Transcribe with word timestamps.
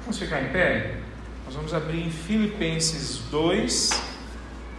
Vamos 0.00 0.18
ficar 0.18 0.42
em 0.42 0.48
pé? 0.48 0.94
Nós 1.44 1.54
vamos 1.54 1.74
abrir 1.74 2.06
em 2.06 2.10
Filipenses 2.10 3.18
2, 3.30 3.90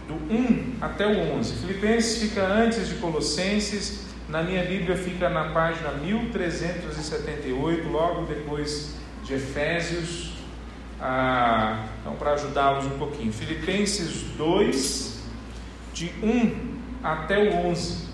do 0.08 0.14
1 0.14 0.78
até 0.80 1.06
o 1.06 1.34
11. 1.38 1.54
Filipenses 1.58 2.20
fica 2.20 2.44
antes 2.44 2.88
de 2.88 2.96
Colossenses, 2.96 4.06
na 4.28 4.42
minha 4.42 4.64
Bíblia 4.64 4.96
fica 4.96 5.28
na 5.28 5.50
página 5.50 5.92
1378, 5.92 7.88
logo 7.88 8.26
depois 8.26 8.96
de 9.24 9.34
Efésios. 9.34 10.32
Ah, 11.00 11.86
então, 12.00 12.16
para 12.16 12.32
ajudá-los 12.32 12.86
um 12.86 12.98
pouquinho, 12.98 13.32
Filipenses 13.32 14.22
2, 14.36 15.22
de 15.94 16.12
1 16.22 16.78
até 17.02 17.38
o 17.38 17.66
11. 17.66 18.08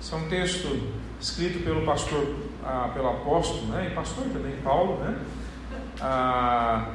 Esse 0.00 0.14
é 0.14 0.16
um 0.16 0.28
texto 0.28 0.88
escrito 1.20 1.62
pelo 1.64 1.84
pastor, 1.84 2.47
ah, 2.64 2.90
pelo 2.92 3.08
apóstolo, 3.08 3.66
né, 3.66 3.88
e 3.90 3.94
pastor 3.94 4.24
também, 4.24 4.56
Paulo, 4.62 4.98
né, 4.98 5.18
ah, 6.00 6.94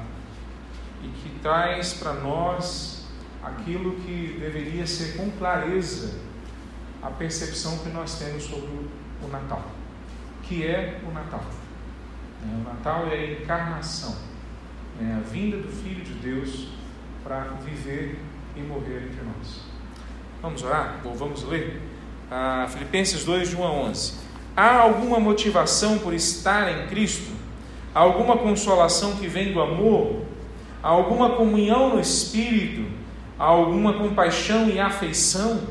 e 1.04 1.08
que 1.08 1.40
traz 1.40 1.94
para 1.94 2.14
nós 2.14 3.06
aquilo 3.44 3.96
que 3.96 4.38
deveria 4.40 4.88
ser 4.88 5.18
com 5.18 5.30
clareza 5.32 6.20
a 7.02 7.10
percepção 7.10 7.78
que 7.80 7.90
nós 7.90 8.18
temos 8.18 8.44
sobre 8.44 8.70
o 9.22 9.28
Natal, 9.30 9.64
que 10.44 10.66
é 10.66 11.02
o 11.06 11.12
Natal. 11.12 11.44
É, 12.44 12.56
o 12.56 12.64
Natal 12.64 13.08
é 13.08 13.16
a 13.16 13.32
encarnação, 13.32 14.16
é 15.02 15.14
a 15.14 15.20
vinda 15.20 15.58
do 15.58 15.68
Filho 15.68 16.04
de 16.04 16.14
Deus 16.14 16.70
para 17.24 17.42
viver 17.64 18.20
e 18.56 18.62
morrer 18.62 19.10
entre 19.10 19.22
nós. 19.26 19.62
Vamos 20.42 20.64
orar? 20.64 21.02
Ou 21.04 21.14
vamos 21.14 21.44
ler? 21.44 21.82
Ah, 22.32 22.68
Filipenses 22.70 23.26
2, 23.26 23.50
de 23.50 23.56
1 23.56 23.64
a 23.64 23.72
11. 23.72 24.23
Há 24.56 24.82
alguma 24.82 25.20
motivação 25.20 25.98
por 25.98 26.14
estar 26.14 26.72
em 26.72 26.88
Cristo? 26.88 27.32
Há 27.94 28.00
alguma 28.00 28.38
consolação 28.38 29.16
que 29.16 29.28
vem 29.28 29.52
do 29.52 29.60
amor? 29.60 30.22
Há 30.82 30.90
alguma 30.90 31.32
comunhão 31.32 31.96
no 31.96 32.00
Espírito? 32.00 32.86
Há 33.40 33.46
alguma 33.46 33.94
compaixão 33.94 34.70
e 34.70 34.80
afeição? 34.80 35.62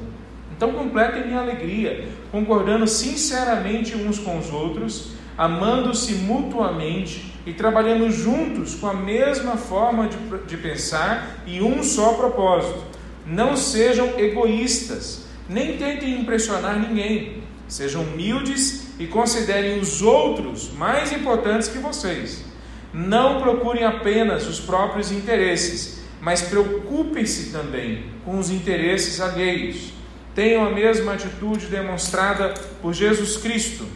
Então 0.56 0.73
completem 0.73 1.27
minha 1.27 1.41
alegria, 1.41 2.09
concordando 2.33 2.87
sinceramente 2.87 3.97
uns 3.97 4.19
com 4.19 4.39
os 4.39 4.53
outros, 4.53 5.12
amando-se 5.39 6.15
mutuamente 6.15 7.34
e 7.47 7.53
trabalhando 7.53 8.11
juntos 8.11 8.75
com 8.75 8.89
a 8.89 8.95
mesma 8.95 9.56
forma 9.56 10.09
de, 10.09 10.17
de 10.47 10.56
pensar 10.56 11.43
e 11.47 11.62
um 11.62 11.83
só 11.84 12.15
propósito. 12.15 12.83
Não 13.25 13.56
sejam 13.56 14.19
egoístas, 14.19 15.27
nem 15.49 15.77
tentem 15.77 16.21
impressionar 16.21 16.78
ninguém. 16.78 17.42
Sejam 17.73 18.03
humildes 18.03 18.89
e 18.98 19.06
considerem 19.06 19.81
os 19.81 20.03
outros 20.03 20.70
mais 20.75 21.11
importantes 21.11 21.69
que 21.69 21.78
vocês. 21.78 22.45
Não 22.92 23.41
procurem 23.41 23.83
apenas 23.83 24.47
os 24.47 24.61
próprios 24.61 25.11
interesses, 25.11 26.03
mas 26.20 26.43
preocupem-se 26.43 27.50
também 27.50 28.05
com 28.27 28.39
os 28.39 28.50
interesses 28.50 29.23
alheios. 29.23 29.91
Tenham 30.34 30.67
a 30.67 30.70
mesma 30.70 31.15
atitude 31.15 31.69
demonstrada 31.69 32.53
por 32.83 32.93
Jesus 32.93 33.39
Cristo, 33.39 33.87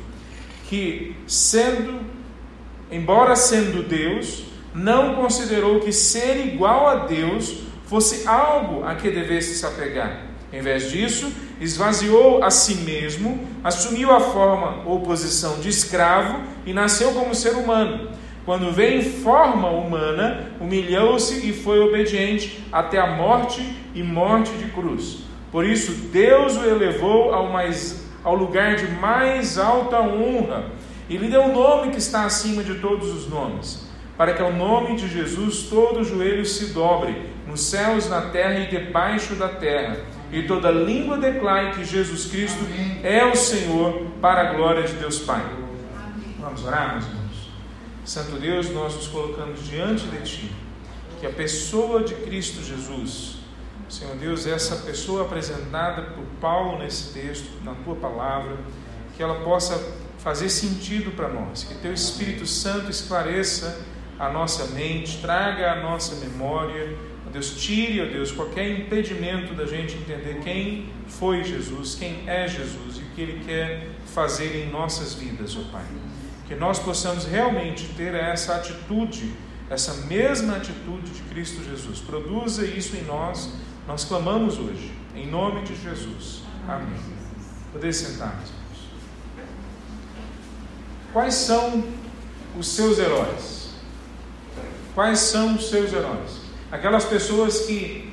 que, 0.71 1.15
sendo, 1.27 2.01
embora 2.91 3.37
sendo 3.37 3.87
Deus, 3.87 4.45
não 4.75 5.17
considerou 5.17 5.81
que 5.81 5.93
ser 5.93 6.47
igual 6.47 6.89
a 6.89 7.05
Deus 7.05 7.59
fosse 7.85 8.27
algo 8.27 8.85
a 8.87 8.95
que 8.95 9.11
devesse 9.11 9.55
se 9.55 9.67
apegar. 9.67 10.36
Em 10.57 10.63
vez 10.63 10.91
disso, 10.91 11.31
esvaziou 11.61 12.43
a 12.43 12.51
si 12.51 12.77
mesmo, 12.77 13.47
assumiu 13.63 14.11
a 14.11 14.21
forma 14.21 14.85
ou 14.87 15.01
posição 15.01 15.61
de 15.61 15.69
escravo 15.69 16.41
e 16.65 16.73
nasceu 16.73 17.13
como 17.13 17.35
ser 17.35 17.57
humano. 17.57 18.09
Quando 18.47 18.73
veio 18.73 19.01
em 19.01 19.03
forma 19.03 19.69
humana, 19.69 20.51
humilhou-se 20.59 21.47
e 21.47 21.53
foi 21.53 21.79
obediente 21.81 22.65
até 22.73 22.99
a 22.99 23.07
morte 23.07 23.61
e 23.95 24.03
morte 24.03 24.51
de 24.53 24.71
cruz. 24.71 25.25
Por 25.53 25.67
isso, 25.67 25.93
Deus 26.11 26.57
o 26.57 26.65
elevou 26.65 27.35
ao, 27.35 27.53
mais, 27.53 28.07
ao 28.25 28.35
lugar 28.35 28.77
de 28.77 28.91
mais 28.93 29.59
alta 29.59 30.01
honra 30.01 30.65
e 31.07 31.19
lhe 31.19 31.29
deu 31.29 31.43
um 31.43 31.53
nome 31.53 31.91
que 31.91 31.99
está 31.99 32.25
acima 32.25 32.65
de 32.65 32.77
todos 32.77 33.13
os 33.13 33.29
nomes, 33.29 33.87
para 34.17 34.33
que 34.33 34.41
ao 34.41 34.55
nome 34.55 34.97
de 34.97 35.07
Jesus 35.07 35.65
todo 35.69 36.03
joelho 36.03 36.47
se 36.47 36.73
dobre, 36.73 37.15
nos 37.47 37.61
céus, 37.61 38.09
na 38.09 38.23
terra 38.23 38.59
e 38.61 38.69
debaixo 38.69 39.35
da 39.35 39.49
terra 39.49 40.16
e 40.33 40.43
toda 40.43 40.71
língua 40.71 41.19
declare 41.19 41.73
que 41.73 41.85
Jesus 41.85 42.27
Cristo 42.27 42.65
Amém. 42.65 43.01
é 43.03 43.25
o 43.25 43.37
Senhor, 43.37 44.07
para 44.21 44.51
a 44.51 44.53
glória 44.55 44.83
de 44.83 44.95
Deus 44.95 45.21
Pai. 45.21 45.41
Amém. 45.41 46.37
Vamos 46.39 46.65
orar, 46.65 46.95
meus 46.95 47.07
irmãos? 47.07 47.51
Santo 48.05 48.37
Deus, 48.37 48.71
nós 48.71 48.95
nos 48.95 49.09
colocamos 49.09 49.67
diante 49.67 50.07
de 50.07 50.23
Ti, 50.23 50.53
que 51.21 51.27
a 51.27 51.31
pessoa 51.31 52.03
de 52.03 52.15
Cristo 52.15 52.63
Jesus, 52.63 53.37
Senhor 53.89 54.17
Deus, 54.17 54.47
essa 54.47 54.77
pessoa 54.77 55.23
apresentada 55.23 56.03
por 56.03 56.25
Paulo 56.41 56.79
nesse 56.79 57.13
texto, 57.13 57.49
na 57.65 57.75
Tua 57.75 57.97
palavra, 57.97 58.57
que 59.17 59.23
ela 59.23 59.45
possa 59.45 59.81
fazer 60.19 60.49
sentido 60.49 61.13
para 61.13 61.29
nós, 61.29 61.65
que 61.65 61.75
Teu 61.77 61.93
Espírito 61.93 62.47
Santo 62.47 62.91
esclareça 62.91 63.81
a 64.19 64.29
nossa 64.29 64.67
mente, 64.75 65.19
traga 65.19 65.73
a 65.73 65.83
nossa 65.83 66.17
memória, 66.17 66.97
Deus, 67.37 67.51
tire, 67.51 68.01
ó 68.01 68.07
Deus, 68.07 68.33
qualquer 68.33 68.67
impedimento 68.81 69.53
da 69.53 69.67
gente 69.67 69.95
entender 69.95 70.41
quem 70.43 70.89
foi 71.07 71.45
Jesus, 71.45 71.95
quem 71.95 72.27
é 72.27 72.49
Jesus 72.49 72.97
e 72.97 73.01
o 73.01 73.11
que 73.15 73.21
Ele 73.21 73.45
quer 73.45 73.91
fazer 74.07 74.65
em 74.65 74.71
nossas 74.71 75.13
vidas, 75.13 75.55
ó 75.55 75.71
Pai. 75.71 75.85
Que 76.49 76.55
nós 76.55 76.79
possamos 76.79 77.27
realmente 77.27 77.89
ter 77.95 78.15
essa 78.15 78.57
atitude, 78.57 79.35
essa 79.69 79.93
mesma 80.07 80.57
atitude 80.57 81.11
de 81.11 81.21
Cristo 81.25 81.63
Jesus. 81.63 81.99
Produza 81.99 82.65
isso 82.65 82.97
em 82.97 83.05
nós, 83.05 83.53
nós 83.87 84.03
clamamos 84.03 84.59
hoje, 84.59 84.91
em 85.15 85.27
nome 85.27 85.63
de 85.63 85.77
Jesus. 85.77 86.41
Amém. 86.67 86.99
Poder 87.71 87.93
sentar, 87.93 88.35
meus 88.37 88.49
irmãos. 88.49 89.47
Quais 91.13 91.35
são 91.35 91.85
os 92.59 92.67
seus 92.67 92.99
heróis? 92.99 93.75
Quais 94.95 95.19
são 95.19 95.57
os 95.57 95.69
seus 95.69 95.93
heróis? 95.93 96.46
Aquelas 96.71 97.05
pessoas 97.05 97.61
que 97.61 98.13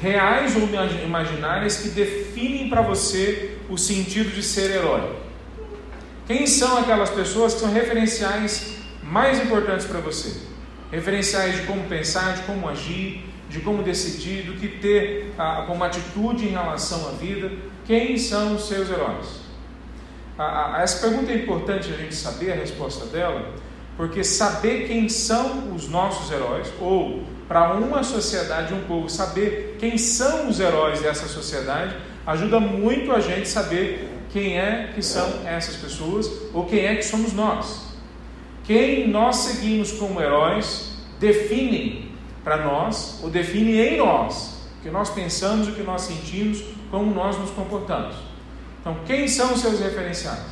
reais 0.00 0.56
ou 0.56 0.62
imaginárias 1.04 1.76
que 1.78 1.88
definem 1.88 2.68
para 2.68 2.82
você 2.82 3.58
o 3.68 3.76
sentido 3.76 4.30
de 4.34 4.42
ser 4.42 4.70
herói. 4.70 5.16
Quem 6.26 6.46
são 6.46 6.78
aquelas 6.78 7.10
pessoas 7.10 7.54
que 7.54 7.60
são 7.60 7.72
referenciais 7.72 8.76
mais 9.02 9.42
importantes 9.42 9.86
para 9.86 10.00
você? 10.00 10.34
Referenciais 10.90 11.56
de 11.56 11.66
como 11.66 11.84
pensar, 11.88 12.34
de 12.34 12.42
como 12.42 12.68
agir, 12.68 13.24
de 13.48 13.60
como 13.60 13.82
decidir, 13.82 14.44
do 14.44 14.54
que 14.54 14.68
ter 14.68 15.32
como 15.66 15.84
atitude 15.84 16.46
em 16.46 16.50
relação 16.50 17.08
à 17.08 17.12
vida. 17.12 17.50
Quem 17.86 18.16
são 18.16 18.54
os 18.56 18.66
seus 18.66 18.88
heróis? 18.88 19.42
Essa 20.80 21.06
pergunta 21.06 21.32
é 21.32 21.36
importante 21.36 21.92
a 21.92 21.96
gente 21.96 22.14
saber 22.14 22.52
a 22.52 22.54
resposta 22.56 23.04
dela, 23.06 23.52
porque 23.96 24.24
saber 24.24 24.86
quem 24.86 25.08
são 25.08 25.74
os 25.74 25.88
nossos 25.88 26.30
heróis, 26.30 26.72
ou 26.80 27.22
para 27.46 27.74
uma 27.74 28.02
sociedade, 28.02 28.72
um 28.72 28.84
povo, 28.84 29.08
saber 29.08 29.76
quem 29.78 29.98
são 29.98 30.48
os 30.48 30.58
heróis 30.58 31.00
dessa 31.00 31.26
sociedade, 31.26 31.94
ajuda 32.26 32.58
muito 32.58 33.12
a 33.12 33.20
gente 33.20 33.48
saber 33.48 34.08
quem 34.32 34.58
é 34.58 34.90
que 34.94 35.02
são 35.02 35.46
essas 35.46 35.76
pessoas 35.76 36.30
ou 36.54 36.64
quem 36.64 36.86
é 36.86 36.96
que 36.96 37.02
somos 37.02 37.32
nós. 37.32 37.92
Quem 38.64 39.08
nós 39.08 39.36
seguimos 39.36 39.92
como 39.92 40.20
heróis 40.20 40.96
definem 41.20 42.12
para 42.42 42.64
nós 42.64 43.20
ou 43.22 43.28
define 43.28 43.78
em 43.78 43.98
nós 43.98 44.62
o 44.78 44.82
que 44.82 44.90
nós 44.90 45.10
pensamos, 45.10 45.68
o 45.68 45.72
que 45.72 45.82
nós 45.82 46.02
sentimos, 46.02 46.62
como 46.90 47.14
nós 47.14 47.38
nos 47.38 47.50
comportamos. 47.50 48.16
Então, 48.80 48.96
quem 49.06 49.28
são 49.28 49.52
os 49.52 49.60
seus 49.60 49.78
referenciais? 49.78 50.42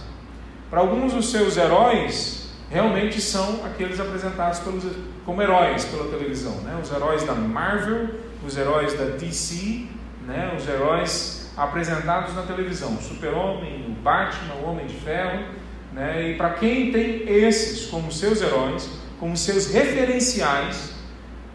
Para 0.69 0.81
alguns 0.81 1.13
dos 1.13 1.31
seus 1.31 1.57
heróis, 1.57 2.40
realmente 2.71 3.21
são 3.21 3.67
aqueles 3.67 3.99
apresentados 3.99 4.61
pelos, 4.61 4.85
como 5.27 5.43
heróis 5.43 5.85
pela 5.85 6.09
televisão. 6.09 6.55
Né? 6.63 6.79
Os 6.81 6.91
heróis 6.91 7.25
da 7.25 7.35
Marvel, 7.35 8.09
os 8.47 8.57
heróis 8.57 8.95
da 8.95 9.17
DC, 9.17 9.87
né? 10.27 10.55
os 10.57 10.67
heróis 10.69 11.53
apresentados 11.57 12.35
na 12.35 12.43
televisão. 12.43 12.95
O 12.95 13.03
Super-Homem, 13.03 13.87
o 13.89 14.03
Batman, 14.03 14.55
o 14.63 14.71
Homem 14.71 14.87
de 14.87 14.95
Ferro. 14.95 15.45
Né? 15.93 16.31
E 16.31 16.35
para 16.37 16.51
quem 16.51 16.93
tem 16.93 17.29
esses 17.29 17.87
como 17.87 18.13
seus 18.13 18.41
heróis, 18.41 18.89
como 19.19 19.37
seus 19.37 19.73
referenciais, 19.73 20.95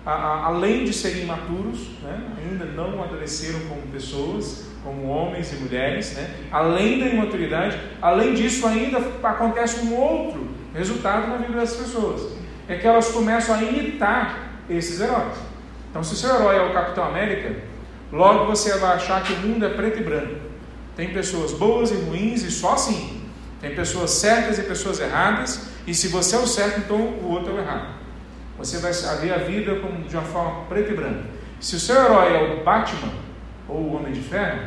a, 0.06 0.12
a, 0.12 0.46
além 0.48 0.84
de 0.84 0.94
serem 0.94 1.24
imaturos, 1.24 1.92
né? 2.04 2.22
ainda 2.44 2.66
não 2.66 2.92
amadureceram 2.92 3.62
como 3.70 3.82
pessoas, 3.84 4.66
como 4.84 5.08
homens 5.08 5.52
e 5.54 5.56
mulheres, 5.56 6.14
né? 6.14 6.30
além 6.52 7.00
da 7.00 7.08
imaturidade, 7.08 7.80
além 8.02 8.34
disso 8.34 8.68
ainda 8.68 9.00
acontece 9.24 9.84
um 9.86 9.96
outro 9.96 10.55
resultado 10.76 11.28
na 11.28 11.38
vida 11.38 11.60
dessas 11.60 11.78
pessoas. 11.78 12.34
É 12.68 12.76
que 12.76 12.86
elas 12.86 13.08
começam 13.10 13.56
a 13.56 13.64
imitar 13.64 14.50
esses 14.70 15.00
heróis. 15.00 15.38
Então, 15.90 16.04
se 16.04 16.14
o 16.14 16.18
seu 16.18 16.36
herói 16.36 16.58
é 16.58 16.62
o 16.64 16.74
Capitão 16.74 17.06
América, 17.06 17.56
logo 18.12 18.46
você 18.46 18.78
vai 18.78 18.96
achar 18.96 19.24
que 19.24 19.34
o 19.34 19.38
mundo 19.38 19.66
é 19.66 19.70
preto 19.70 20.00
e 20.00 20.04
branco. 20.04 20.36
Tem 20.96 21.14
pessoas 21.14 21.54
boas 21.54 21.92
e 21.92 21.96
ruins 21.96 22.44
e 22.44 22.52
só 22.52 22.74
assim. 22.74 23.22
Tem 23.62 23.74
pessoas 23.74 24.12
certas 24.12 24.60
e 24.60 24.64
pessoas 24.64 25.00
erradas, 25.00 25.70
e 25.88 25.94
se 25.94 26.10
você 26.10 26.36
é 26.36 26.40
o 26.40 26.48
certo, 26.48 26.80
então 26.80 26.98
o 26.98 27.32
outro 27.32 27.52
é 27.52 27.56
o 27.56 27.60
errado. 27.60 27.96
Você 28.58 28.78
vai 28.78 28.92
ver 29.22 29.34
a 29.34 29.38
vida 29.38 29.76
de 30.08 30.16
uma 30.16 30.24
forma 30.24 30.66
preta 30.66 30.92
e 30.92 30.96
branca. 30.96 31.24
Se 31.60 31.76
o 31.76 31.80
seu 31.80 31.96
herói 31.96 32.34
é 32.34 32.54
o 32.54 32.64
Batman 32.64 33.12
ou 33.68 33.78
o 33.78 33.96
Homem 33.96 34.14
de 34.14 34.22
Ferro, 34.22 34.60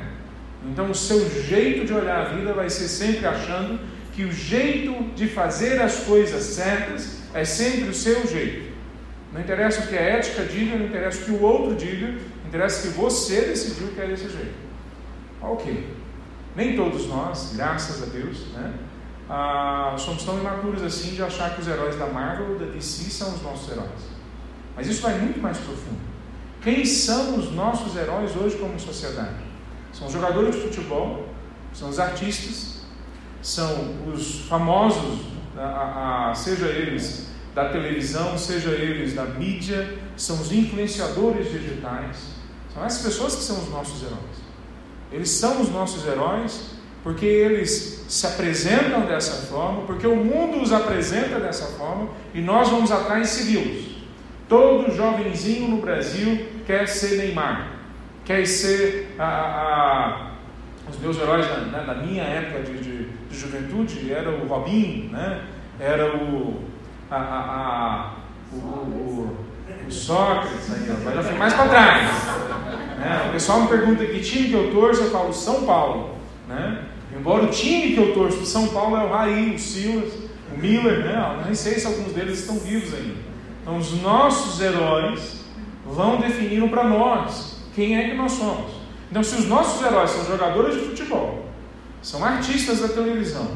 então 0.66 0.90
o 0.90 0.94
seu 0.94 1.28
jeito 1.42 1.86
de 1.86 1.92
olhar 1.92 2.20
a 2.20 2.24
vida 2.30 2.52
vai 2.52 2.68
ser 2.68 2.88
sempre 2.88 3.26
achando 3.26 3.78
que 4.18 4.24
o 4.24 4.32
jeito 4.32 5.14
de 5.14 5.28
fazer 5.28 5.80
as 5.80 6.00
coisas 6.00 6.42
certas 6.42 7.18
é 7.32 7.44
sempre 7.44 7.88
o 7.88 7.94
seu 7.94 8.26
jeito. 8.26 8.72
Não 9.32 9.40
interessa 9.40 9.82
o 9.82 9.86
que 9.86 9.96
a 9.96 10.00
ética 10.00 10.42
diga, 10.42 10.76
não 10.76 10.86
interessa 10.86 11.22
o 11.22 11.24
que 11.26 11.30
o 11.30 11.40
outro 11.40 11.76
diga, 11.76 12.18
interessa 12.44 12.88
que 12.88 12.94
você 12.94 13.42
decidiu 13.42 13.86
que 13.94 14.00
é 14.00 14.08
desse 14.08 14.28
jeito. 14.28 14.56
Ok. 15.40 15.94
Nem 16.56 16.74
todos 16.74 17.06
nós, 17.06 17.52
graças 17.54 18.02
a 18.02 18.06
Deus, 18.06 18.48
né, 18.54 18.74
ah, 19.30 19.94
somos 19.96 20.24
tão 20.24 20.36
imaturos 20.40 20.82
assim 20.82 21.14
de 21.14 21.22
achar 21.22 21.54
que 21.54 21.60
os 21.60 21.68
heróis 21.68 21.94
da 21.94 22.08
Marvel 22.08 22.54
ou 22.54 22.58
da 22.58 22.66
DC 22.66 23.08
são 23.12 23.32
os 23.32 23.40
nossos 23.40 23.70
heróis. 23.70 24.02
Mas 24.74 24.88
isso 24.88 25.00
vai 25.00 25.16
muito 25.16 25.38
mais 25.38 25.58
profundo. 25.58 26.00
Quem 26.60 26.84
são 26.84 27.36
os 27.36 27.52
nossos 27.52 27.96
heróis 27.96 28.34
hoje 28.34 28.56
como 28.56 28.80
sociedade? 28.80 29.44
São 29.92 30.08
os 30.08 30.12
jogadores 30.12 30.56
de 30.56 30.62
futebol, 30.62 31.28
são 31.72 31.88
os 31.88 32.00
artistas, 32.00 32.77
são 33.42 33.94
os 34.12 34.40
famosos, 34.48 35.20
a, 35.56 36.30
a, 36.30 36.34
seja 36.34 36.66
eles 36.66 37.28
da 37.54 37.68
televisão, 37.70 38.38
seja 38.38 38.70
eles 38.70 39.14
da 39.14 39.24
mídia, 39.24 39.98
são 40.16 40.40
os 40.40 40.52
influenciadores 40.52 41.50
digitais. 41.50 42.38
São 42.72 42.84
essas 42.84 43.02
pessoas 43.02 43.36
que 43.36 43.42
são 43.42 43.58
os 43.58 43.70
nossos 43.70 44.02
heróis. 44.02 44.48
Eles 45.10 45.30
são 45.30 45.60
os 45.60 45.70
nossos 45.70 46.06
heróis 46.06 46.78
porque 47.02 47.24
eles 47.24 48.04
se 48.08 48.26
apresentam 48.26 49.06
dessa 49.06 49.46
forma, 49.46 49.82
porque 49.82 50.06
o 50.06 50.16
mundo 50.16 50.60
os 50.60 50.72
apresenta 50.72 51.38
dessa 51.38 51.66
forma 51.78 52.08
e 52.34 52.40
nós 52.40 52.68
vamos 52.68 52.90
atrás 52.90 53.32
e 53.32 53.38
segui-los. 53.38 53.98
Todo 54.48 54.94
jovenzinho 54.94 55.68
no 55.68 55.76
Brasil 55.78 56.46
quer 56.66 56.88
ser 56.88 57.16
Neymar, 57.16 57.78
quer 58.24 58.46
ser 58.46 59.14
a, 59.18 59.24
a, 59.24 60.30
os 60.90 60.98
meus 60.98 61.18
heróis 61.18 61.46
na, 61.70 61.82
na 61.82 61.94
minha 61.94 62.22
época 62.22 62.62
de, 62.62 62.78
de, 62.78 63.07
de, 63.30 63.38
juventude 63.38 64.12
era 64.12 64.30
o 64.30 64.46
Robinho, 64.46 65.10
né? 65.10 65.42
era 65.78 66.16
o, 66.16 66.62
a, 67.10 68.14
o, 68.52 68.56
o, 68.56 69.36
o, 69.86 69.90
Sócrates, 69.90 70.72
aí, 70.72 70.90
ó, 70.90 71.12
já 71.12 71.22
foi 71.22 71.38
mais 71.38 71.54
para 71.54 71.68
trás. 71.68 72.10
Né? 72.98 73.26
O 73.28 73.32
pessoal 73.32 73.62
me 73.62 73.68
pergunta 73.68 74.04
que 74.04 74.20
time 74.20 74.48
que 74.48 74.54
eu 74.54 74.70
torço, 74.72 75.02
eu 75.02 75.10
falo 75.10 75.32
São 75.32 75.64
Paulo. 75.64 76.16
Né? 76.48 76.84
Embora 77.16 77.44
o 77.44 77.48
time 77.48 77.94
que 77.94 77.98
eu 77.98 78.14
torço 78.14 78.44
São 78.44 78.68
Paulo 78.68 78.96
é 78.96 79.04
o 79.04 79.10
Raí, 79.10 79.54
o 79.54 79.58
Silas, 79.58 80.12
o 80.54 80.58
Miller, 80.58 81.04
né? 81.04 81.42
Nem 81.44 81.54
sei 81.54 81.78
se 81.78 81.86
alguns 81.86 82.12
deles 82.12 82.40
estão 82.40 82.58
vivos 82.58 82.92
ainda. 82.94 83.14
Então, 83.62 83.76
os 83.76 84.00
nossos 84.00 84.60
heróis 84.60 85.44
vão 85.86 86.16
definir 86.16 86.68
para 86.70 86.84
nós 86.84 87.62
quem 87.74 87.98
é 87.98 88.10
que 88.10 88.16
nós 88.16 88.32
somos. 88.32 88.72
Então, 89.10 89.22
se 89.22 89.36
os 89.36 89.46
nossos 89.46 89.84
heróis 89.84 90.10
são 90.10 90.24
jogadores 90.24 90.74
de 90.74 90.80
futebol, 90.86 91.47
são 92.02 92.24
artistas 92.24 92.80
da 92.80 92.88
televisão, 92.88 93.48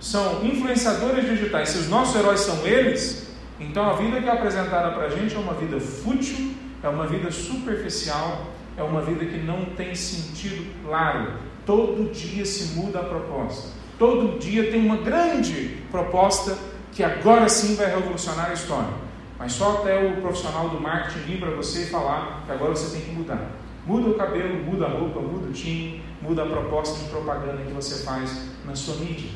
são 0.00 0.44
influenciadores 0.44 1.24
digitais, 1.24 1.70
se 1.70 1.78
os 1.78 1.88
nossos 1.88 2.16
heróis 2.16 2.40
são 2.40 2.66
eles, 2.66 3.28
então 3.60 3.88
a 3.88 3.94
vida 3.94 4.20
que 4.20 4.28
é 4.28 4.32
apresentada 4.32 4.90
para 4.90 5.06
a 5.06 5.10
gente 5.10 5.34
é 5.34 5.38
uma 5.38 5.54
vida 5.54 5.78
fútil, 5.78 6.52
é 6.82 6.88
uma 6.88 7.06
vida 7.06 7.30
superficial, 7.30 8.46
é 8.76 8.82
uma 8.82 9.00
vida 9.02 9.24
que 9.24 9.38
não 9.38 9.66
tem 9.76 9.94
sentido 9.94 10.66
claro. 10.84 11.34
Todo 11.64 12.10
dia 12.12 12.44
se 12.44 12.74
muda 12.74 13.00
a 13.00 13.04
proposta. 13.04 13.68
Todo 13.98 14.38
dia 14.38 14.70
tem 14.70 14.84
uma 14.84 14.96
grande 14.96 15.78
proposta 15.90 16.58
que 16.90 17.04
agora 17.04 17.48
sim 17.48 17.76
vai 17.76 17.86
revolucionar 17.86 18.50
a 18.50 18.52
história. 18.52 18.90
Mas 19.38 19.52
só 19.52 19.78
até 19.78 19.98
o 19.98 20.20
profissional 20.20 20.68
do 20.68 20.80
marketing 20.80 21.20
vir 21.20 21.40
para 21.40 21.50
você 21.50 21.82
e 21.82 21.86
falar 21.86 22.42
que 22.44 22.52
agora 22.52 22.70
você 22.70 22.96
tem 22.96 23.06
que 23.06 23.12
mudar. 23.12 23.50
Muda 23.86 24.10
o 24.10 24.14
cabelo, 24.14 24.62
muda 24.64 24.86
a 24.86 24.88
roupa, 24.88 25.20
muda 25.20 25.48
o 25.48 25.52
time, 25.52 26.02
muda 26.22 26.44
a 26.44 26.46
proposta 26.46 27.02
de 27.02 27.10
propaganda 27.10 27.62
que 27.62 27.72
você 27.72 28.04
faz 28.04 28.30
na 28.64 28.74
sua 28.74 28.96
mídia. 28.96 29.30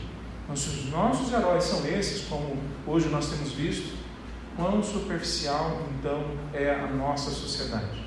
Mas 0.48 0.60
se 0.60 0.68
os 0.68 0.90
nossos 0.90 1.32
heróis 1.32 1.64
são 1.64 1.84
esses, 1.86 2.28
como 2.28 2.56
hoje 2.86 3.08
nós 3.08 3.28
temos 3.28 3.52
visto, 3.52 3.96
quão 4.56 4.82
superficial 4.82 5.82
então 5.98 6.24
é 6.54 6.70
a 6.72 6.86
nossa 6.86 7.30
sociedade 7.30 8.06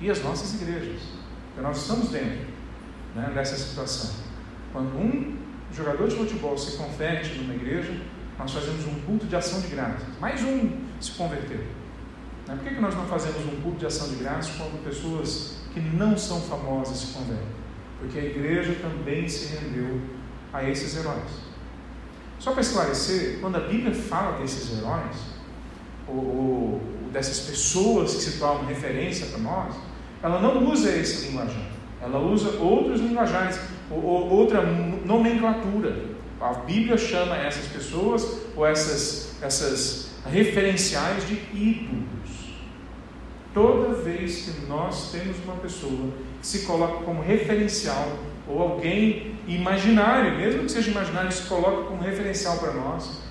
e 0.00 0.10
as 0.10 0.22
nossas 0.22 0.60
igrejas. 0.60 1.02
Porque 1.48 1.60
nós 1.60 1.78
estamos 1.78 2.08
dentro 2.08 2.46
né, 3.14 3.30
dessa 3.34 3.56
situação. 3.56 4.10
Quando 4.72 4.96
um 4.96 5.36
jogador 5.72 6.08
de 6.08 6.16
futebol 6.16 6.56
se 6.56 6.76
converte 6.76 7.36
numa 7.38 7.54
igreja, 7.54 7.94
nós 8.38 8.52
fazemos 8.52 8.86
um 8.86 9.00
culto 9.02 9.26
de 9.26 9.36
ação 9.36 9.60
de 9.60 9.68
graças. 9.68 10.18
Mais 10.18 10.42
um 10.42 10.80
se 11.00 11.12
converteu. 11.12 11.58
Né? 12.46 12.56
Por 12.56 12.60
que, 12.60 12.74
que 12.74 12.80
nós 12.80 12.94
não 12.94 13.06
fazemos 13.06 13.44
um 13.52 13.60
culto 13.60 13.78
de 13.78 13.86
ação 13.86 14.08
de 14.08 14.16
graças 14.16 14.56
quando 14.56 14.82
pessoas 14.84 15.58
que 15.74 15.80
não 15.80 16.16
são 16.16 16.40
famosas 16.40 16.96
se 16.96 17.06
convertem? 17.12 17.61
Porque 18.02 18.18
a 18.18 18.24
igreja 18.24 18.74
também 18.82 19.28
se 19.28 19.54
rendeu 19.54 20.00
a 20.52 20.68
esses 20.68 20.96
heróis. 20.96 21.52
Só 22.40 22.50
para 22.50 22.60
esclarecer, 22.60 23.38
quando 23.40 23.56
a 23.56 23.60
Bíblia 23.60 23.94
fala 23.94 24.38
desses 24.40 24.76
heróis, 24.76 25.16
ou, 26.08 26.16
ou 26.16 26.80
dessas 27.12 27.48
pessoas 27.48 28.16
que 28.16 28.22
se 28.22 28.38
tornam 28.40 28.66
referência 28.66 29.26
para 29.26 29.38
nós, 29.38 29.76
ela 30.20 30.40
não 30.40 30.68
usa 30.68 30.90
esse 30.90 31.28
linguajar. 31.28 31.70
Ela 32.00 32.18
usa 32.18 32.58
outros 32.58 33.00
linguajares, 33.00 33.60
ou, 33.88 34.02
ou, 34.02 34.30
outra 34.30 34.62
nomenclatura. 34.62 36.10
A 36.40 36.54
Bíblia 36.54 36.98
chama 36.98 37.36
essas 37.36 37.66
pessoas 37.66 38.38
ou 38.56 38.66
essas, 38.66 39.40
essas 39.40 40.10
referenciais 40.28 41.28
de 41.28 41.34
ídolos. 41.54 42.02
Toda 43.54 43.94
vez 43.94 44.46
que 44.46 44.66
nós 44.66 45.12
temos 45.12 45.36
uma 45.44 45.54
pessoa 45.56 46.10
se 46.42 46.66
coloca 46.66 47.04
como 47.04 47.22
referencial, 47.22 48.18
ou 48.46 48.60
alguém 48.60 49.36
imaginário, 49.46 50.36
mesmo 50.36 50.64
que 50.64 50.72
seja 50.72 50.90
imaginário, 50.90 51.32
se 51.32 51.44
coloca 51.44 51.84
como 51.84 52.02
referencial 52.02 52.58
para 52.58 52.72
nós, 52.72 53.22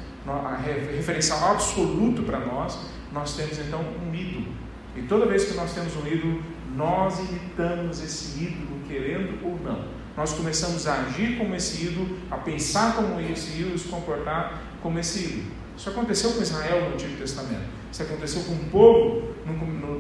referencial 0.96 1.52
absoluto 1.52 2.24
para 2.24 2.40
nós, 2.40 2.80
nós 3.12 3.36
temos 3.36 3.60
então 3.60 3.82
um 4.02 4.16
ídolo. 4.16 4.48
E 4.96 5.02
toda 5.04 5.26
vez 5.26 5.46
que 5.46 5.54
nós 5.56 5.74
temos 5.74 5.96
um 5.96 6.08
ídolo, 6.08 6.42
nós 6.76 7.20
imitamos 7.20 8.02
esse 8.02 8.42
ídolo, 8.42 8.80
querendo 8.88 9.46
ou 9.46 9.60
não. 9.60 9.84
Nós 10.16 10.34
começamos 10.34 10.88
a 10.88 11.02
agir 11.02 11.38
como 11.38 11.56
esse 11.56 11.86
ídolo, 11.86 12.18
a 12.30 12.38
pensar 12.38 12.96
como 12.96 13.20
esse 13.20 13.60
ídolo, 13.60 13.78
se 13.78 13.88
comportar 13.88 14.62
como 14.82 15.00
esse 15.00 15.26
ídolo. 15.26 15.44
Isso 15.78 15.90
aconteceu 15.90 16.32
com 16.32 16.42
Israel 16.42 16.90
no 16.90 16.94
Antigo 16.94 17.18
Testamento. 17.18 17.64
Isso 17.92 18.04
aconteceu 18.04 18.44
com 18.44 18.54
o 18.54 18.66
povo 18.70 19.34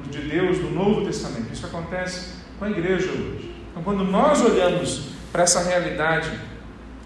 de 0.10 0.20
Deus 0.20 0.60
no 0.60 0.72
Novo 0.72 1.06
Testamento. 1.06 1.52
Isso 1.52 1.66
acontece 1.66 2.41
com 2.62 2.66
a 2.66 2.70
igreja 2.70 3.10
hoje. 3.10 3.52
Então, 3.72 3.82
quando 3.82 4.04
nós 4.04 4.40
olhamos 4.46 5.08
para 5.32 5.42
essa 5.42 5.64
realidade 5.64 6.30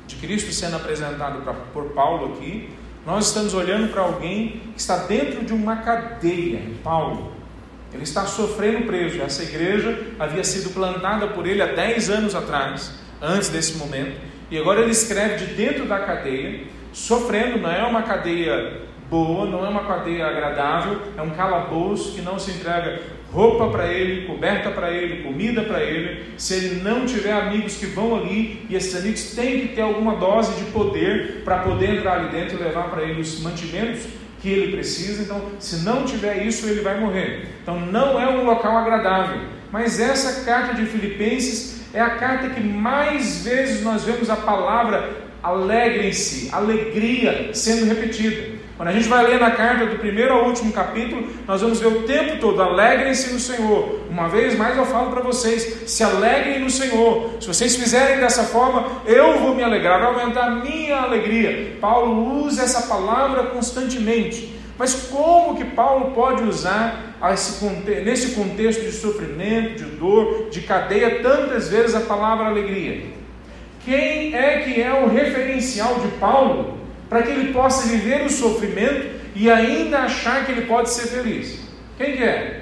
de 0.06 0.18
Cristo 0.18 0.52
sendo 0.52 0.76
apresentado 0.76 1.44
pra, 1.44 1.54
por 1.54 1.92
Paulo 1.92 2.34
aqui, 2.34 2.70
nós 3.06 3.28
estamos 3.28 3.54
olhando 3.54 3.90
para 3.90 4.02
alguém 4.02 4.62
que 4.74 4.82
está 4.82 4.98
dentro 4.98 5.46
de 5.46 5.54
uma 5.54 5.78
cadeia. 5.78 6.62
Paulo, 6.84 7.32
ele 7.94 8.04
está 8.04 8.26
sofrendo 8.26 8.86
preso. 8.86 9.22
Essa 9.22 9.44
igreja 9.44 9.98
havia 10.20 10.44
sido 10.44 10.74
plantada 10.74 11.28
por 11.28 11.48
ele 11.48 11.62
há 11.62 11.68
10 11.68 12.10
anos 12.10 12.36
atrás, 12.36 12.94
antes 13.22 13.48
desse 13.48 13.78
momento, 13.78 14.20
e 14.52 14.58
agora 14.58 14.82
ele 14.82 14.92
escreve 14.92 15.46
de 15.46 15.54
dentro 15.54 15.86
da 15.86 16.00
cadeia, 16.00 16.66
sofrendo, 16.92 17.60
não 17.60 17.72
é 17.72 17.82
uma 17.86 18.04
cadeia 18.04 18.82
boa, 19.10 19.46
não 19.46 19.66
é 19.66 19.70
uma 19.70 19.86
cadeia 19.86 20.28
agradável, 20.28 21.02
é 21.18 21.22
um 21.22 21.30
calabouço 21.30 22.14
que 22.14 22.22
não 22.22 22.38
se 22.38 22.52
entrega 22.52 23.15
roupa 23.32 23.68
para 23.68 23.88
ele, 23.88 24.26
coberta 24.26 24.72
para 24.72 24.92
ele, 24.92 25.24
comida 25.24 25.62
para 25.64 25.84
ele, 25.84 26.24
se 26.38 26.54
ele 26.54 26.82
não 26.82 27.06
tiver 27.06 27.34
amigos 27.34 27.78
que 27.78 27.86
vão 27.86 28.16
ali, 28.16 28.66
e 28.70 28.76
esses 28.76 28.96
amigos 28.96 29.36
têm 29.36 29.62
que 29.62 29.76
ter 29.76 29.82
alguma 29.82 30.16
dose 30.16 30.54
de 30.56 30.72
poder 30.72 31.42
para 31.44 31.60
poder 31.60 31.98
entrar 31.98 32.20
ali 32.20 32.30
dentro 32.30 32.58
e 32.58 32.64
levar 32.64 32.90
para 32.90 33.04
ele 33.04 33.20
os 33.22 33.42
mantimentos 33.42 34.08
que 34.42 34.50
ele 34.50 34.72
precisa. 34.72 35.24
Então, 35.24 35.42
se 35.60 35.84
não 35.84 36.06
tiver 36.06 36.46
isso, 36.46 36.68
ele 36.68 36.82
vai 36.82 37.00
morrer. 37.00 37.48
Então, 37.62 37.80
não 37.80 38.20
é 38.20 38.30
um 38.30 38.46
local 38.46 38.78
agradável. 38.78 39.42
Mas 39.72 40.00
essa 40.00 40.46
carta 40.46 40.74
de 40.74 40.86
Filipenses 40.86 41.84
é 41.94 42.00
a 42.00 42.12
carta 42.12 42.50
que 42.50 42.62
mais 42.62 43.44
vezes 43.44 43.84
nós 43.84 44.04
vemos 44.04 44.30
a 44.30 44.36
palavra 44.36 45.26
alegrem-se, 45.42 46.50
alegria 46.54 47.50
sendo 47.54 47.86
repetida. 47.86 48.55
Quando 48.78 48.90
a 48.90 48.92
gente 48.92 49.08
vai 49.08 49.26
ler 49.26 49.40
na 49.40 49.52
carta 49.52 49.86
do 49.86 49.98
primeiro 50.00 50.34
ao 50.34 50.48
último 50.48 50.74
capítulo, 50.74 51.30
nós 51.48 51.62
vamos 51.62 51.80
ver 51.80 51.88
o 51.88 52.04
tempo 52.04 52.40
todo: 52.40 52.62
alegrem-se 52.62 53.32
no 53.32 53.40
Senhor. 53.40 54.02
Uma 54.10 54.28
vez 54.28 54.58
mais 54.58 54.78
eu 54.78 54.86
falo 54.86 55.12
para 55.12 55.22
vocês: 55.22 55.90
se 55.90 56.04
alegrem 56.04 56.60
no 56.60 56.70
Senhor. 56.70 57.38
Se 57.40 57.48
vocês 57.48 57.76
fizerem 57.78 58.20
dessa 58.20 58.44
forma, 58.44 58.86
eu 59.06 59.40
vou 59.40 59.56
me 59.56 59.64
alegrar, 59.64 60.00
vai 60.00 60.22
aumentar 60.22 60.46
a 60.48 60.52
minha 60.56 60.98
alegria. 60.98 61.78
Paulo 61.80 62.44
usa 62.44 62.64
essa 62.64 62.82
palavra 62.84 63.44
constantemente. 63.44 64.54
Mas 64.78 65.08
como 65.10 65.56
que 65.56 65.64
Paulo 65.64 66.12
pode 66.12 66.44
usar 66.44 67.16
nesse 68.04 68.36
contexto 68.36 68.82
de 68.82 68.92
sofrimento, 68.92 69.84
de 69.84 69.86
dor, 69.92 70.50
de 70.50 70.60
cadeia, 70.62 71.22
tantas 71.24 71.70
vezes 71.70 71.96
a 71.96 72.02
palavra 72.02 72.48
alegria? 72.48 73.16
quem 73.86 74.36
é 74.36 74.58
que 74.62 74.82
é 74.82 74.92
o 74.92 75.08
referencial 75.08 76.00
de 76.00 76.08
Paulo 76.18 76.75
para 77.10 77.24
que 77.24 77.32
ele 77.32 77.54
possa 77.54 77.88
viver 77.88 78.26
o 78.26 78.30
sofrimento 78.30 79.16
e 79.36 79.50
ainda 79.50 80.00
achar 80.00 80.46
que 80.46 80.52
ele 80.52 80.66
pode 80.66 80.90
ser 80.90 81.08
feliz? 81.08 81.60
Quem 81.98 82.18
que 82.18 82.24
é? 82.24 82.62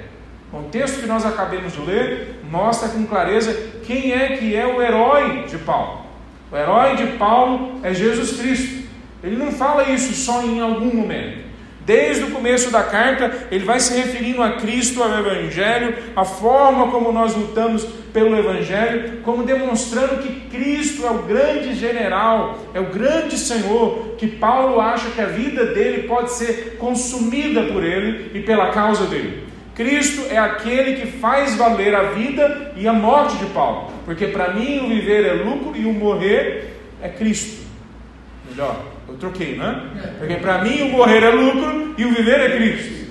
O 0.52 0.62
texto 0.64 1.00
que 1.00 1.06
nós 1.06 1.26
acabamos 1.26 1.72
de 1.72 1.80
ler 1.80 2.40
mostra 2.48 2.88
com 2.88 3.04
clareza 3.06 3.52
quem 3.84 4.12
é 4.12 4.36
que 4.36 4.54
é 4.54 4.66
o 4.66 4.80
herói 4.80 5.44
de 5.46 5.58
Paulo. 5.58 6.02
O 6.52 6.56
herói 6.56 6.94
de 6.96 7.06
Paulo 7.18 7.80
é 7.82 7.92
Jesus 7.92 8.38
Cristo. 8.40 8.84
Ele 9.22 9.36
não 9.36 9.50
fala 9.50 9.90
isso 9.90 10.12
só 10.14 10.42
em 10.42 10.60
algum 10.60 10.94
momento. 10.94 11.44
Desde 11.84 12.24
o 12.24 12.30
começo 12.30 12.70
da 12.70 12.82
carta, 12.82 13.46
ele 13.50 13.64
vai 13.64 13.78
se 13.78 13.94
referindo 13.94 14.42
a 14.42 14.52
Cristo, 14.52 15.02
ao 15.02 15.18
Evangelho, 15.18 15.94
a 16.16 16.24
forma 16.24 16.90
como 16.90 17.12
nós 17.12 17.36
lutamos 17.36 17.84
pelo 18.10 18.34
Evangelho, 18.38 19.18
como 19.22 19.42
demonstrando 19.42 20.22
que 20.22 20.48
Cristo 20.48 21.04
é 21.04 21.10
o 21.10 21.24
grande 21.24 21.74
general, 21.74 22.58
é 22.72 22.80
o 22.80 22.86
grande 22.86 23.36
Senhor, 23.36 24.14
que 24.16 24.26
Paulo 24.26 24.80
acha 24.80 25.10
que 25.10 25.20
a 25.20 25.26
vida 25.26 25.66
dele 25.66 26.08
pode 26.08 26.32
ser 26.32 26.76
consumida 26.78 27.64
por 27.64 27.84
ele 27.84 28.30
e 28.32 28.40
pela 28.40 28.70
causa 28.70 29.04
dele. 29.04 29.44
Cristo 29.74 30.22
é 30.30 30.38
aquele 30.38 31.00
que 31.00 31.18
faz 31.18 31.56
valer 31.56 31.94
a 31.94 32.04
vida 32.12 32.72
e 32.76 32.88
a 32.88 32.92
morte 32.92 33.36
de 33.36 33.46
Paulo, 33.46 33.90
porque 34.06 34.28
para 34.28 34.54
mim 34.54 34.78
o 34.78 34.88
viver 34.88 35.26
é 35.26 35.32
lucro 35.34 35.76
e 35.76 35.84
o 35.84 35.92
morrer 35.92 36.72
é 37.02 37.08
Cristo. 37.08 37.62
Melhor. 38.48 38.93
Eu 39.08 39.14
troquei, 39.14 39.56
né? 39.56 39.82
Porque 40.18 40.34
para 40.36 40.62
mim 40.62 40.82
o 40.82 40.88
morrer 40.90 41.22
é 41.22 41.30
lucro 41.30 41.94
e 41.96 42.04
o 42.04 42.10
viver 42.10 42.40
é 42.40 42.56
Cristo. 42.56 43.04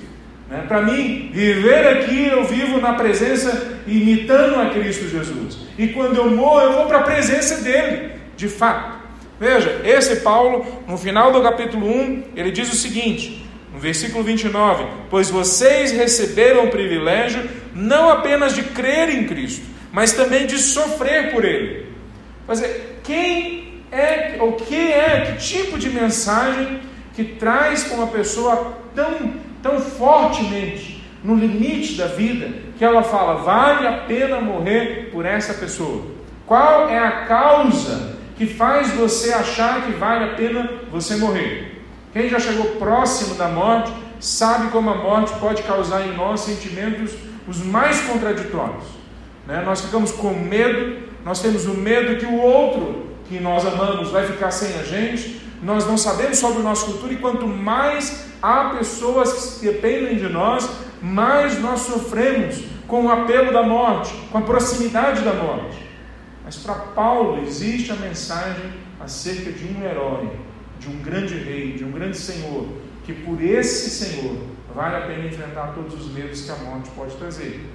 Né? 0.50 0.66
Para 0.68 0.82
mim, 0.82 1.30
viver 1.34 1.88
aqui 1.88 2.28
eu 2.28 2.44
vivo 2.44 2.80
na 2.80 2.94
presença, 2.94 3.80
imitando 3.88 4.60
a 4.60 4.70
Cristo 4.70 5.08
Jesus. 5.08 5.60
E 5.78 5.88
quando 5.88 6.18
eu 6.18 6.30
morro, 6.30 6.62
eu 6.62 6.74
vou 6.74 6.86
para 6.86 7.00
a 7.00 7.04
presença 7.04 7.64
dele, 7.64 8.12
de 8.36 8.48
fato. 8.48 9.04
Veja, 9.40 9.82
esse 9.84 10.18
Paulo, 10.18 10.84
no 10.88 10.98
final 10.98 11.32
do 11.32 11.42
capítulo 11.42 11.88
1, 11.88 12.24
ele 12.36 12.52
diz 12.52 12.72
o 12.72 12.76
seguinte, 12.76 13.46
no 13.74 13.80
versículo 13.80 14.24
29: 14.24 14.86
Pois 15.10 15.30
vocês 15.30 15.92
receberam 15.92 16.66
o 16.66 16.70
privilégio 16.70 17.50
não 17.74 18.10
apenas 18.10 18.54
de 18.54 18.62
crer 18.64 19.10
em 19.10 19.26
Cristo, 19.26 19.66
mas 19.92 20.14
também 20.14 20.46
de 20.46 20.60
sofrer 20.60 21.32
por 21.32 21.44
Ele. 21.44 21.88
Quer 22.46 22.52
dizer, 22.52 23.00
quem 23.04 23.63
é, 23.94 24.38
o 24.42 24.54
que 24.54 24.76
é, 24.76 25.22
que 25.22 25.46
tipo 25.46 25.78
de 25.78 25.90
mensagem 25.90 26.82
que 27.14 27.24
traz 27.24 27.84
com 27.84 27.96
uma 27.96 28.08
pessoa 28.08 28.78
tão, 28.96 29.34
tão 29.62 29.80
fortemente 29.80 31.04
no 31.24 31.36
limite 31.36 31.96
da 31.96 32.08
vida 32.08 32.50
que 32.78 32.84
ela 32.84 33.04
fala, 33.04 33.44
vale 33.44 33.88
a 33.88 34.00
pena 34.00 34.42
morrer 34.42 35.10
por 35.12 35.26
essa 35.26 35.54
pessoa? 35.54 36.06
Qual 36.46 36.90
é 36.90 36.98
a 36.98 37.26
causa 37.26 38.18
que 38.36 38.46
faz 38.46 38.92
você 38.92 39.32
achar 39.32 39.86
que 39.86 39.92
vale 39.94 40.26
a 40.26 40.36
pena 40.36 40.70
você 40.92 41.16
morrer? 41.16 41.82
Quem 42.12 42.30
já 42.30 42.40
chegou 42.40 42.66
próximo 42.76 43.36
da 43.36 43.48
morte 43.48 43.94
sabe 44.20 44.70
como 44.72 44.90
a 44.90 44.96
morte 44.96 45.34
pode 45.40 45.64
causar 45.64 46.06
em 46.08 46.16
nós 46.16 46.42
sentimentos 46.42 47.12
os 47.48 47.64
mais 47.64 48.02
contraditórios. 48.02 48.84
Né? 49.48 49.62
Nós 49.66 49.82
ficamos 49.82 50.12
com 50.12 50.34
medo, 50.34 51.04
nós 51.26 51.42
temos 51.42 51.66
o 51.66 51.74
medo 51.74 52.18
que 52.18 52.26
o 52.26 52.40
outro 52.40 53.13
que 53.34 53.40
nós 53.40 53.66
amamos 53.66 54.12
vai 54.12 54.28
ficar 54.28 54.52
sem 54.52 54.80
a 54.80 54.84
gente, 54.84 55.42
nós 55.64 55.88
não 55.88 55.98
sabemos 55.98 56.38
sobre 56.38 56.60
o 56.60 56.64
nosso 56.64 56.86
futuro, 56.86 57.12
e 57.12 57.18
quanto 57.18 57.48
mais 57.48 58.28
há 58.40 58.76
pessoas 58.78 59.58
que 59.60 59.66
dependem 59.66 60.18
de 60.18 60.30
nós, 60.30 60.70
mais 61.02 61.60
nós 61.60 61.80
sofremos 61.80 62.64
com 62.88 63.08
o 63.08 63.12
apelo 63.12 63.52
da 63.52 63.64
morte, 63.64 64.14
com 64.32 64.38
a 64.38 64.42
proximidade 64.42 65.22
da 65.22 65.34
morte. 65.34 65.78
Mas 66.46 66.58
para 66.58 66.76
Paulo 66.76 67.42
existe 67.42 67.92
a 67.92 67.96
mensagem 67.96 68.72
acerca 69.00 69.52
de 69.52 69.66
um 69.66 69.84
herói, 69.84 70.30
de 70.80 70.90
um 70.90 71.02
grande 71.02 71.36
rei, 71.36 71.74
de 71.74 71.84
um 71.84 71.92
grande 71.92 72.18
senhor, 72.18 72.68
que 73.04 73.14
por 73.14 73.42
esse 73.42 73.90
senhor 73.90 74.38
vale 74.76 74.96
a 74.96 75.02
pena 75.08 75.26
enfrentar 75.26 75.74
todos 75.74 76.06
os 76.06 76.14
medos 76.14 76.42
que 76.42 76.52
a 76.52 76.56
morte 76.58 76.92
pode 76.92 77.16
trazer. 77.16 77.66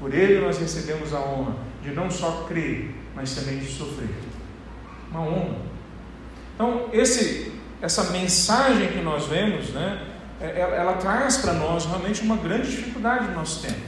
Por 0.00 0.14
ele 0.14 0.40
nós 0.40 0.58
recebemos 0.58 1.12
a 1.12 1.20
honra 1.20 1.56
de 1.82 1.90
não 1.90 2.10
só 2.10 2.46
crer, 2.48 2.94
mas 3.14 3.34
também 3.34 3.58
de 3.58 3.66
sofrer 3.66 4.31
uma 5.12 5.20
honra. 5.20 5.56
Então, 6.54 6.88
esse, 6.92 7.52
essa 7.80 8.10
mensagem 8.10 8.88
que 8.88 9.00
nós 9.00 9.26
vemos, 9.26 9.70
né, 9.70 10.00
é, 10.40 10.60
ela, 10.60 10.74
ela 10.74 10.92
traz 10.94 11.36
para 11.36 11.52
nós 11.52 11.84
realmente 11.84 12.22
uma 12.22 12.36
grande 12.36 12.70
dificuldade 12.70 13.28
no 13.28 13.34
nosso 13.34 13.62
tempo. 13.62 13.80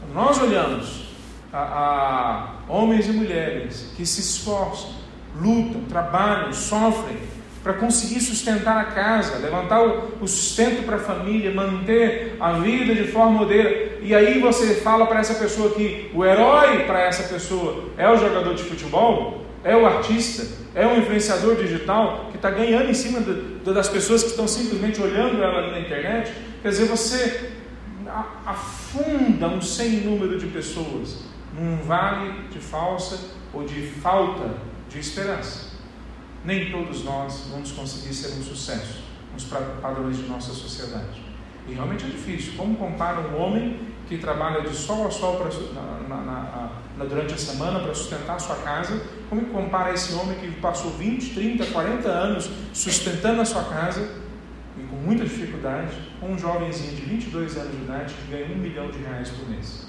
Quando 0.00 0.14
nós 0.14 0.40
olhamos 0.40 1.10
a, 1.52 1.58
a 1.58 2.72
homens 2.72 3.06
e 3.08 3.12
mulheres 3.12 3.92
que 3.96 4.04
se 4.06 4.20
esforçam, 4.20 4.90
lutam, 5.36 5.84
trabalham, 5.84 6.52
sofrem 6.52 7.16
para 7.62 7.74
conseguir 7.74 8.20
sustentar 8.20 8.78
a 8.78 8.84
casa, 8.84 9.38
levantar 9.38 9.82
o, 9.82 10.26
sustento 10.26 10.84
para 10.84 10.96
a 10.96 11.00
família, 11.00 11.52
manter 11.52 12.36
a 12.40 12.52
vida 12.52 12.94
de 12.94 13.08
forma 13.08 13.40
modelo. 13.40 14.00
E 14.00 14.14
aí 14.14 14.40
você 14.40 14.76
fala 14.76 15.06
para 15.06 15.20
essa 15.20 15.34
pessoa 15.34 15.70
que 15.74 16.10
o 16.14 16.24
herói 16.24 16.84
para 16.84 17.02
essa 17.02 17.24
pessoa 17.24 17.90
é 17.98 18.08
o 18.08 18.16
jogador 18.16 18.54
de 18.54 18.62
futebol, 18.62 19.44
é 19.62 19.76
o 19.76 19.86
artista, 19.86 20.46
é 20.74 20.86
um 20.86 20.98
influenciador 20.98 21.56
digital 21.56 22.28
que 22.30 22.36
está 22.36 22.50
ganhando 22.50 22.90
em 22.90 22.94
cima 22.94 23.20
das 23.20 23.88
pessoas 23.88 24.22
que 24.22 24.30
estão 24.30 24.48
simplesmente 24.48 25.00
olhando 25.00 25.42
ela 25.42 25.70
na 25.70 25.80
internet. 25.80 26.32
Quer 26.62 26.68
dizer, 26.68 26.86
você 26.86 27.52
afunda 28.46 29.48
um 29.48 29.60
sem 29.60 30.00
número 30.00 30.38
de 30.38 30.46
pessoas 30.46 31.24
num 31.58 31.76
vale 31.82 32.48
de 32.48 32.58
falsa 32.58 33.18
ou 33.52 33.64
de 33.64 33.82
falta 33.82 34.54
de 34.88 34.98
esperança. 34.98 35.70
Nem 36.44 36.70
todos 36.70 37.04
nós 37.04 37.48
vamos 37.50 37.70
conseguir 37.72 38.14
ser 38.14 38.38
um 38.38 38.42
sucesso 38.42 39.02
nos 39.34 39.44
padrões 39.44 40.16
de 40.16 40.22
nossa 40.24 40.52
sociedade. 40.52 41.22
E 41.68 41.74
realmente 41.74 42.04
é 42.04 42.08
difícil. 42.08 42.54
Como 42.56 42.76
compara 42.76 43.20
um 43.20 43.40
homem 43.40 43.78
que 44.10 44.18
trabalha 44.18 44.62
de 44.62 44.74
sol 44.74 45.06
a 45.06 45.10
sol 45.10 45.36
pra, 45.36 45.48
na, 45.72 46.16
na, 46.16 46.70
na, 46.98 47.04
durante 47.04 47.32
a 47.32 47.38
semana 47.38 47.78
para 47.78 47.94
sustentar 47.94 48.34
a 48.34 48.38
sua 48.40 48.56
casa, 48.56 49.00
como 49.28 49.46
compara 49.46 49.94
esse 49.94 50.12
homem 50.14 50.36
que 50.36 50.50
passou 50.60 50.90
20, 50.90 51.32
30, 51.32 51.66
40 51.66 52.08
anos 52.08 52.50
sustentando 52.72 53.40
a 53.40 53.44
sua 53.44 53.62
casa 53.62 54.10
e 54.76 54.82
com 54.82 54.96
muita 54.96 55.22
dificuldade, 55.22 55.96
com 56.18 56.32
um 56.32 56.38
jovenzinho 56.38 56.96
de 56.96 57.02
22 57.02 57.56
anos 57.56 57.70
de 57.70 57.84
idade 57.84 58.14
que 58.14 58.32
ganha 58.32 58.52
um 58.52 58.58
milhão 58.58 58.90
de 58.90 58.98
reais 58.98 59.30
por 59.30 59.48
mês? 59.48 59.86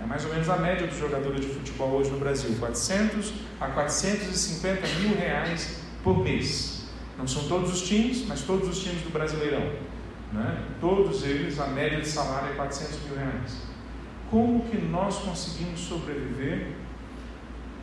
É 0.00 0.06
mais 0.06 0.24
ou 0.24 0.30
menos 0.30 0.48
a 0.48 0.56
média 0.56 0.86
dos 0.86 0.96
jogadores 0.96 1.40
de 1.40 1.48
futebol 1.48 1.90
hoje 1.90 2.10
no 2.10 2.18
Brasil, 2.18 2.54
400 2.60 3.32
a 3.60 3.66
450 3.66 4.86
mil 5.00 5.16
reais 5.16 5.80
por 6.04 6.22
mês. 6.22 6.84
Não 7.18 7.26
são 7.26 7.48
todos 7.48 7.72
os 7.72 7.82
times, 7.82 8.24
mas 8.28 8.42
todos 8.42 8.68
os 8.68 8.78
times 8.84 9.02
do 9.02 9.10
Brasileirão. 9.10 9.68
Né? 10.36 10.62
Todos 10.80 11.24
eles, 11.24 11.58
a 11.58 11.66
média 11.68 12.00
de 12.00 12.06
salário 12.06 12.50
é 12.50 12.54
400 12.56 13.02
mil 13.04 13.16
reais. 13.16 13.62
Como 14.30 14.64
que 14.68 14.76
nós 14.76 15.16
conseguimos 15.18 15.80
sobreviver 15.80 16.72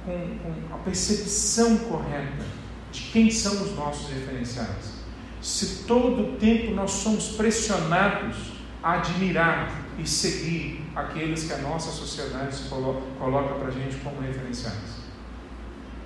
com, 0.06 0.38
com 0.38 0.76
a 0.76 0.78
percepção 0.80 1.78
correta 1.78 2.46
de 2.92 3.02
quem 3.12 3.32
são 3.32 3.64
os 3.64 3.76
nossos 3.76 4.12
referenciais? 4.12 5.02
Se 5.42 5.84
todo 5.86 6.22
o 6.22 6.38
tempo 6.38 6.72
nós 6.72 6.92
somos 6.92 7.30
pressionados 7.30 8.54
a 8.84 8.94
admirar 8.94 9.84
e 9.98 10.08
seguir 10.08 10.86
aqueles 10.96 11.46
que 11.46 11.54
a 11.54 11.58
nossa 11.58 11.92
sociedade 11.92 12.56
coloca 12.70 13.56
para 13.56 13.70
a 13.70 13.72
gente 13.72 13.96
como 13.98 14.22
referenciais. 14.22 15.04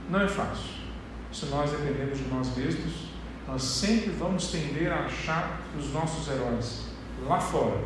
Não 0.10 0.22
é 0.22 0.28
fácil. 0.28 0.78
Se 1.32 1.48
nós 1.48 1.72
dependemos 1.72 2.18
de 2.18 2.24
nós 2.26 2.56
mesmos, 2.56 3.08
nós 3.48 3.64
sempre 3.64 4.12
vamos 4.12 4.52
tender 4.52 4.92
a 4.92 5.06
achar 5.06 5.62
os 5.78 5.94
nossos 5.94 6.28
heróis 6.28 6.88
lá 7.26 7.40
fora, 7.40 7.82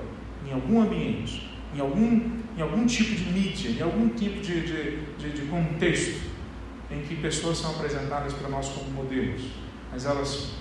em 0.48 0.54
algum 0.54 0.82
ambiente, 0.82 1.50
em 1.74 1.80
algum, 1.80 2.32
em 2.58 2.62
algum 2.62 2.86
tipo 2.86 3.16
de 3.16 3.32
mídia, 3.32 3.70
em 3.70 3.82
algum 3.82 4.10
tipo 4.10 4.42
de, 4.42 4.62
de, 4.62 5.06
de, 5.18 5.30
de 5.30 5.42
contexto 5.48 6.32
em 6.90 7.02
que 7.04 7.16
pessoas 7.16 7.60
são 7.60 7.72
apresentadas 7.72 8.34
para 8.34 8.50
nós 8.50 8.68
como 8.70 8.90
modelos, 8.92 9.44
mas 9.92 10.06
elas 10.06 10.52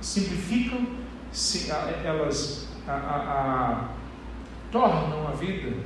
simplificam, 0.00 0.86
se, 1.30 1.70
elas 1.70 2.68
a, 2.86 2.92
a, 2.92 3.16
a, 3.16 3.88
tornam 4.70 5.28
a 5.28 5.32
vida 5.32 5.76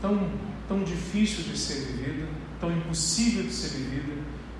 tão, 0.00 0.30
tão 0.66 0.82
difícil 0.82 1.44
de 1.44 1.58
ser 1.58 1.86
vivida, 1.86 2.26
tão 2.58 2.72
impossível 2.72 3.42
de 3.42 3.52
ser 3.52 3.76
vivida, 3.76 4.15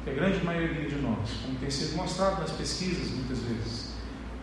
que 0.07 0.11
a 0.11 0.15
grande 0.15 0.45
maioria 0.45 0.89
de 0.89 0.95
nós, 0.97 1.31
como 1.43 1.59
tem 1.59 1.69
sido 1.69 1.97
mostrado 1.97 2.41
nas 2.41 2.53
pesquisas 2.53 3.11
muitas 3.11 3.41
vezes, 3.41 3.87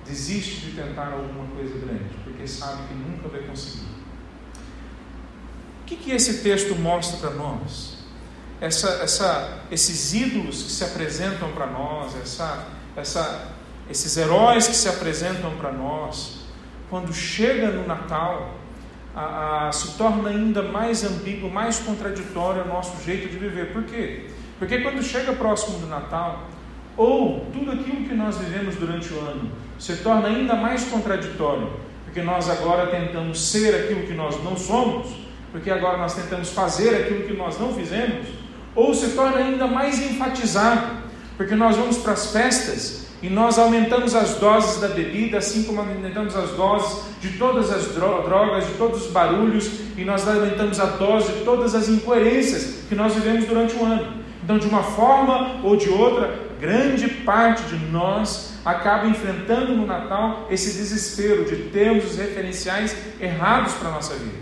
desiste 0.05 0.59
de 0.65 0.71
tentar 0.71 1.13
alguma 1.13 1.47
coisa 1.55 1.73
grande, 1.77 2.13
porque 2.21 2.45
sabe 2.45 2.85
que 2.89 2.93
nunca 2.93 3.29
vai 3.29 3.43
conseguir. 3.43 3.85
O 5.81 5.85
que, 5.85 5.95
que 5.95 6.11
esse 6.11 6.43
texto 6.43 6.75
mostra 6.75 7.17
para 7.17 7.29
nós? 7.37 8.03
Essa, 8.59 8.89
essa, 9.03 9.63
esses 9.71 10.13
ídolos 10.13 10.63
que 10.63 10.71
se 10.71 10.83
apresentam 10.83 11.53
para 11.53 11.67
nós, 11.67 12.13
essa, 12.21 12.67
essa, 12.97 13.53
esses 13.89 14.17
heróis 14.17 14.67
que 14.67 14.75
se 14.75 14.89
apresentam 14.89 15.55
para 15.55 15.71
nós, 15.71 16.41
quando 16.89 17.13
chega 17.13 17.71
no 17.71 17.87
Natal, 17.87 18.55
a, 19.15 19.69
a, 19.69 19.71
se 19.71 19.97
torna 19.97 20.29
ainda 20.29 20.61
mais 20.61 21.05
ambíguo, 21.05 21.49
mais 21.49 21.79
contraditório 21.79 22.63
o 22.63 22.67
nosso 22.67 23.01
jeito 23.01 23.29
de 23.29 23.37
viver. 23.37 23.71
Por 23.71 23.83
quê? 23.83 24.29
Porque 24.59 24.79
quando 24.79 25.03
chega 25.03 25.33
próximo 25.33 25.79
do 25.79 25.87
Natal, 25.87 26.47
ou 26.95 27.45
tudo 27.51 27.71
aquilo 27.71 28.07
que 28.07 28.13
nós 28.13 28.37
vivemos 28.37 28.75
durante 28.75 29.11
o 29.13 29.19
ano 29.19 29.51
se 29.79 29.97
torna 29.97 30.27
ainda 30.27 30.55
mais 30.55 30.83
contraditório, 30.85 31.69
porque 32.05 32.21
nós 32.21 32.49
agora 32.49 32.87
tentamos 32.87 33.49
ser 33.49 33.75
aquilo 33.75 34.03
que 34.07 34.13
nós 34.13 34.41
não 34.43 34.55
somos, 34.55 35.07
porque 35.51 35.69
agora 35.69 35.97
nós 35.97 36.13
tentamos 36.13 36.49
fazer 36.49 36.95
aquilo 36.95 37.23
que 37.27 37.33
nós 37.33 37.59
não 37.59 37.73
fizemos, 37.73 38.27
ou 38.75 38.93
se 38.93 39.09
torna 39.09 39.37
ainda 39.37 39.67
mais 39.67 39.99
enfatizado, 39.99 41.03
porque 41.35 41.55
nós 41.55 41.75
vamos 41.75 41.97
para 41.97 42.13
as 42.13 42.31
festas 42.31 43.07
e 43.21 43.29
nós 43.29 43.57
aumentamos 43.57 44.15
as 44.15 44.35
doses 44.35 44.81
da 44.81 44.89
bebida, 44.89 45.37
assim 45.37 45.63
como 45.63 45.79
aumentamos 45.79 46.35
as 46.35 46.51
doses 46.51 47.03
de 47.21 47.37
todas 47.37 47.71
as 47.71 47.87
drogas, 47.87 48.67
de 48.67 48.73
todos 48.73 49.05
os 49.05 49.11
barulhos, 49.11 49.69
e 49.97 50.03
nós 50.03 50.27
aumentamos 50.27 50.79
a 50.79 50.85
dose 50.85 51.31
de 51.31 51.45
todas 51.45 51.73
as 51.73 51.87
incoerências 51.87 52.83
que 52.89 52.95
nós 52.95 53.13
vivemos 53.13 53.45
durante 53.45 53.75
o 53.75 53.85
ano. 53.85 54.22
Então, 54.43 54.57
de 54.57 54.67
uma 54.67 54.83
forma 54.83 55.61
ou 55.63 55.77
de 55.77 55.89
outra, 55.89 56.37
grande 56.59 57.07
parte 57.07 57.63
de 57.63 57.77
nós 57.85 58.55
acaba 58.65 59.07
enfrentando 59.07 59.73
no 59.73 59.85
Natal 59.85 60.47
esse 60.51 60.77
desespero 60.77 61.45
de 61.45 61.69
termos 61.69 62.05
os 62.05 62.17
referenciais 62.17 62.95
errados 63.21 63.73
para 63.73 63.87
a 63.87 63.91
nossa 63.93 64.15
vida. 64.15 64.35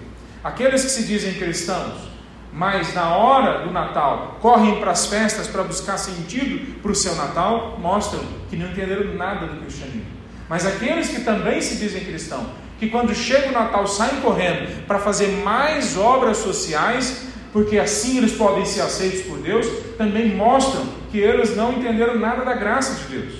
Aqueles 0.44 0.84
que 0.84 0.90
se 0.90 1.04
dizem 1.04 1.36
cristãos, 1.36 2.10
mas 2.52 2.96
na 2.96 3.16
hora 3.16 3.60
do 3.60 3.72
Natal 3.72 4.38
correm 4.42 4.80
para 4.80 4.92
as 4.92 5.06
festas 5.06 5.48
para 5.48 5.64
buscar 5.64 5.98
sentido 5.98 6.82
para 6.82 6.92
o 6.92 6.96
seu 6.96 7.16
Natal, 7.16 7.78
mostram 7.80 8.22
que 8.50 8.56
não 8.56 8.72
entenderam 8.72 9.14
nada 9.14 9.46
do 9.46 9.62
cristianismo. 9.62 10.06
Mas 10.50 10.66
aqueles 10.66 11.10
que 11.10 11.22
também 11.22 11.62
se 11.62 11.78
dizem 11.78 12.04
cristãos, 12.04 12.48
que 12.80 12.90
quando 12.90 13.14
chega 13.14 13.50
o 13.50 13.52
Natal 13.52 13.86
saem 13.86 14.20
correndo 14.22 14.86
para 14.88 14.98
fazer 14.98 15.28
mais 15.44 15.96
obras 15.96 16.38
sociais, 16.38 17.31
porque 17.52 17.78
assim 17.78 18.18
eles 18.18 18.34
podem 18.34 18.66
ser 18.66 18.82
aceitos 18.82 19.22
por 19.22 19.38
Deus, 19.40 19.68
também 19.98 20.36
mostram 20.36 20.86
que 21.12 21.20
eles 21.20 21.56
não 21.56 21.74
entenderam 21.74 22.18
nada 22.18 22.46
da 22.46 22.54
graça 22.54 22.96
de 22.96 23.18
Deus. 23.18 23.34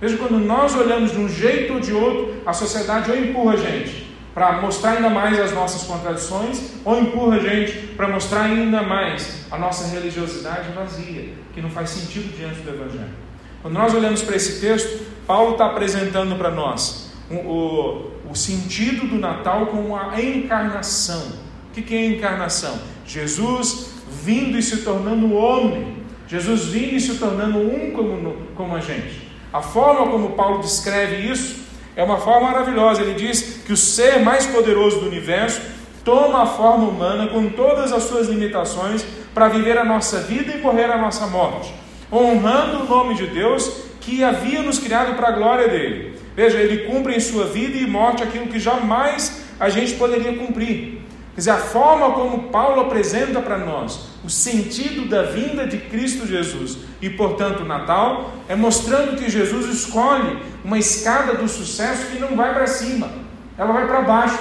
Veja, 0.00 0.16
quando 0.16 0.38
nós 0.38 0.74
olhamos 0.74 1.12
de 1.12 1.18
um 1.18 1.28
jeito 1.28 1.74
ou 1.74 1.80
de 1.80 1.92
outro, 1.92 2.34
a 2.44 2.52
sociedade 2.52 3.10
ou 3.10 3.16
empurra 3.16 3.54
a 3.54 3.56
gente 3.56 4.12
para 4.34 4.60
mostrar 4.60 4.92
ainda 4.92 5.10
mais 5.10 5.38
as 5.38 5.52
nossas 5.52 5.82
contradições, 5.82 6.72
ou 6.84 6.98
empurra 6.98 7.36
a 7.36 7.38
gente 7.38 7.72
para 7.96 8.08
mostrar 8.08 8.44
ainda 8.44 8.82
mais 8.82 9.46
a 9.50 9.58
nossa 9.58 9.86
religiosidade 9.94 10.72
vazia, 10.72 11.34
que 11.52 11.60
não 11.60 11.70
faz 11.70 11.90
sentido 11.90 12.34
diante 12.34 12.60
do 12.60 12.70
Evangelho. 12.70 13.14
Quando 13.60 13.74
nós 13.74 13.94
olhamos 13.94 14.22
para 14.22 14.34
esse 14.34 14.60
texto, 14.60 15.04
Paulo 15.26 15.52
está 15.52 15.66
apresentando 15.66 16.34
para 16.36 16.50
nós 16.50 17.12
o, 17.30 17.34
o, 17.34 18.10
o, 18.30 18.34
sentido 18.34 19.06
do 19.06 19.18
Natal 19.18 19.66
como 19.66 19.96
a 19.96 20.20
encarnação. 20.20 21.22
O 21.68 21.74
que, 21.74 21.82
que 21.82 21.94
é 21.94 22.06
encarnação? 22.06 22.76
Jesus 23.12 23.90
vindo 24.24 24.58
e 24.58 24.62
se 24.62 24.78
tornando 24.78 25.34
homem, 25.34 25.98
Jesus 26.26 26.64
vindo 26.64 26.94
e 26.94 27.00
se 27.00 27.16
tornando 27.16 27.58
um 27.58 27.90
como, 27.90 28.36
como 28.54 28.74
a 28.74 28.80
gente. 28.80 29.30
A 29.52 29.60
forma 29.60 30.10
como 30.10 30.30
Paulo 30.30 30.60
descreve 30.62 31.30
isso 31.30 31.62
é 31.94 32.02
uma 32.02 32.16
forma 32.16 32.50
maravilhosa. 32.50 33.02
Ele 33.02 33.14
diz 33.14 33.60
que 33.66 33.72
o 33.72 33.76
ser 33.76 34.20
mais 34.20 34.46
poderoso 34.46 35.00
do 35.00 35.06
universo 35.06 35.60
toma 36.02 36.44
a 36.44 36.46
forma 36.46 36.88
humana 36.88 37.28
com 37.28 37.50
todas 37.50 37.92
as 37.92 38.04
suas 38.04 38.28
limitações 38.28 39.04
para 39.34 39.48
viver 39.48 39.76
a 39.76 39.84
nossa 39.84 40.20
vida 40.20 40.56
e 40.56 40.60
correr 40.60 40.90
a 40.90 40.96
nossa 40.96 41.26
morte, 41.26 41.72
honrando 42.10 42.84
o 42.84 42.88
nome 42.88 43.14
de 43.14 43.26
Deus 43.26 43.70
que 44.00 44.24
havia 44.24 44.62
nos 44.62 44.78
criado 44.78 45.14
para 45.16 45.28
a 45.28 45.32
glória 45.32 45.68
dele. 45.68 46.16
Veja, 46.34 46.58
ele 46.58 46.90
cumpre 46.90 47.14
em 47.14 47.20
sua 47.20 47.44
vida 47.44 47.76
e 47.76 47.86
morte 47.86 48.22
aquilo 48.22 48.46
que 48.46 48.58
jamais 48.58 49.42
a 49.60 49.68
gente 49.68 49.94
poderia 49.94 50.34
cumprir. 50.34 51.01
Quer 51.34 51.40
dizer, 51.40 51.50
a 51.50 51.56
forma 51.56 52.12
como 52.12 52.50
Paulo 52.50 52.82
apresenta 52.82 53.40
para 53.40 53.56
nós 53.56 54.08
o 54.22 54.28
sentido 54.28 55.08
da 55.08 55.22
vinda 55.22 55.66
de 55.66 55.78
Cristo 55.78 56.26
Jesus 56.26 56.78
e, 57.00 57.08
portanto, 57.08 57.60
o 57.60 57.64
Natal, 57.64 58.32
é 58.48 58.54
mostrando 58.54 59.16
que 59.16 59.30
Jesus 59.30 59.66
escolhe 59.66 60.42
uma 60.62 60.78
escada 60.78 61.34
do 61.34 61.48
sucesso 61.48 62.06
que 62.06 62.18
não 62.18 62.36
vai 62.36 62.52
para 62.52 62.66
cima, 62.66 63.10
ela 63.56 63.72
vai 63.72 63.86
para 63.86 64.02
baixo. 64.02 64.38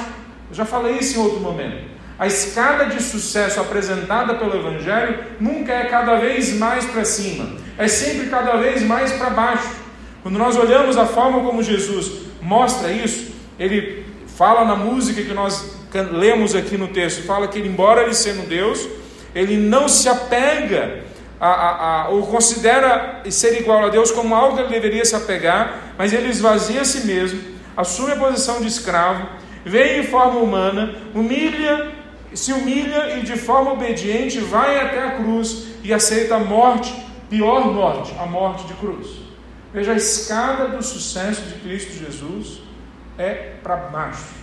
Eu 0.50 0.56
já 0.56 0.66
falei 0.66 0.98
isso 0.98 1.18
em 1.18 1.22
outro 1.22 1.40
momento. 1.40 1.90
A 2.20 2.28
escada 2.28 2.86
de 2.86 3.02
sucesso 3.02 3.60
apresentada 3.60 4.36
pelo 4.36 4.56
Evangelho 4.56 5.18
nunca 5.40 5.72
é 5.72 5.86
cada 5.86 6.18
vez 6.18 6.54
mais 6.58 6.86
para 6.86 7.06
cima, 7.06 7.56
é 7.78 7.88
sempre 7.88 8.28
cada 8.28 8.58
vez 8.58 8.84
mais 8.84 9.14
para 9.14 9.30
baixo. 9.30 9.70
Quando 10.22 10.38
nós 10.38 10.56
olhamos 10.56 10.98
a 10.98 11.06
forma 11.06 11.40
como 11.40 11.64
Jesus 11.64 12.28
mostra 12.42 12.92
isso, 12.92 13.32
ele 13.58 14.06
fala 14.38 14.66
na 14.66 14.76
música 14.76 15.24
que 15.24 15.34
nós 15.34 15.81
lemos 16.00 16.56
aqui 16.56 16.78
no 16.78 16.88
texto, 16.88 17.24
fala 17.24 17.48
que 17.48 17.60
embora 17.60 18.04
ele 18.04 18.14
sendo 18.14 18.48
Deus, 18.48 18.88
ele 19.36 19.58
não 19.58 19.90
se 19.90 20.08
apega 20.08 21.04
a, 21.40 21.48
a, 21.48 22.02
a, 22.04 22.10
ou 22.10 22.28
considera 22.28 23.24
ser 23.30 23.60
igual 23.60 23.86
a 23.86 23.90
Deus 23.90 24.12
como 24.12 24.36
algo 24.36 24.56
que 24.56 24.64
ele 24.64 24.70
deveria 24.70 25.04
se 25.04 25.16
apegar, 25.16 25.94
mas 25.98 26.14
ele 26.14 26.30
esvazia 26.30 26.82
a 26.82 26.86
si 26.86 27.06
mesmo, 27.06 27.42
assume 27.76 28.12
a 28.12 28.16
posição 28.16 28.62
de 28.62 28.68
escravo, 28.68 29.28
vem 29.66 30.00
em 30.00 30.04
forma 30.04 30.40
humana, 30.40 30.96
humilha, 31.14 31.92
se 32.34 32.54
humilha 32.54 33.18
e 33.18 33.22
de 33.22 33.36
forma 33.36 33.74
obediente 33.74 34.40
vai 34.40 34.80
até 34.80 35.04
a 35.04 35.12
cruz 35.12 35.68
e 35.84 35.94
aceita 35.94 36.36
a 36.36 36.40
morte, 36.40 36.94
pior 37.30 37.74
morte, 37.74 38.14
a 38.20 38.26
morte 38.26 38.66
de 38.68 38.74
cruz. 38.76 39.08
Veja, 39.74 39.94
a 39.94 39.96
escada 39.96 40.68
do 40.68 40.84
sucesso 40.84 41.42
de 41.44 41.56
Cristo 41.56 41.94
Jesus 41.94 42.62
é 43.18 43.54
para 43.64 43.76
baixo 43.76 44.41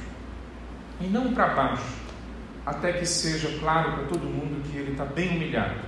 e 1.00 1.06
não 1.06 1.32
para 1.32 1.48
baixo, 1.48 1.84
até 2.66 2.92
que 2.92 3.06
seja 3.06 3.58
claro 3.60 3.92
para 3.92 4.04
todo 4.04 4.24
mundo 4.24 4.62
que 4.70 4.76
ele 4.76 4.92
está 4.92 5.04
bem 5.04 5.36
humilhado. 5.36 5.80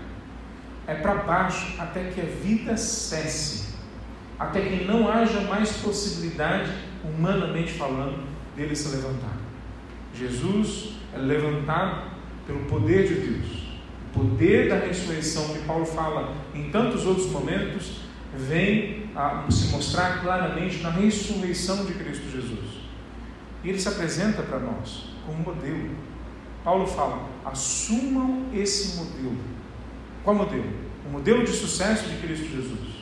É 0.87 0.95
para 0.95 1.15
baixo 1.15 1.75
até 1.79 2.05
que 2.11 2.21
a 2.21 2.25
vida 2.25 2.77
cesse, 2.77 3.75
até 4.39 4.61
que 4.61 4.85
não 4.85 5.11
haja 5.11 5.41
mais 5.43 5.73
possibilidade, 5.79 6.71
humanamente 7.05 7.73
falando, 7.73 8.27
dele 8.57 8.75
se 8.75 8.95
levantar. 8.95 9.37
Jesus 10.15 10.95
é 11.15 11.19
levantado 11.19 12.11
pelo 12.47 12.61
poder 12.61 13.07
de 13.07 13.15
Deus. 13.15 13.71
O 14.13 14.19
poder 14.21 14.69
da 14.69 14.77
ressurreição 14.77 15.49
que 15.55 15.61
Paulo 15.61 15.87
fala 15.87 16.35
em 16.55 16.71
tantos 16.71 17.07
outros 17.07 17.31
momentos 17.31 18.01
vem 18.35 19.11
a 19.15 19.47
se 19.51 19.69
mostrar 19.69 20.21
claramente 20.21 20.83
na 20.83 20.91
ressurreição 20.91 21.85
de 21.85 21.95
Cristo 21.95 22.31
Jesus. 22.31 22.70
E 23.63 23.69
ele 23.69 23.79
se 23.79 23.89
apresenta 23.89 24.43
para 24.43 24.59
nós 24.59 25.11
como 25.27 25.43
modelo. 25.43 25.91
Paulo 26.65 26.87
fala: 26.87 27.29
assumam 27.45 28.47
esse 28.55 28.97
modelo. 28.97 29.37
Qual 30.25 30.37
modelo? 30.37 30.73
O 31.07 31.11
modelo 31.11 31.45
de 31.45 31.53
sucesso 31.53 32.09
de 32.09 32.17
Cristo 32.17 32.47
Jesus. 32.47 33.01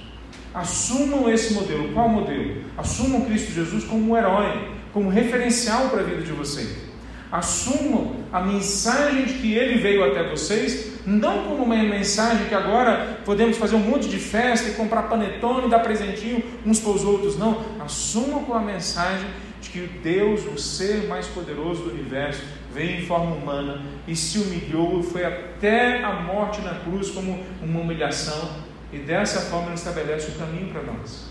Assumam 0.54 1.28
esse 1.30 1.54
modelo. 1.54 1.92
Qual 1.92 2.08
modelo? 2.08 2.64
Assumam 2.76 3.24
Cristo 3.24 3.52
Jesus 3.52 3.84
como 3.84 4.12
um 4.12 4.16
herói, 4.16 4.72
como 4.92 5.10
referencial 5.10 5.88
para 5.88 6.00
a 6.00 6.04
vida 6.04 6.22
de 6.22 6.32
vocês. 6.32 6.88
Assumam 7.30 8.16
a 8.32 8.40
mensagem 8.40 9.26
de 9.26 9.34
que 9.34 9.52
ele 9.52 9.78
veio 9.78 10.02
até 10.02 10.30
vocês, 10.30 10.98
não 11.04 11.44
como 11.44 11.64
uma 11.64 11.76
mensagem 11.76 12.46
que 12.46 12.54
agora 12.54 13.20
podemos 13.22 13.58
fazer 13.58 13.76
um 13.76 13.80
monte 13.80 14.08
de 14.08 14.18
festa 14.18 14.70
e 14.70 14.72
comprar 14.72 15.02
panetone 15.02 15.68
dar 15.68 15.80
presentinho 15.80 16.42
uns 16.64 16.80
para 16.80 16.90
os 16.90 17.04
outros. 17.04 17.36
Não. 17.36 17.62
Assumam 17.80 18.44
com 18.44 18.54
a 18.54 18.60
mensagem 18.60 19.28
de 19.60 19.70
que 19.70 19.80
Deus, 20.02 20.46
o 20.46 20.58
ser 20.58 21.06
mais 21.06 21.26
poderoso 21.26 21.84
do 21.84 21.90
universo, 21.90 22.42
veio 22.72 23.00
em 23.00 23.06
forma 23.06 23.34
humana 23.34 23.82
e 24.06 24.14
se 24.14 24.38
humilhou, 24.38 25.02
foi 25.02 25.24
até 25.24 26.02
a 26.02 26.12
morte 26.12 26.60
na 26.60 26.74
cruz 26.76 27.10
como 27.10 27.44
uma 27.62 27.80
humilhação, 27.80 28.50
e 28.92 28.98
dessa 28.98 29.40
forma 29.42 29.66
ele 29.66 29.74
estabelece 29.74 30.30
o 30.30 30.34
caminho 30.38 30.72
para 30.72 30.82
nós. 30.82 31.28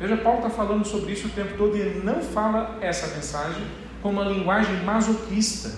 Veja, 0.00 0.16
Paulo 0.16 0.38
está 0.38 0.50
falando 0.50 0.86
sobre 0.86 1.12
isso 1.12 1.26
o 1.26 1.30
tempo 1.30 1.54
todo 1.56 1.76
e 1.76 1.80
ele 1.80 2.00
não 2.04 2.22
fala 2.22 2.78
essa 2.80 3.14
mensagem 3.16 3.64
com 4.00 4.10
uma 4.10 4.24
linguagem 4.24 4.76
masoquista. 4.84 5.72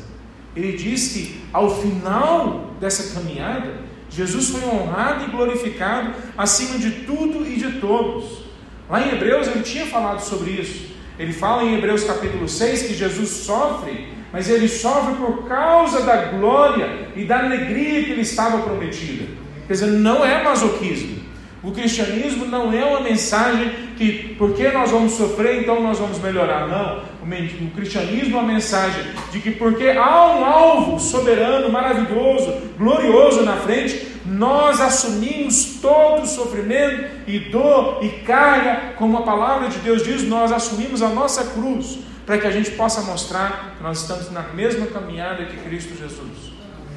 Ele 0.55 0.77
diz 0.77 1.13
que 1.13 1.43
ao 1.53 1.81
final 1.81 2.75
dessa 2.79 3.15
caminhada, 3.15 3.81
Jesus 4.11 4.51
foi 4.51 4.63
honrado 4.65 5.25
e 5.25 5.31
glorificado 5.31 6.13
acima 6.37 6.79
de 6.79 6.91
tudo 7.07 7.47
e 7.47 7.57
de 7.57 7.81
todos. 7.81 8.45
Lá 8.91 9.01
em 9.01 9.13
Hebreus 9.13 9.47
ele 9.47 9.63
tinha 9.63 9.87
falado 9.87 10.21
sobre 10.21 10.51
isso. 10.51 10.90
Ele 11.21 11.35
fala 11.35 11.63
em 11.63 11.77
Hebreus 11.77 12.03
capítulo 12.03 12.49
6 12.49 12.85
que 12.85 12.95
Jesus 12.95 13.29
sofre, 13.29 14.09
mas 14.33 14.49
ele 14.49 14.67
sofre 14.67 15.17
por 15.17 15.47
causa 15.47 16.01
da 16.01 16.17
glória 16.17 17.09
e 17.15 17.27
da 17.27 17.41
alegria 17.41 18.05
que 18.05 18.15
lhe 18.15 18.23
estava 18.23 18.63
prometida. 18.63 19.27
Quer 19.67 19.75
dizer, 19.75 19.89
não 19.89 20.25
é 20.25 20.43
masoquismo. 20.43 21.20
O 21.63 21.73
cristianismo 21.73 22.47
não 22.47 22.73
é 22.73 22.83
uma 22.85 23.01
mensagem 23.01 23.71
que, 23.97 24.35
porque 24.39 24.69
nós 24.71 24.91
vamos 24.91 25.13
sofrer, 25.13 25.63
então 25.63 25.83
nós 25.83 25.99
vamos 25.99 26.19
melhorar. 26.19 26.67
Não. 26.67 27.11
O 27.23 27.71
cristianismo 27.73 28.37
é 28.37 28.41
uma 28.41 28.53
mensagem 28.53 29.05
de 29.31 29.41
que, 29.41 29.51
porque 29.51 29.89
há 29.91 30.27
um 30.37 30.45
alvo 30.45 30.99
soberano, 30.99 31.71
maravilhoso, 31.71 32.51
glorioso 32.79 33.43
na 33.43 33.57
frente, 33.57 34.09
nós 34.25 34.81
assumimos 34.81 35.79
todo 35.83 36.23
o 36.23 36.27
sofrimento 36.27 37.11
e 37.27 37.39
dor 37.39 37.99
e 38.03 38.09
carga, 38.25 38.95
como 38.97 39.19
a 39.19 39.23
palavra 39.23 39.69
de 39.69 39.79
Deus 39.81 40.03
diz, 40.03 40.23
nós 40.23 40.51
assumimos 40.51 41.03
a 41.03 41.11
nossa 41.11 41.45
cruz, 41.45 41.99
para 42.25 42.39
que 42.39 42.47
a 42.47 42.51
gente 42.51 42.71
possa 42.71 43.03
mostrar 43.03 43.75
que 43.77 43.83
nós 43.83 44.01
estamos 44.01 44.31
na 44.31 44.43
mesma 44.55 44.87
caminhada 44.87 45.45
que 45.45 45.57
Cristo 45.59 45.97
Jesus. 45.97 46.53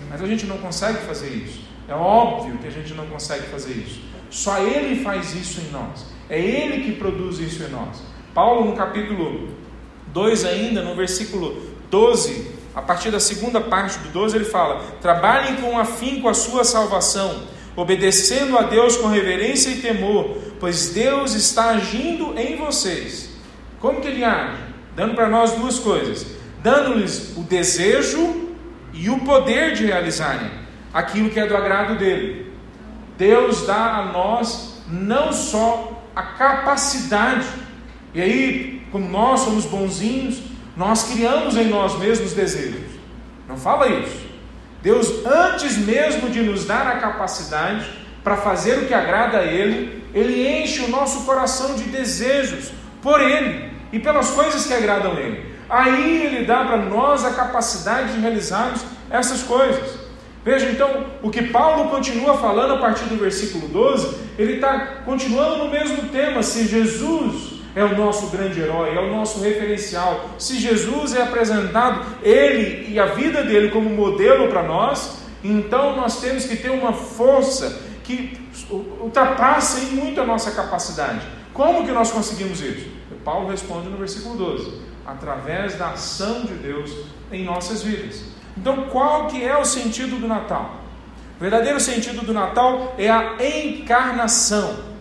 Mas 0.10 0.22
a 0.22 0.26
gente 0.26 0.46
não 0.46 0.58
consegue 0.58 1.00
fazer 1.00 1.30
isso, 1.30 1.60
É 1.90 1.94
óbvio 1.94 2.58
que 2.60 2.68
a 2.68 2.72
gente 2.72 2.94
não 2.94 3.06
consegue 3.08 3.44
fazer 3.48 3.74
isso. 3.74 4.13
Só 4.34 4.58
Ele 4.58 5.04
faz 5.04 5.36
isso 5.36 5.62
em 5.62 5.70
nós. 5.72 6.08
É 6.28 6.42
Ele 6.42 6.84
que 6.84 6.94
produz 6.94 7.38
isso 7.38 7.62
em 7.62 7.70
nós. 7.70 8.02
Paulo, 8.34 8.66
no 8.66 8.76
capítulo 8.76 9.48
2, 10.08 10.44
ainda, 10.44 10.82
no 10.82 10.96
versículo 10.96 11.62
12, 11.92 12.48
a 12.74 12.82
partir 12.82 13.12
da 13.12 13.20
segunda 13.20 13.62
parte 13.62 14.00
do 14.00 14.10
12, 14.10 14.36
ele 14.36 14.46
fala: 14.46 14.82
Trabalhem 15.00 15.58
com 15.58 15.78
afinco 15.78 16.28
a 16.28 16.34
sua 16.34 16.64
salvação, 16.64 17.44
obedecendo 17.76 18.58
a 18.58 18.64
Deus 18.64 18.98
com 18.98 19.08
reverência 19.08 19.70
e 19.70 19.82
temor, 19.82 20.36
pois 20.60 20.90
Deus 20.90 21.36
está 21.36 21.70
agindo 21.70 22.34
em 22.36 22.56
vocês. 22.56 23.30
Como 23.80 24.02
que 24.02 24.08
ele 24.08 24.24
age? 24.24 24.58
Dando 24.96 25.14
para 25.14 25.30
nós 25.30 25.52
duas 25.52 25.78
coisas: 25.78 26.26
dando-lhes 26.64 27.38
o 27.38 27.42
desejo 27.42 28.48
e 28.92 29.12
o 29.12 29.20
poder 29.20 29.76
de 29.76 29.86
realizarem 29.86 30.50
aquilo 30.92 31.30
que 31.30 31.40
é 31.40 31.46
do 31.46 31.56
agrado 31.56 32.00
dele. 32.00 32.53
Deus 33.24 33.66
dá 33.66 34.00
a 34.00 34.06
nós 34.12 34.84
não 34.90 35.32
só 35.32 36.04
a 36.14 36.22
capacidade, 36.22 37.46
e 38.14 38.22
aí, 38.22 38.88
como 38.92 39.08
nós 39.08 39.40
somos 39.40 39.64
bonzinhos, 39.64 40.42
nós 40.76 41.04
criamos 41.04 41.56
em 41.56 41.70
nós 41.70 41.98
mesmos 41.98 42.34
desejos. 42.34 42.92
Não 43.48 43.56
fala 43.56 43.88
isso. 43.88 44.26
Deus, 44.82 45.26
antes 45.26 45.78
mesmo 45.78 46.30
de 46.30 46.42
nos 46.42 46.66
dar 46.66 46.86
a 46.86 46.98
capacidade 46.98 47.90
para 48.22 48.36
fazer 48.36 48.80
o 48.80 48.88
que 48.88 48.94
agrada 48.94 49.38
a 49.38 49.46
Ele, 49.46 50.04
Ele 50.14 50.46
enche 50.46 50.82
o 50.82 50.90
nosso 50.90 51.24
coração 51.24 51.76
de 51.76 51.86
desejos 51.86 52.74
por 53.02 53.22
Ele 53.22 53.72
e 53.94 54.00
pelas 54.00 54.32
coisas 54.32 54.66
que 54.66 54.74
agradam 54.74 55.14
a 55.14 55.20
Ele. 55.22 55.56
Aí 55.70 56.26
Ele 56.26 56.46
dá 56.46 56.66
para 56.66 56.78
nós 56.78 57.24
a 57.24 57.32
capacidade 57.32 58.12
de 58.12 58.20
realizarmos 58.20 58.82
essas 59.10 59.44
coisas. 59.44 60.03
Veja 60.44 60.70
então 60.70 61.06
o 61.22 61.30
que 61.30 61.44
Paulo 61.44 61.90
continua 61.90 62.38
falando 62.38 62.74
a 62.74 62.78
partir 62.78 63.06
do 63.06 63.16
versículo 63.16 63.68
12, 63.70 64.18
ele 64.38 64.56
está 64.56 65.02
continuando 65.06 65.64
no 65.64 65.72
mesmo 65.72 66.10
tema. 66.10 66.44
Se 66.44 66.68
Jesus 66.68 67.62
é 67.76 67.84
o 67.84 67.96
nosso 67.96 68.28
grande 68.28 68.60
herói, 68.60 68.96
é 68.96 69.00
o 69.00 69.10
nosso 69.10 69.42
referencial, 69.42 70.30
se 70.38 70.60
Jesus 70.60 71.16
é 71.16 71.24
apresentado, 71.24 72.06
ele 72.22 72.92
e 72.92 73.00
a 73.00 73.08
vida 73.08 73.44
dele 73.44 73.70
como 73.72 73.90
modelo 73.90 74.50
para 74.50 74.64
nós, 74.64 75.24
então 75.44 75.96
nós 75.96 76.20
temos 76.20 76.46
que 76.46 76.56
ter 76.56 76.70
uma 76.70 76.94
força 76.94 77.82
que 78.04 78.38
ultrapasse 79.00 79.96
muito 79.96 80.20
a 80.22 80.26
nossa 80.26 80.52
capacidade. 80.52 81.26
Como 81.54 81.86
que 81.86 81.92
nós 81.92 82.12
conseguimos 82.12 82.62
isso? 82.62 82.92
Paulo 83.24 83.50
responde 83.50 83.88
no 83.88 83.98
versículo 83.98 84.36
12: 84.36 84.82
através 85.06 85.76
da 85.76 85.92
ação 85.92 86.42
de 86.42 86.54
Deus 86.56 86.92
em 87.32 87.44
nossas 87.44 87.82
vidas. 87.82 88.33
Então, 88.58 88.84
qual 88.90 89.28
que 89.28 89.44
é 89.44 89.58
o 89.58 89.66
sentido 89.66 90.20
do 90.20 90.28
Natal? 90.28 90.82
O 91.38 91.42
verdadeiro 91.42 91.80
sentido 91.80 92.26
do 92.26 92.34
Natal 92.34 92.96
é 92.98 93.10
a 93.10 93.36
encarnação 93.40 94.94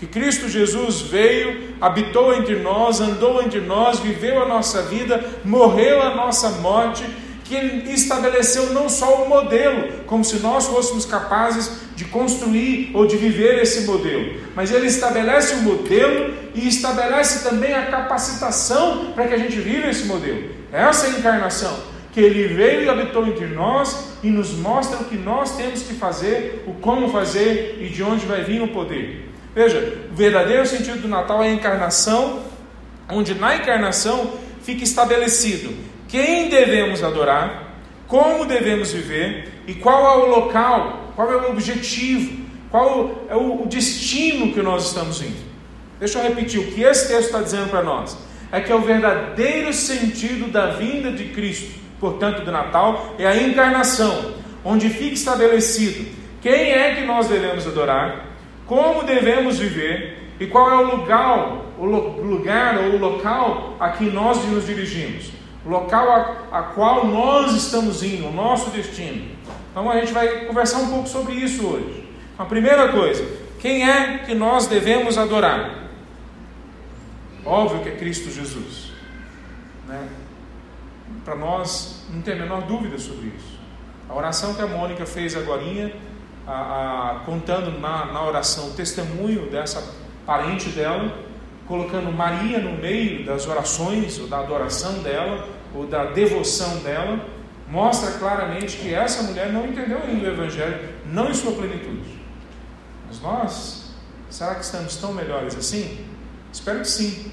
que 0.00 0.06
Cristo 0.06 0.48
Jesus 0.48 1.02
veio, 1.02 1.74
habitou 1.78 2.32
entre 2.32 2.56
nós, 2.56 3.02
andou 3.02 3.42
entre 3.42 3.60
nós, 3.60 3.98
viveu 3.98 4.42
a 4.42 4.48
nossa 4.48 4.80
vida, 4.80 5.22
morreu 5.44 6.00
a 6.00 6.14
nossa 6.14 6.48
morte, 6.52 7.04
que 7.44 7.54
Ele 7.54 7.92
estabeleceu 7.92 8.72
não 8.72 8.88
só 8.88 9.24
o 9.24 9.28
modelo, 9.28 10.04
como 10.06 10.24
se 10.24 10.36
nós 10.38 10.66
fôssemos 10.68 11.04
capazes 11.04 11.82
de 11.96 12.06
construir 12.06 12.92
ou 12.94 13.06
de 13.06 13.18
viver 13.18 13.60
esse 13.60 13.82
modelo, 13.82 14.40
mas 14.56 14.70
Ele 14.70 14.86
estabelece 14.86 15.56
o 15.56 15.62
modelo 15.64 16.34
e 16.54 16.66
estabelece 16.66 17.46
também 17.46 17.74
a 17.74 17.86
capacitação 17.86 19.12
para 19.14 19.28
que 19.28 19.34
a 19.34 19.38
gente 19.38 19.60
viva 19.60 19.88
esse 19.88 20.06
modelo. 20.06 20.48
Essa 20.72 21.08
é 21.08 21.10
a 21.10 21.18
encarnação 21.18 21.89
que 22.12 22.20
ele 22.20 22.52
veio 22.54 22.82
e 22.82 22.88
habitou 22.88 23.26
entre 23.26 23.46
nós 23.46 24.16
e 24.22 24.28
nos 24.28 24.52
mostra 24.52 24.98
o 24.98 25.04
que 25.04 25.16
nós 25.16 25.56
temos 25.56 25.82
que 25.82 25.94
fazer, 25.94 26.64
o 26.66 26.74
como 26.74 27.08
fazer 27.10 27.78
e 27.80 27.88
de 27.88 28.02
onde 28.02 28.26
vai 28.26 28.42
vir 28.42 28.60
o 28.62 28.68
poder. 28.68 29.28
Veja, 29.54 29.98
o 30.10 30.14
verdadeiro 30.14 30.66
sentido 30.66 31.02
do 31.02 31.08
Natal 31.08 31.42
é 31.42 31.48
a 31.48 31.52
encarnação, 31.52 32.40
onde 33.10 33.34
na 33.34 33.56
encarnação 33.56 34.32
fica 34.62 34.84
estabelecido 34.84 35.74
quem 36.08 36.48
devemos 36.48 37.02
adorar, 37.04 37.76
como 38.06 38.44
devemos 38.44 38.92
viver 38.92 39.48
e 39.66 39.74
qual 39.74 40.04
é 40.04 40.24
o 40.24 40.30
local, 40.30 41.12
qual 41.14 41.32
é 41.32 41.36
o 41.36 41.50
objetivo, 41.50 42.44
qual 42.70 43.26
é 43.28 43.36
o 43.36 43.64
destino 43.66 44.52
que 44.52 44.60
nós 44.60 44.86
estamos 44.86 45.22
indo. 45.22 45.50
Deixa 46.00 46.18
eu 46.18 46.22
repetir 46.22 46.58
o 46.58 46.72
que 46.72 46.82
esse 46.82 47.08
texto 47.08 47.26
está 47.26 47.40
dizendo 47.40 47.68
para 47.68 47.82
nós. 47.82 48.16
É 48.50 48.60
que 48.60 48.72
é 48.72 48.74
o 48.74 48.80
verdadeiro 48.80 49.72
sentido 49.72 50.50
da 50.50 50.70
vinda 50.70 51.12
de 51.12 51.26
Cristo, 51.26 51.78
portanto, 52.00 52.42
do 52.42 52.50
Natal, 52.50 53.14
é 53.18 53.26
a 53.26 53.36
encarnação, 53.36 54.32
onde 54.64 54.88
fica 54.88 55.14
estabelecido 55.14 56.20
quem 56.40 56.72
é 56.72 56.94
que 56.94 57.02
nós 57.02 57.28
devemos 57.28 57.66
adorar, 57.66 58.24
como 58.66 59.02
devemos 59.02 59.58
viver 59.58 60.32
e 60.40 60.46
qual 60.46 60.70
é 60.70 60.76
o 60.76 60.96
lugar, 60.96 61.62
o 61.78 61.84
lugar 61.84 62.78
ou 62.78 62.94
o 62.94 62.98
local 62.98 63.76
a 63.78 63.90
que 63.90 64.04
nós 64.04 64.42
nos 64.46 64.66
dirigimos, 64.66 65.30
o 65.66 65.68
local 65.68 66.10
a, 66.50 66.58
a 66.58 66.62
qual 66.62 67.06
nós 67.06 67.54
estamos 67.54 68.02
indo, 68.02 68.26
o 68.26 68.32
nosso 68.32 68.70
destino. 68.70 69.28
Então 69.70 69.90
a 69.90 70.00
gente 70.00 70.12
vai 70.12 70.46
conversar 70.46 70.78
um 70.78 70.90
pouco 70.90 71.08
sobre 71.08 71.34
isso 71.34 71.66
hoje. 71.66 72.08
A 72.38 72.44
primeira 72.46 72.88
coisa, 72.88 73.22
quem 73.58 73.88
é 73.88 74.18
que 74.18 74.34
nós 74.34 74.66
devemos 74.66 75.18
adorar? 75.18 75.78
Óbvio 77.44 77.82
que 77.82 77.90
é 77.90 77.92
Cristo 77.96 78.30
Jesus. 78.30 78.92
Né? 79.86 80.08
Para 81.24 81.36
nós 81.36 82.04
não 82.10 82.22
tem 82.22 82.34
a 82.34 82.38
menor 82.38 82.62
dúvida 82.62 82.98
sobre 82.98 83.28
isso. 83.28 83.58
A 84.08 84.14
oração 84.14 84.54
que 84.54 84.62
a 84.62 84.66
Mônica 84.66 85.06
fez 85.06 85.36
agora 85.36 85.62
contando 87.24 87.78
na, 87.78 88.06
na 88.06 88.24
oração 88.24 88.68
o 88.68 88.72
testemunho 88.72 89.50
dessa 89.50 89.94
parente 90.26 90.70
dela, 90.70 91.16
colocando 91.66 92.10
Maria 92.10 92.58
no 92.58 92.76
meio 92.78 93.24
das 93.24 93.46
orações, 93.46 94.18
ou 94.18 94.26
da 94.26 94.40
adoração 94.40 94.94
dela, 95.02 95.48
ou 95.74 95.86
da 95.86 96.06
devoção 96.06 96.78
dela, 96.78 97.24
mostra 97.68 98.18
claramente 98.18 98.78
que 98.78 98.92
essa 98.92 99.22
mulher 99.22 99.52
não 99.52 99.66
entendeu 99.66 100.02
ainda 100.02 100.28
o 100.28 100.32
Evangelho, 100.32 100.88
não 101.06 101.30
em 101.30 101.34
sua 101.34 101.52
plenitude. 101.52 102.20
Mas 103.06 103.20
nós, 103.20 103.94
será 104.28 104.56
que 104.56 104.64
estamos 104.64 104.96
tão 104.96 105.12
melhores 105.12 105.56
assim? 105.56 106.04
Espero 106.52 106.80
que 106.80 106.88
sim. 106.88 107.30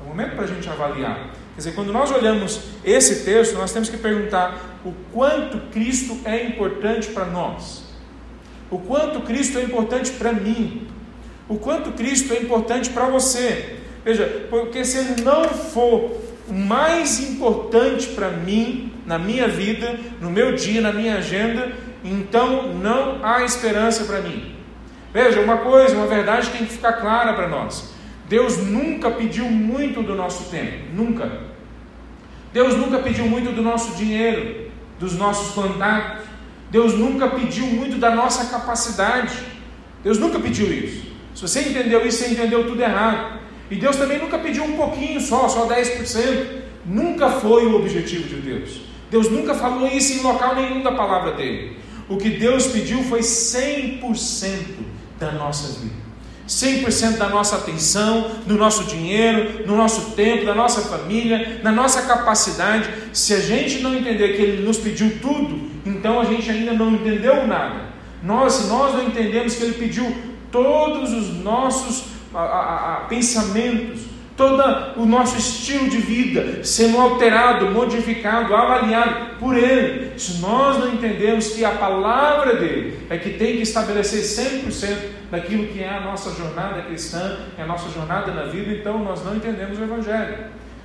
É 0.00 0.04
o 0.04 0.08
momento 0.08 0.34
para 0.34 0.44
a 0.44 0.46
gente 0.46 0.68
avaliar. 0.68 1.30
Quer 1.56 1.58
dizer, 1.58 1.74
quando 1.74 1.92
nós 1.92 2.12
olhamos 2.12 2.60
esse 2.84 3.24
texto, 3.24 3.54
nós 3.54 3.72
temos 3.72 3.88
que 3.88 3.96
perguntar 3.96 4.78
o 4.84 4.92
quanto 5.12 5.58
Cristo 5.72 6.20
é 6.24 6.44
importante 6.44 7.08
para 7.08 7.24
nós 7.24 7.86
o 8.70 8.78
quanto 8.78 9.20
Cristo 9.20 9.58
é 9.58 9.62
importante 9.62 10.10
para 10.12 10.32
mim, 10.32 10.86
o 11.48 11.56
quanto 11.56 11.92
Cristo 11.92 12.32
é 12.32 12.38
importante 12.38 12.90
para 12.90 13.06
você. 13.06 13.76
Veja, 14.04 14.46
porque 14.50 14.84
se 14.84 14.98
Ele 14.98 15.22
não 15.22 15.44
for 15.44 16.20
mais 16.48 17.20
importante 17.20 18.08
para 18.08 18.30
mim, 18.30 18.92
na 19.04 19.18
minha 19.18 19.48
vida, 19.48 19.98
no 20.20 20.30
meu 20.30 20.54
dia, 20.54 20.80
na 20.80 20.92
minha 20.92 21.16
agenda, 21.16 21.72
então 22.04 22.74
não 22.74 23.24
há 23.24 23.44
esperança 23.44 24.04
para 24.04 24.20
mim. 24.20 24.54
Veja, 25.12 25.40
uma 25.40 25.58
coisa, 25.58 25.96
uma 25.96 26.06
verdade 26.06 26.50
tem 26.50 26.66
que 26.66 26.72
ficar 26.72 26.94
clara 26.94 27.32
para 27.34 27.48
nós. 27.48 27.94
Deus 28.28 28.58
nunca 28.58 29.10
pediu 29.10 29.44
muito 29.44 30.02
do 30.02 30.14
nosso 30.14 30.50
tempo, 30.50 30.92
nunca. 30.92 31.45
Deus 32.56 32.74
nunca 32.74 33.00
pediu 33.00 33.26
muito 33.26 33.52
do 33.52 33.60
nosso 33.60 33.94
dinheiro, 33.96 34.70
dos 34.98 35.12
nossos 35.12 35.54
contatos. 35.54 36.24
Deus 36.70 36.94
nunca 36.94 37.28
pediu 37.28 37.66
muito 37.66 37.98
da 37.98 38.14
nossa 38.14 38.46
capacidade. 38.46 39.36
Deus 40.02 40.16
nunca 40.16 40.38
pediu 40.38 40.72
isso. 40.72 41.02
Se 41.34 41.42
você 41.42 41.60
entendeu 41.60 42.06
isso, 42.06 42.16
você 42.16 42.30
entendeu 42.30 42.66
tudo 42.66 42.80
errado. 42.80 43.40
E 43.70 43.76
Deus 43.76 43.96
também 43.96 44.18
nunca 44.18 44.38
pediu 44.38 44.64
um 44.64 44.74
pouquinho 44.74 45.20
só, 45.20 45.46
só 45.50 45.68
10%. 45.68 46.62
Nunca 46.86 47.28
foi 47.28 47.66
o 47.66 47.76
objetivo 47.76 48.26
de 48.26 48.36
Deus. 48.36 48.80
Deus 49.10 49.30
nunca 49.30 49.54
falou 49.54 49.86
isso 49.86 50.14
em 50.14 50.22
local 50.22 50.54
nenhum 50.54 50.82
da 50.82 50.92
palavra 50.92 51.32
dele. 51.32 51.76
O 52.08 52.16
que 52.16 52.30
Deus 52.30 52.68
pediu 52.68 53.02
foi 53.04 53.20
100% 53.20 54.00
da 55.20 55.30
nossa 55.32 55.78
vida. 55.78 56.05
100% 56.46 57.16
da 57.16 57.28
nossa 57.28 57.56
atenção, 57.56 58.30
do 58.46 58.54
nosso 58.56 58.84
dinheiro, 58.84 59.66
no 59.66 59.76
nosso 59.76 60.12
tempo, 60.12 60.44
da 60.44 60.54
nossa 60.54 60.82
família, 60.82 61.60
na 61.62 61.72
nossa 61.72 62.02
capacidade. 62.02 62.88
Se 63.12 63.34
a 63.34 63.40
gente 63.40 63.80
não 63.80 63.94
entender 63.94 64.36
que 64.36 64.42
Ele 64.42 64.64
nos 64.64 64.78
pediu 64.78 65.18
tudo, 65.20 65.70
então 65.84 66.20
a 66.20 66.24
gente 66.24 66.50
ainda 66.50 66.72
não 66.72 66.92
entendeu 66.92 67.46
nada. 67.46 67.86
Nós, 68.22 68.54
se 68.54 68.66
nós 68.68 68.94
não 68.94 69.04
entendemos 69.04 69.54
que 69.56 69.64
Ele 69.64 69.74
pediu 69.74 70.16
todos 70.50 71.12
os 71.12 71.34
nossos 71.42 72.04
a, 72.34 72.40
a, 72.40 72.94
a, 72.94 72.96
pensamentos, 73.06 74.02
todo 74.36 74.62
o 74.96 75.06
nosso 75.06 75.38
estilo 75.38 75.88
de 75.88 75.96
vida 75.96 76.62
sendo 76.62 77.00
alterado, 77.00 77.70
modificado, 77.70 78.54
avaliado 78.54 79.38
por 79.38 79.56
Ele. 79.56 80.18
Se 80.18 80.38
nós 80.40 80.78
não 80.78 80.92
entendemos 80.92 81.48
que 81.48 81.64
a 81.64 81.70
palavra 81.70 82.56
dele 82.56 82.98
é 83.08 83.16
que 83.16 83.30
tem 83.30 83.56
que 83.56 83.62
estabelecer 83.62 84.22
100% 84.22 85.15
daquilo 85.30 85.66
que 85.68 85.82
é 85.82 85.88
a 85.88 86.00
nossa 86.00 86.30
jornada 86.30 86.82
cristã, 86.82 87.38
é 87.58 87.62
a 87.62 87.66
nossa 87.66 87.90
jornada 87.90 88.32
na 88.32 88.44
vida, 88.44 88.72
então 88.72 88.98
nós 89.02 89.24
não 89.24 89.36
entendemos 89.36 89.78
o 89.78 89.82
Evangelho. 89.82 90.36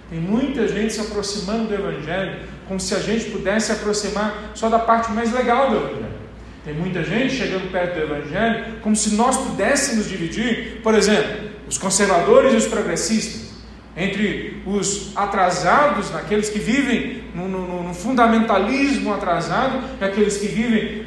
Tem 0.09 0.19
muita 0.19 0.67
gente 0.67 0.93
se 0.93 0.99
aproximando 0.99 1.67
do 1.67 1.73
Evangelho 1.73 2.39
como 2.67 2.79
se 2.79 2.93
a 2.93 2.99
gente 2.99 3.31
pudesse 3.31 3.67
se 3.67 3.71
aproximar 3.71 4.51
só 4.53 4.69
da 4.69 4.79
parte 4.79 5.11
mais 5.11 5.31
legal 5.33 5.69
do 5.69 5.77
Evangelho. 5.77 6.21
Tem 6.63 6.73
muita 6.73 7.03
gente 7.03 7.33
chegando 7.33 7.71
perto 7.71 7.95
do 7.95 8.13
Evangelho 8.13 8.79
como 8.81 8.95
se 8.95 9.15
nós 9.15 9.37
pudéssemos 9.37 10.07
dividir, 10.07 10.81
por 10.83 10.93
exemplo, 10.93 11.49
os 11.67 11.77
conservadores 11.77 12.53
e 12.53 12.57
os 12.57 12.67
progressistas, 12.67 13.51
entre 13.95 14.61
os 14.65 15.11
atrasados, 15.15 16.11
naqueles 16.11 16.49
que 16.49 16.59
vivem 16.59 17.23
no, 17.35 17.47
no, 17.47 17.83
no 17.83 17.93
fundamentalismo 17.93 19.13
atrasado, 19.13 19.81
e 19.99 20.03
aqueles 20.03 20.37
que 20.37 20.47
vivem 20.47 21.05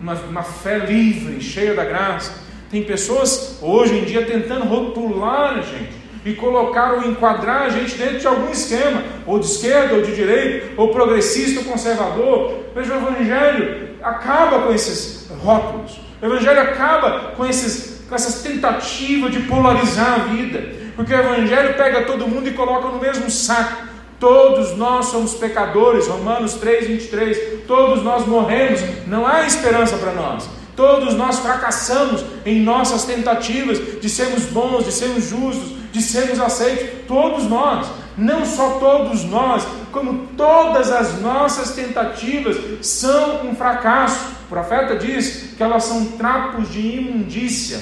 numa 0.00 0.42
fé 0.42 0.78
livre, 0.78 1.40
cheia 1.40 1.74
da 1.74 1.84
graça. 1.84 2.45
Tem 2.70 2.82
pessoas 2.82 3.58
hoje 3.62 3.94
em 3.94 4.04
dia 4.04 4.24
tentando 4.24 4.64
rotular 4.64 5.58
a 5.58 5.60
gente 5.60 6.06
e 6.26 6.34
colocar 6.34 6.94
ou 6.94 7.04
enquadrar 7.04 7.62
a 7.62 7.68
gente 7.70 7.94
dentro 7.94 8.18
de 8.18 8.26
algum 8.26 8.50
esquema, 8.50 9.04
ou 9.24 9.38
de 9.38 9.46
esquerda, 9.46 9.94
ou 9.94 10.02
de 10.02 10.12
direita, 10.12 10.72
ou 10.76 10.88
progressista, 10.88 11.60
ou 11.60 11.66
conservador. 11.66 12.64
Veja, 12.74 12.94
o 12.94 12.96
Evangelho 12.96 13.90
acaba 14.02 14.62
com 14.62 14.72
esses 14.72 15.30
rótulos, 15.40 16.00
o 16.20 16.26
Evangelho 16.26 16.60
acaba 16.60 17.32
com, 17.36 17.46
esses, 17.46 18.04
com 18.08 18.14
essas 18.14 18.42
tentativas 18.42 19.30
de 19.30 19.40
polarizar 19.40 20.14
a 20.14 20.24
vida, 20.24 20.64
porque 20.96 21.14
o 21.14 21.18
Evangelho 21.18 21.74
pega 21.74 22.02
todo 22.02 22.26
mundo 22.26 22.48
e 22.48 22.52
coloca 22.52 22.88
no 22.88 22.98
mesmo 22.98 23.30
saco. 23.30 23.86
Todos 24.18 24.76
nós 24.76 25.06
somos 25.06 25.34
pecadores, 25.34 26.08
Romanos 26.08 26.54
3, 26.54 26.88
23. 26.88 27.66
Todos 27.68 28.02
nós 28.02 28.26
morremos, 28.26 28.80
não 29.06 29.26
há 29.26 29.46
esperança 29.46 29.96
para 29.98 30.12
nós. 30.12 30.48
Todos 30.76 31.14
nós 31.14 31.38
fracassamos 31.38 32.22
em 32.44 32.60
nossas 32.60 33.04
tentativas 33.04 33.98
de 33.98 34.10
sermos 34.10 34.44
bons, 34.44 34.84
de 34.84 34.92
sermos 34.92 35.24
justos, 35.24 35.72
de 35.90 36.02
sermos 36.02 36.38
aceitos. 36.38 37.06
Todos 37.08 37.44
nós, 37.44 37.88
não 38.16 38.44
só 38.44 38.78
todos 38.78 39.24
nós, 39.24 39.66
como 39.90 40.26
todas 40.36 40.92
as 40.92 41.18
nossas 41.22 41.74
tentativas 41.74 42.86
são 42.86 43.46
um 43.46 43.56
fracasso. 43.56 44.36
O 44.44 44.48
profeta 44.50 44.96
diz 44.96 45.54
que 45.56 45.62
elas 45.62 45.84
são 45.84 46.04
trapos 46.12 46.70
de 46.70 46.80
imundícia. 46.80 47.80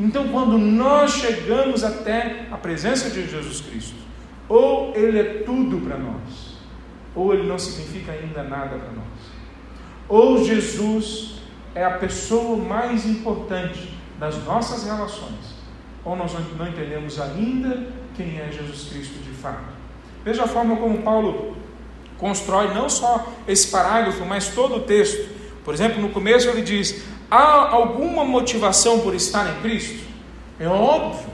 Então, 0.00 0.28
quando 0.28 0.56
nós 0.56 1.12
chegamos 1.12 1.84
até 1.84 2.46
a 2.50 2.56
presença 2.56 3.10
de 3.10 3.28
Jesus 3.28 3.60
Cristo, 3.60 3.94
ou 4.48 4.94
Ele 4.96 5.20
é 5.20 5.24
tudo 5.44 5.86
para 5.86 5.98
nós, 5.98 6.56
ou 7.14 7.34
Ele 7.34 7.46
não 7.46 7.58
significa 7.58 8.12
ainda 8.12 8.42
nada 8.42 8.78
para 8.78 8.90
nós. 8.92 9.32
Ou 10.08 10.42
Jesus 10.44 11.41
é 11.74 11.84
a 11.84 11.92
pessoa 11.92 12.56
mais 12.56 13.06
importante 13.06 13.92
das 14.18 14.42
nossas 14.44 14.84
relações, 14.84 15.56
ou 16.04 16.14
nós 16.14 16.32
não 16.56 16.68
entendemos 16.68 17.20
ainda 17.20 17.88
quem 18.16 18.38
é 18.38 18.50
Jesus 18.52 18.88
Cristo 18.90 19.18
de 19.22 19.30
fato. 19.30 19.72
Veja 20.24 20.44
a 20.44 20.48
forma 20.48 20.76
como 20.76 21.02
Paulo 21.02 21.56
constrói 22.18 22.72
não 22.72 22.88
só 22.88 23.32
esse 23.48 23.68
parágrafo, 23.68 24.24
mas 24.24 24.48
todo 24.48 24.76
o 24.76 24.80
texto. 24.80 25.28
Por 25.64 25.74
exemplo, 25.74 26.00
no 26.00 26.10
começo 26.10 26.48
ele 26.48 26.62
diz: 26.62 27.02
há 27.30 27.70
alguma 27.70 28.24
motivação 28.24 29.00
por 29.00 29.14
estar 29.14 29.50
em 29.50 29.60
Cristo? 29.60 30.04
É 30.60 30.68
óbvio 30.68 31.30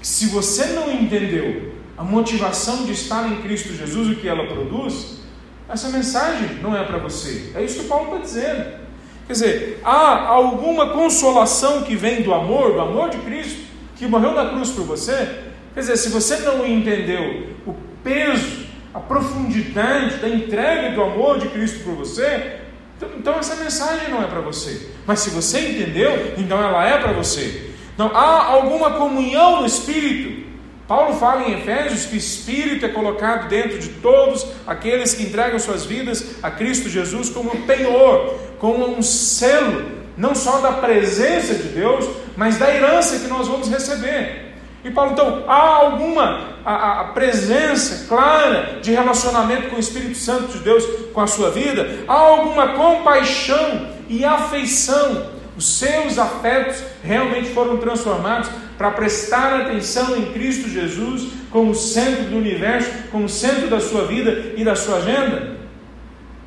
que 0.00 0.06
se 0.06 0.26
você 0.26 0.66
não 0.66 0.90
entendeu 0.90 1.74
a 1.96 2.02
motivação 2.02 2.84
de 2.84 2.92
estar 2.92 3.30
em 3.30 3.42
Cristo 3.42 3.74
Jesus, 3.74 4.08
o 4.08 4.16
que 4.16 4.28
ela 4.28 4.46
produz, 4.46 5.20
essa 5.68 5.88
mensagem 5.88 6.56
não 6.62 6.76
é 6.76 6.84
para 6.84 6.98
você. 6.98 7.52
É 7.54 7.62
isso 7.62 7.80
que 7.80 7.88
Paulo 7.88 8.06
está 8.06 8.18
dizendo. 8.18 8.83
Quer 9.26 9.32
dizer, 9.32 9.80
há 9.82 10.28
alguma 10.28 10.90
consolação 10.90 11.82
que 11.82 11.96
vem 11.96 12.22
do 12.22 12.34
amor, 12.34 12.72
do 12.72 12.80
amor 12.80 13.10
de 13.10 13.18
Cristo, 13.18 13.62
que 13.96 14.06
morreu 14.06 14.32
na 14.32 14.50
cruz 14.50 14.70
por 14.70 14.84
você? 14.84 15.40
Quer 15.72 15.80
dizer, 15.80 15.96
se 15.96 16.10
você 16.10 16.36
não 16.38 16.66
entendeu 16.66 17.48
o 17.66 17.74
peso, 18.02 18.66
a 18.92 19.00
profundidade 19.00 20.16
da 20.16 20.28
entrega 20.28 20.94
do 20.94 21.02
amor 21.02 21.38
de 21.38 21.48
Cristo 21.48 21.82
por 21.82 21.94
você, 21.94 22.58
então, 22.96 23.08
então 23.18 23.34
essa 23.34 23.56
mensagem 23.56 24.10
não 24.10 24.22
é 24.22 24.26
para 24.26 24.40
você. 24.40 24.90
Mas 25.06 25.20
se 25.20 25.30
você 25.30 25.70
entendeu, 25.70 26.34
então 26.36 26.62
ela 26.62 26.86
é 26.86 26.98
para 26.98 27.12
você. 27.12 27.72
Então 27.94 28.10
há 28.14 28.44
alguma 28.46 28.92
comunhão 28.92 29.60
no 29.60 29.66
Espírito. 29.66 30.43
Paulo 30.86 31.14
fala 31.14 31.44
em 31.44 31.60
Efésios 31.60 32.04
que 32.04 32.14
o 32.14 32.18
Espírito 32.18 32.84
é 32.84 32.88
colocado 32.90 33.48
dentro 33.48 33.78
de 33.78 33.88
todos 33.88 34.46
aqueles 34.66 35.14
que 35.14 35.22
entregam 35.22 35.58
suas 35.58 35.86
vidas 35.86 36.36
a 36.42 36.50
Cristo 36.50 36.90
Jesus 36.90 37.30
como 37.30 37.54
um 37.54 37.62
penhor, 37.62 38.34
como 38.58 38.86
um 38.86 39.02
selo, 39.02 39.86
não 40.16 40.34
só 40.34 40.58
da 40.58 40.72
presença 40.72 41.54
de 41.54 41.68
Deus, 41.68 42.06
mas 42.36 42.58
da 42.58 42.72
herança 42.72 43.18
que 43.18 43.28
nós 43.28 43.48
vamos 43.48 43.68
receber. 43.68 44.44
E 44.84 44.90
Paulo, 44.90 45.12
então, 45.12 45.44
há 45.48 45.76
alguma 45.76 46.58
a, 46.62 47.00
a, 47.00 47.04
presença 47.04 48.06
clara 48.06 48.80
de 48.82 48.90
relacionamento 48.90 49.70
com 49.70 49.76
o 49.76 49.80
Espírito 49.80 50.18
Santo 50.18 50.48
de 50.48 50.58
Deus 50.58 50.84
com 51.14 51.22
a 51.22 51.26
sua 51.26 51.50
vida? 51.50 52.04
Há 52.06 52.12
alguma 52.12 52.74
compaixão 52.74 53.88
e 54.06 54.22
afeição? 54.22 55.33
Os 55.56 55.78
seus 55.78 56.18
afetos 56.18 56.82
realmente 57.02 57.50
foram 57.50 57.76
transformados 57.76 58.50
para 58.76 58.90
prestar 58.90 59.60
atenção 59.60 60.16
em 60.16 60.32
Cristo 60.32 60.68
Jesus 60.68 61.28
como 61.50 61.74
centro 61.74 62.24
do 62.24 62.36
universo, 62.36 62.90
como 63.12 63.28
centro 63.28 63.68
da 63.68 63.78
sua 63.78 64.04
vida 64.06 64.54
e 64.56 64.64
da 64.64 64.74
sua 64.74 64.96
agenda? 64.96 65.54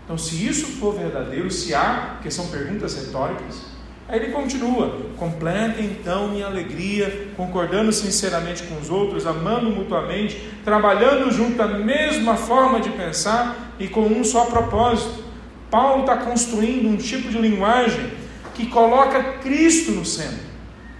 Então, 0.04 0.18
se 0.18 0.46
isso 0.46 0.68
for 0.80 0.94
verdadeiro, 0.94 1.50
se 1.50 1.74
há, 1.74 2.16
porque 2.16 2.30
são 2.30 2.48
perguntas 2.48 2.96
retóricas, 2.96 3.66
aí 4.10 4.20
ele 4.20 4.32
continua: 4.34 4.98
completa 5.18 5.82
então 5.82 6.30
minha 6.30 6.46
alegria, 6.46 7.30
concordando 7.38 7.92
sinceramente 7.94 8.64
com 8.64 8.78
os 8.78 8.90
outros, 8.90 9.26
amando 9.26 9.70
mutuamente, 9.70 10.42
trabalhando 10.66 11.32
junto 11.32 11.58
da 11.58 11.68
mesma 11.68 12.36
forma 12.36 12.82
de 12.82 12.90
pensar 12.90 13.74
e 13.80 13.88
com 13.88 14.02
um 14.02 14.24
só 14.24 14.46
propósito. 14.46 15.26
Paulo 15.72 16.02
está 16.02 16.18
construindo 16.18 16.88
um 16.88 16.98
tipo 16.98 17.30
de 17.30 17.38
linguagem 17.38 18.27
que 18.58 18.66
coloca 18.66 19.24
Cristo 19.40 19.92
no 19.92 20.04
centro. 20.04 20.48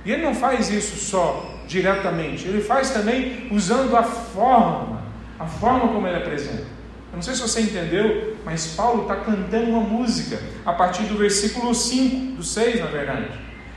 E 0.06 0.12
ele 0.12 0.24
não 0.24 0.36
faz 0.36 0.70
isso 0.70 0.96
só 0.96 1.56
diretamente, 1.68 2.48
ele 2.48 2.62
faz 2.62 2.92
também 2.92 3.50
usando 3.52 3.98
a 3.98 4.04
forma, 4.04 5.02
a 5.38 5.46
forma 5.46 5.90
como 5.90 6.08
ele 6.08 6.16
apresenta. 6.16 6.78
Eu 7.12 7.16
não 7.16 7.22
sei 7.22 7.36
se 7.36 7.42
você 7.42 7.62
entendeu, 7.62 8.38
mas 8.46 8.68
Paulo 8.68 9.02
está 9.02 9.16
cantando 9.16 9.72
uma 9.72 9.82
música 9.82 10.40
a 10.66 10.72
partir 10.72 11.04
do 11.04 11.18
versículo 11.18 11.74
5, 11.74 12.38
do 12.38 12.44
6, 12.44 12.80
na 12.80 12.86
verdade. 12.86 13.28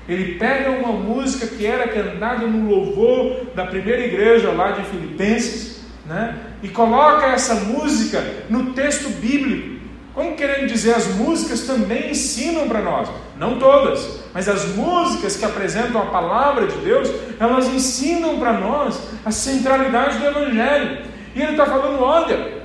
Ele 0.09 0.39
pega 0.39 0.71
uma 0.71 0.93
música 0.93 1.47
que 1.47 1.65
era 1.65 1.89
cantada 1.89 2.47
no 2.47 2.69
louvor 2.69 3.47
da 3.55 3.67
primeira 3.67 4.05
igreja 4.05 4.53
lá 4.53 4.73
de 4.73 4.85
Filipenses, 4.85 5.81
né? 6.07 6.37
e 6.63 6.69
coloca 6.69 7.27
essa 7.27 7.55
música 7.55 8.23
no 8.49 8.73
texto 8.73 9.09
bíblico. 9.21 9.81
Como 10.15 10.37
querendo 10.37 10.67
dizer, 10.67 10.95
as 10.95 11.07
músicas 11.15 11.63
também 11.63 12.11
ensinam 12.11 12.69
para 12.69 12.83
nós, 12.83 13.09
não 13.41 13.59
todas, 13.59 14.21
mas 14.35 14.51
as 14.51 14.67
músicas 14.77 15.35
que 15.35 15.47
apresentam 15.47 16.03
a 16.03 16.07
palavra 16.07 16.67
de 16.67 16.77
Deus, 16.77 17.11
elas 17.41 17.67
ensinam 17.69 18.39
para 18.39 18.53
nós 18.53 19.01
a 19.25 19.31
centralidade 19.31 20.19
do 20.19 20.27
Evangelho. 20.27 21.07
E 21.35 21.41
ele 21.41 21.53
está 21.53 21.65
falando: 21.65 22.03
olha, 22.03 22.61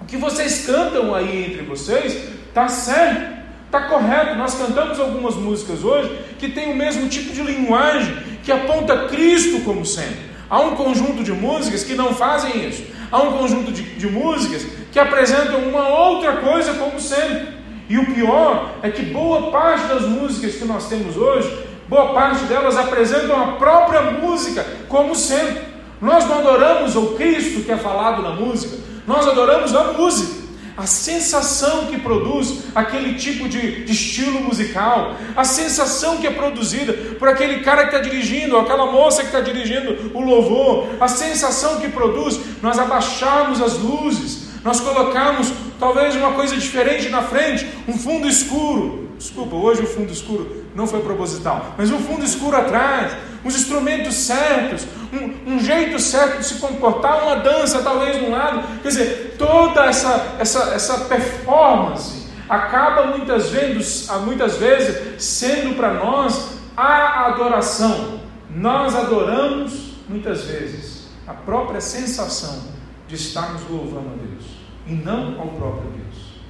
o 0.00 0.06
que 0.06 0.16
vocês 0.16 0.64
cantam 0.64 1.14
aí 1.14 1.44
entre 1.44 1.62
vocês 1.64 2.30
está 2.48 2.68
certo, 2.68 3.36
está 3.66 3.82
correto. 3.82 4.36
Nós 4.36 4.54
cantamos 4.54 4.98
algumas 4.98 5.34
músicas 5.34 5.84
hoje 5.84 6.18
que 6.38 6.48
tem 6.48 6.72
o 6.72 6.76
mesmo 6.76 7.06
tipo 7.06 7.30
de 7.30 7.42
linguagem 7.42 8.16
que 8.42 8.50
aponta 8.50 9.06
Cristo 9.08 9.60
como 9.62 9.84
sendo. 9.84 10.32
Há 10.48 10.58
um 10.60 10.74
conjunto 10.74 11.22
de 11.22 11.32
músicas 11.32 11.84
que 11.84 11.94
não 11.94 12.14
fazem 12.14 12.66
isso. 12.66 12.82
Há 13.12 13.20
um 13.20 13.36
conjunto 13.36 13.70
de, 13.70 13.82
de 13.82 14.06
músicas 14.06 14.66
que 14.90 14.98
apresentam 14.98 15.68
uma 15.68 15.86
outra 15.86 16.38
coisa 16.38 16.72
como 16.74 16.98
sendo. 16.98 17.53
E 17.88 17.98
o 17.98 18.06
pior 18.14 18.76
é 18.82 18.90
que 18.90 19.02
boa 19.02 19.50
parte 19.50 19.86
das 19.88 20.02
músicas 20.02 20.54
que 20.54 20.64
nós 20.64 20.88
temos 20.88 21.16
hoje, 21.16 21.66
boa 21.88 22.14
parte 22.14 22.44
delas 22.44 22.76
apresentam 22.76 23.40
a 23.40 23.52
própria 23.52 24.02
música 24.02 24.64
como 24.88 25.14
centro. 25.14 25.62
Nós 26.00 26.26
não 26.26 26.38
adoramos 26.38 26.96
o 26.96 27.14
Cristo 27.14 27.62
que 27.62 27.72
é 27.72 27.76
falado 27.76 28.22
na 28.22 28.30
música, 28.30 28.76
nós 29.06 29.26
adoramos 29.26 29.74
a 29.74 29.92
música. 29.92 30.44
A 30.76 30.86
sensação 30.86 31.86
que 31.86 32.00
produz 32.00 32.64
aquele 32.74 33.14
tipo 33.14 33.48
de, 33.48 33.84
de 33.84 33.92
estilo 33.92 34.40
musical, 34.40 35.14
a 35.36 35.44
sensação 35.44 36.16
que 36.16 36.26
é 36.26 36.32
produzida 36.32 36.92
por 37.16 37.28
aquele 37.28 37.60
cara 37.60 37.82
que 37.86 37.94
está 37.94 38.00
dirigindo, 38.00 38.58
aquela 38.58 38.90
moça 38.90 39.20
que 39.20 39.28
está 39.28 39.40
dirigindo 39.40 40.10
o 40.12 40.20
louvor, 40.20 40.88
a 41.00 41.06
sensação 41.06 41.80
que 41.80 41.88
produz 41.90 42.40
nós 42.60 42.76
abaixarmos 42.76 43.62
as 43.62 43.78
luzes, 43.78 44.43
nós 44.64 44.80
colocamos 44.80 45.52
talvez 45.78 46.16
uma 46.16 46.32
coisa 46.32 46.56
diferente 46.56 47.10
na 47.10 47.20
frente, 47.20 47.68
um 47.86 47.92
fundo 47.98 48.26
escuro. 48.26 49.10
Desculpa, 49.18 49.54
hoje 49.54 49.82
o 49.82 49.86
fundo 49.86 50.10
escuro 50.10 50.64
não 50.74 50.86
foi 50.86 51.00
proposital, 51.00 51.74
mas 51.76 51.90
um 51.90 51.98
fundo 51.98 52.24
escuro 52.24 52.56
atrás, 52.56 53.12
uns 53.44 53.54
instrumentos 53.54 54.14
certos, 54.14 54.86
um, 55.12 55.54
um 55.54 55.60
jeito 55.60 55.98
certo 56.00 56.38
de 56.38 56.46
se 56.46 56.54
comportar, 56.54 57.22
uma 57.24 57.36
dança 57.36 57.82
talvez 57.82 58.18
de 58.18 58.24
um 58.24 58.30
lado. 58.30 58.66
Quer 58.80 58.88
dizer, 58.88 59.36
toda 59.38 59.84
essa, 59.84 60.34
essa, 60.40 60.74
essa 60.74 60.98
performance 61.04 62.26
acaba 62.48 63.06
muitas 63.08 63.50
vezes, 63.50 64.08
muitas 64.24 64.56
vezes 64.56 65.22
sendo 65.22 65.76
para 65.76 65.92
nós 65.92 66.54
a 66.74 67.26
adoração. 67.26 68.20
Nós 68.50 68.96
adoramos 68.96 69.92
muitas 70.08 70.44
vezes 70.44 71.08
a 71.26 71.34
própria 71.34 71.80
sensação 71.80 72.62
de 73.06 73.14
estarmos 73.14 73.62
louvando 73.68 74.08
a 74.08 74.16
Deus 74.16 74.53
e 74.86 74.92
não 74.92 75.40
ao 75.40 75.48
próprio 75.48 75.90
Deus. 75.90 76.40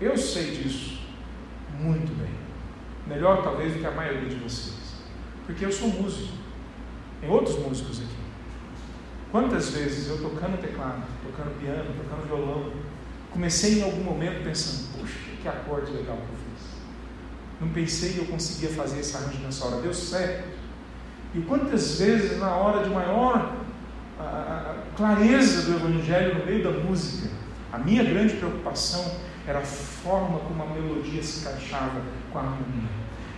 Eu 0.00 0.16
sei 0.16 0.56
disso 0.56 0.98
muito 1.80 2.12
bem. 2.18 2.30
melhor 3.06 3.42
talvez 3.42 3.72
do 3.72 3.78
que 3.78 3.86
a 3.86 3.90
maioria 3.90 4.28
de 4.28 4.36
vocês, 4.36 4.96
porque 5.46 5.64
eu 5.64 5.72
sou 5.72 5.88
músico, 5.88 6.36
tem 7.20 7.30
outros 7.30 7.58
músicos 7.58 8.00
aqui. 8.00 8.18
Quantas 9.30 9.70
vezes 9.70 10.08
eu 10.08 10.18
tocando 10.20 10.60
teclado, 10.60 11.02
tocando 11.22 11.58
piano, 11.60 11.94
tocando 11.96 12.26
violão, 12.26 12.72
comecei 13.30 13.80
em 13.80 13.82
algum 13.82 14.02
momento 14.02 14.42
pensando, 14.42 14.98
puxa, 14.98 15.18
que 15.40 15.48
acorde 15.48 15.90
legal 15.92 16.16
que 16.16 16.22
eu 16.22 16.36
fiz. 16.36 16.68
Não 17.60 17.68
pensei 17.68 18.12
que 18.12 18.18
eu 18.18 18.26
conseguia 18.26 18.70
fazer 18.70 19.00
esse 19.00 19.16
arranjo 19.16 19.38
nessa 19.42 19.66
hora, 19.66 19.80
deu 19.80 19.94
certo. 19.94 20.48
E 21.34 21.40
quantas 21.40 21.98
vezes 21.98 22.38
na 22.38 22.50
hora 22.54 22.84
de 22.84 22.90
maior 22.90 23.54
a, 24.18 24.22
a, 24.22 24.96
clareza 24.96 25.62
do 25.62 25.76
Evangelho 25.76 26.38
no 26.38 26.46
meio 26.46 26.64
da 26.64 26.70
música, 26.70 27.28
a 27.72 27.78
minha 27.78 28.02
grande 28.02 28.34
preocupação 28.34 29.16
era 29.46 29.58
a 29.58 29.62
forma 29.62 30.38
como 30.40 30.62
a 30.62 30.66
melodia 30.66 31.22
se 31.22 31.40
encaixava 31.40 32.00
com 32.32 32.38
a 32.38 32.42
harmonia. 32.42 32.88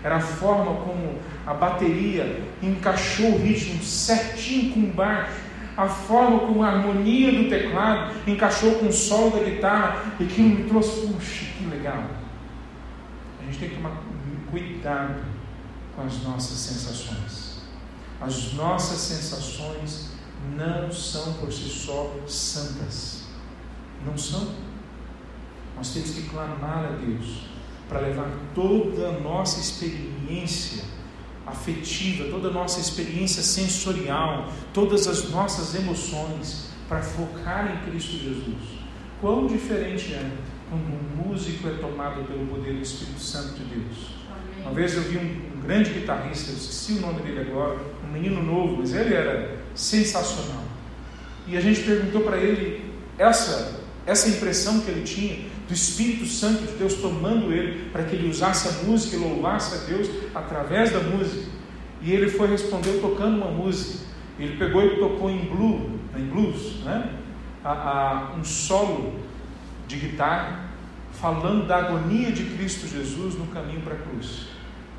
Era 0.03 0.17
a 0.17 0.21
forma 0.21 0.81
como 0.83 1.19
a 1.47 1.53
bateria 1.53 2.43
encaixou 2.63 3.33
o 3.33 3.39
ritmo 3.39 3.83
certinho 3.83 4.73
com 4.73 4.81
o 4.81 4.93
baixo. 4.93 5.41
A 5.77 5.87
forma 5.89 6.41
como 6.41 6.63
a 6.63 6.69
harmonia 6.69 7.33
do 7.33 7.49
teclado 7.49 8.15
encaixou 8.27 8.77
com 8.77 8.87
o 8.87 8.93
solo 8.93 9.31
da 9.31 9.45
guitarra. 9.45 10.15
E 10.19 10.25
aquilo 10.25 10.49
me 10.49 10.65
trouxe, 10.65 11.07
puxa, 11.07 11.47
que 11.57 11.65
legal. 11.67 12.05
A 13.41 13.45
gente 13.45 13.59
tem 13.59 13.69
que 13.71 13.77
tomar 13.77 14.03
cuidado 14.51 15.23
com 15.95 16.03
as 16.03 16.23
nossas 16.23 16.59
sensações. 16.59 17.61
As 18.21 18.53
nossas 18.55 18.99
sensações 18.99 20.11
não 20.57 20.91
são 20.91 21.35
por 21.35 21.53
si 21.53 21.69
só 21.69 22.15
santas. 22.27 23.20
Não 24.05 24.17
são. 24.17 24.55
Nós 25.77 25.93
temos 25.93 26.11
que 26.11 26.23
clamar 26.29 26.85
a 26.85 26.97
Deus 27.05 27.45
para 27.89 28.01
levar 28.01 28.31
toda 28.55 29.09
a 29.09 29.21
nossa 29.21 29.61
experiência 29.61 30.85
afetiva, 31.47 32.29
toda 32.31 32.49
a 32.49 32.53
nossa 32.53 32.81
experiência 32.81 33.43
sensorial, 33.43 34.53
todas 34.73 35.09
as 35.09 35.29
nossas 35.31 35.75
emoções 35.75 36.71
para 36.89 37.03
focar 37.03 37.73
em 37.73 37.91
Cristo 37.91 38.13
Jesus. 38.13 38.81
Quão 39.21 39.47
diferente 39.47 40.15
é 40.15 40.31
quando 40.71 40.85
um 40.85 41.29
músico 41.29 41.69
é 41.69 41.73
tomado 41.73 42.25
pelo 42.25 42.47
poder 42.47 42.75
do 42.75 42.81
Espírito 42.81 43.21
Santo 43.21 43.55
de 43.55 43.65
Deus. 43.65 44.13
Amém. 44.31 44.63
Uma 44.63 44.73
vez 44.73 44.95
eu 44.95 45.03
vi 45.03 45.19
um, 45.19 45.59
um 45.59 45.61
grande 45.63 45.91
guitarrista, 45.91 46.53
eu 46.53 46.57
esqueci 46.57 46.93
o 46.93 47.01
nome 47.01 47.21
dele 47.23 47.41
agora, 47.41 47.79
um 48.09 48.13
menino 48.13 48.43
novo, 48.43 48.77
mas 48.79 48.95
ele 48.95 49.15
era 49.15 49.59
sensacional. 49.75 50.63
E 51.47 51.57
a 51.57 51.61
gente 51.61 51.83
perguntou 51.83 52.23
para 52.23 52.39
ele 52.39 52.89
essa, 53.19 53.80
essa 54.11 54.29
impressão 54.29 54.81
que 54.81 54.91
ele 54.91 55.05
tinha 55.05 55.37
do 55.69 55.73
Espírito 55.73 56.27
Santo 56.27 56.67
de 56.67 56.73
Deus 56.73 56.95
tomando 56.95 57.53
ele 57.53 57.91
para 57.91 58.03
que 58.03 58.17
ele 58.17 58.29
usasse 58.29 58.67
a 58.67 58.73
música 58.85 59.15
e 59.15 59.19
louvasse 59.21 59.73
a 59.73 59.79
Deus 59.87 60.11
através 60.35 60.91
da 60.91 60.99
música. 60.99 61.49
E 62.03 62.11
ele 62.13 62.29
foi 62.29 62.49
responder 62.49 63.01
tocando 63.01 63.37
uma 63.37 63.53
música. 63.53 64.05
Ele 64.37 64.57
pegou 64.57 64.85
e 64.85 64.99
tocou 64.99 65.31
em 65.31 65.45
blues, 65.45 66.01
em 66.17 66.27
blues, 66.27 66.83
né? 66.85 67.13
A, 67.63 67.71
a, 67.71 68.35
um 68.37 68.43
solo 68.43 69.15
de 69.87 69.97
guitarra 69.97 70.71
falando 71.13 71.69
da 71.69 71.77
agonia 71.77 72.33
de 72.33 72.45
Cristo 72.47 72.89
Jesus 72.89 73.37
no 73.37 73.47
caminho 73.47 73.83
para 73.83 73.95
a 73.95 73.99
cruz. 73.99 74.49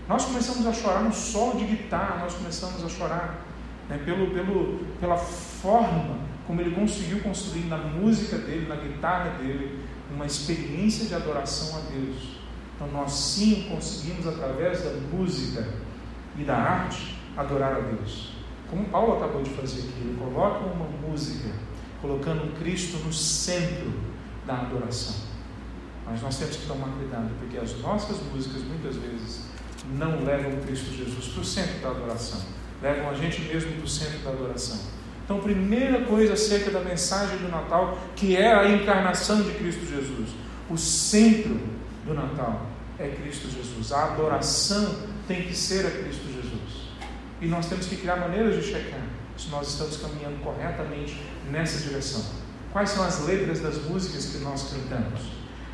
Nós 0.08 0.24
começamos 0.24 0.66
a 0.66 0.72
chorar 0.72 1.04
no 1.04 1.14
solo 1.14 1.58
de 1.58 1.66
guitarra, 1.66 2.20
nós 2.20 2.34
começamos 2.36 2.82
a 2.86 2.88
chorar 2.88 3.46
né, 3.90 4.00
pelo, 4.06 4.28
pelo, 4.32 4.80
pela 5.02 5.18
forma 5.18 6.31
como 6.48 6.62
ele 6.62 6.72
conseguiu 6.72 7.22
construir 7.22 7.66
na 7.66 7.78
música 7.78 8.38
dele, 8.38 8.68
na 8.68 8.76
guitarra 8.76 9.38
dele, 9.38 9.80
uma 10.14 10.26
experiência 10.26 11.06
de 11.06 11.16
adoração 11.16 11.78
a 11.78 11.82
Deus. 11.92 12.40
Então 12.76 12.88
nós 12.92 13.12
sim 13.12 13.68
conseguimos, 13.70 14.28
através 14.28 14.84
da 14.84 14.92
música 14.92 15.68
e 16.38 16.44
da 16.44 16.56
arte, 16.56 17.18
adorar 17.38 17.76
a 17.76 17.80
Deus. 17.80 18.34
Como 18.70 18.86
Paulo 18.86 19.18
acabou 19.18 19.44
de 19.44 19.50
fazer 19.52 19.80
aqui, 19.82 20.02
ele 20.02 20.18
coloca 20.18 20.66
uma 20.66 20.86
música, 21.08 21.50
colocando 22.02 22.58
Cristo 22.60 22.98
no 23.06 23.14
centro 23.14 23.94
da 24.46 24.56
adoração. 24.56 25.16
Mas 26.06 26.22
nós 26.22 26.38
temos 26.38 26.58
que 26.58 26.66
tomar 26.66 26.88
cuidado, 26.98 27.32
porque 27.40 27.58
as 27.58 27.80
nossas 27.80 28.18
músicas 28.34 28.64
muitas 28.64 28.96
vezes 28.96 29.42
não 29.94 30.24
levam 30.24 30.60
Cristo 30.62 30.92
Jesus 30.96 31.28
para 31.28 31.42
o 31.42 31.46
centro 31.46 31.80
da 31.80 31.90
adoração 31.90 32.42
levam 32.82 33.10
a 33.10 33.14
gente 33.14 33.42
mesmo 33.42 33.74
para 33.74 33.86
o 33.86 33.88
centro 33.88 34.20
da 34.20 34.32
adoração. 34.32 34.80
Então, 35.24 35.40
primeira 35.40 36.02
coisa 36.02 36.34
acerca 36.34 36.72
da 36.72 36.82
mensagem 36.82 37.38
do 37.38 37.50
Natal, 37.50 37.98
que 38.16 38.36
é 38.36 38.54
a 38.54 38.70
encarnação 38.70 39.42
de 39.42 39.52
Cristo 39.52 39.86
Jesus. 39.86 40.30
O 40.70 40.78
centro 40.78 41.60
do 42.06 42.14
Natal 42.14 42.66
é 42.98 43.08
Cristo 43.08 43.50
Jesus. 43.50 43.92
A 43.92 44.06
adoração 44.06 44.96
tem 45.28 45.44
que 45.44 45.56
ser 45.56 45.86
a 45.86 45.92
Cristo 45.92 46.26
Jesus. 46.28 46.92
E 47.40 47.48
nós 47.48 47.68
temos 47.68 47.88
que 47.88 47.96
criar 47.96 48.18
maneiras 48.18 48.56
de 48.56 48.64
checar 48.64 49.02
se 49.38 49.50
nós 49.50 49.70
estamos 49.70 49.98
caminhando 49.98 50.40
corretamente 50.44 51.20
nessa 51.50 51.88
direção. 51.88 52.24
Quais 52.72 52.90
são 52.90 53.04
as 53.04 53.26
letras 53.26 53.60
das 53.60 53.84
músicas 53.86 54.26
que 54.26 54.38
nós 54.40 54.72
cantamos? 54.72 55.22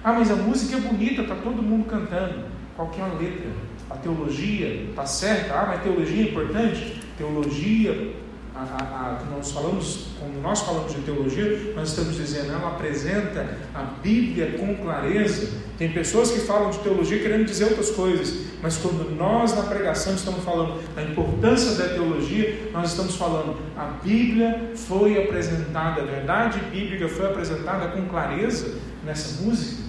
Ah, 0.04 0.14
mas 0.14 0.32
a 0.32 0.36
música 0.36 0.78
é 0.78 0.80
bonita, 0.80 1.24
está 1.24 1.36
todo 1.36 1.62
mundo 1.62 1.86
cantando. 1.86 2.46
Qual 2.76 2.90
que 2.90 3.02
é 3.02 3.04
a 3.04 3.08
letra? 3.08 3.50
A 3.90 3.96
teologia 3.96 4.90
está 4.90 5.06
certa? 5.06 5.54
Ah, 5.54 5.66
mas 5.68 5.84
teologia 5.84 6.24
é 6.24 6.30
importante? 6.30 7.02
Teologia, 7.18 8.16
a, 8.58 8.84
a, 8.84 9.22
a, 9.22 9.26
nós 9.26 9.52
falamos, 9.52 10.08
quando 10.20 10.42
nós 10.42 10.62
falamos 10.62 10.92
de 10.94 11.02
teologia, 11.02 11.74
nós 11.76 11.90
estamos 11.90 12.16
dizendo, 12.16 12.52
ela 12.52 12.70
apresenta 12.70 13.58
a 13.74 13.84
Bíblia 13.84 14.58
com 14.58 14.76
clareza. 14.78 15.52
Tem 15.78 15.92
pessoas 15.92 16.32
que 16.32 16.40
falam 16.40 16.72
de 16.72 16.80
teologia 16.80 17.20
querendo 17.20 17.46
dizer 17.46 17.66
outras 17.66 17.92
coisas, 17.92 18.48
mas 18.62 18.78
quando 18.78 19.16
nós 19.16 19.56
na 19.56 19.62
pregação 19.64 20.16
estamos 20.16 20.44
falando 20.44 20.82
da 20.96 21.04
importância 21.04 21.76
da 21.76 21.94
teologia, 21.94 22.72
nós 22.74 22.90
estamos 22.90 23.16
falando 23.16 23.56
a 23.78 23.86
Bíblia 24.04 24.72
foi 24.76 25.24
apresentada, 25.24 26.02
a 26.02 26.06
verdade 26.06 26.60
bíblica 26.72 27.08
foi 27.08 27.28
apresentada 27.28 27.90
com 27.90 28.08
clareza 28.08 28.76
nessa 29.06 29.44
música, 29.44 29.84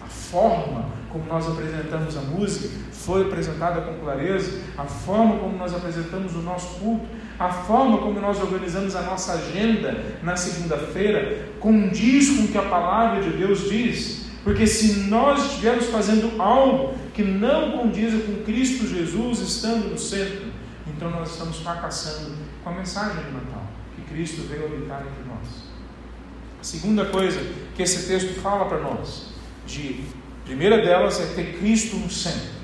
a 0.00 0.06
forma 0.06 0.92
como 1.10 1.26
nós 1.26 1.46
apresentamos 1.46 2.16
a 2.16 2.20
música 2.20 2.68
foi 2.92 3.22
apresentada 3.22 3.80
com 3.80 3.94
clareza, 3.98 4.60
a 4.78 4.84
forma 4.84 5.38
como 5.38 5.58
nós 5.58 5.74
apresentamos 5.74 6.34
o 6.36 6.38
nosso 6.38 6.78
culto, 6.78 7.04
a 7.38 7.48
forma 7.50 7.98
como 7.98 8.20
nós 8.20 8.40
organizamos 8.40 8.94
a 8.94 9.02
nossa 9.02 9.32
agenda 9.32 10.18
na 10.22 10.36
segunda-feira, 10.36 11.48
condiz 11.58 12.36
com 12.36 12.44
o 12.44 12.48
que 12.48 12.58
a 12.58 12.62
palavra 12.62 13.22
de 13.22 13.30
Deus 13.36 13.68
diz. 13.68 14.26
Porque 14.44 14.66
se 14.66 15.08
nós 15.08 15.44
estivermos 15.46 15.86
fazendo 15.86 16.40
algo 16.40 16.94
que 17.14 17.22
não 17.22 17.72
condiz 17.72 18.12
com 18.24 18.42
Cristo 18.44 18.86
Jesus 18.86 19.38
estando 19.40 19.90
no 19.90 19.98
centro, 19.98 20.46
então 20.86 21.10
nós 21.10 21.32
estamos 21.32 21.58
fracassando 21.58 22.32
com 22.62 22.70
a 22.70 22.72
mensagem 22.72 23.24
de 23.24 23.30
Natal, 23.30 23.66
que 23.94 24.02
Cristo 24.12 24.42
veio 24.48 24.66
habitar 24.66 25.00
entre 25.00 25.28
nós. 25.28 25.64
A 26.60 26.64
segunda 26.64 27.04
coisa 27.06 27.40
que 27.74 27.82
esse 27.82 28.08
texto 28.08 28.40
fala 28.40 28.66
para 28.66 28.80
nós, 28.80 29.32
de 29.66 30.04
primeira 30.44 30.84
delas 30.84 31.20
é 31.20 31.34
ter 31.34 31.58
Cristo 31.58 31.96
no 31.96 32.10
centro. 32.10 32.62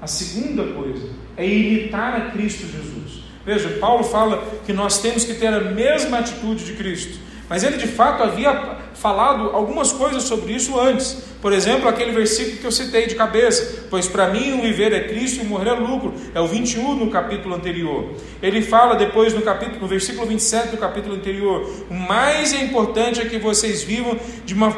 A 0.00 0.06
segunda 0.06 0.72
coisa 0.72 1.10
é 1.36 1.46
imitar 1.46 2.14
a 2.14 2.30
Cristo 2.30 2.66
Jesus. 2.66 3.19
Veja, 3.44 3.68
Paulo 3.80 4.04
fala 4.04 4.42
que 4.66 4.72
nós 4.72 4.98
temos 4.98 5.24
que 5.24 5.34
ter 5.34 5.48
a 5.48 5.60
mesma 5.60 6.18
atitude 6.18 6.64
de 6.64 6.74
Cristo. 6.74 7.18
Mas 7.48 7.64
ele 7.64 7.78
de 7.78 7.88
fato 7.88 8.22
havia 8.22 8.78
falado 8.94 9.50
algumas 9.50 9.90
coisas 9.90 10.22
sobre 10.22 10.52
isso 10.52 10.78
antes. 10.78 11.24
Por 11.42 11.52
exemplo, 11.52 11.88
aquele 11.88 12.12
versículo 12.12 12.58
que 12.58 12.64
eu 12.64 12.70
citei 12.70 13.06
de 13.06 13.16
cabeça: 13.16 13.86
Pois 13.90 14.06
para 14.06 14.28
mim 14.28 14.52
o 14.52 14.62
viver 14.62 14.92
é 14.92 15.08
Cristo 15.08 15.38
e 15.38 15.46
o 15.46 15.48
morrer 15.48 15.70
é 15.70 15.72
lucro. 15.72 16.14
É 16.32 16.40
o 16.40 16.46
21 16.46 16.94
no 16.94 17.10
capítulo 17.10 17.54
anterior. 17.54 18.12
Ele 18.40 18.62
fala 18.62 18.94
depois 18.94 19.34
no 19.34 19.42
capítulo, 19.42 19.80
no 19.80 19.88
versículo 19.88 20.26
27 20.26 20.68
do 20.68 20.76
capítulo 20.76 21.16
anterior: 21.16 21.68
O 21.90 21.94
mais 21.94 22.52
importante 22.52 23.20
é 23.20 23.24
que 23.24 23.38
vocês 23.38 23.82
vivam 23.82 24.16
de 24.44 24.54
uma 24.54 24.76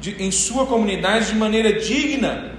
de, 0.00 0.22
em 0.22 0.30
sua 0.30 0.66
comunidade 0.66 1.28
de 1.28 1.34
maneira 1.34 1.72
digna 1.72 2.52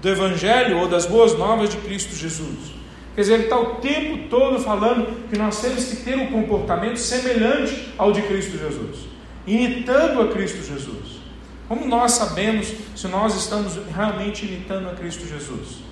do 0.00 0.08
Evangelho 0.08 0.78
ou 0.78 0.88
das 0.88 1.06
boas 1.06 1.36
novas 1.36 1.68
de 1.68 1.76
Cristo 1.78 2.14
Jesus. 2.14 2.81
Quer 3.14 3.20
dizer, 3.20 3.34
ele 3.34 3.42
está 3.44 3.60
o 3.60 3.74
tempo 3.76 4.28
todo 4.28 4.58
falando 4.60 5.28
que 5.28 5.36
nós 5.36 5.60
temos 5.60 5.84
que 5.84 5.96
ter 5.96 6.16
um 6.16 6.32
comportamento 6.32 6.96
semelhante 6.96 7.92
ao 7.98 8.12
de 8.12 8.22
Cristo 8.22 8.56
Jesus, 8.56 9.06
imitando 9.46 10.22
a 10.22 10.28
Cristo 10.28 10.62
Jesus. 10.66 11.20
Como 11.68 11.86
nós 11.86 12.12
sabemos 12.12 12.72
se 12.96 13.08
nós 13.08 13.34
estamos 13.34 13.78
realmente 13.94 14.46
imitando 14.46 14.88
a 14.88 14.94
Cristo 14.94 15.26
Jesus? 15.26 15.82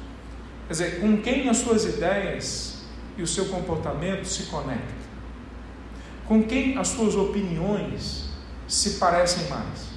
Quer 0.66 0.72
dizer, 0.72 1.00
com 1.00 1.18
quem 1.18 1.48
as 1.48 1.58
suas 1.58 1.84
ideias 1.84 2.84
e 3.18 3.22
o 3.22 3.26
seu 3.26 3.46
comportamento 3.46 4.24
se 4.24 4.44
conectam? 4.44 5.00
Com 6.26 6.42
quem 6.42 6.78
as 6.78 6.88
suas 6.88 7.14
opiniões 7.14 8.30
se 8.66 8.98
parecem 8.98 9.48
mais? 9.48 9.90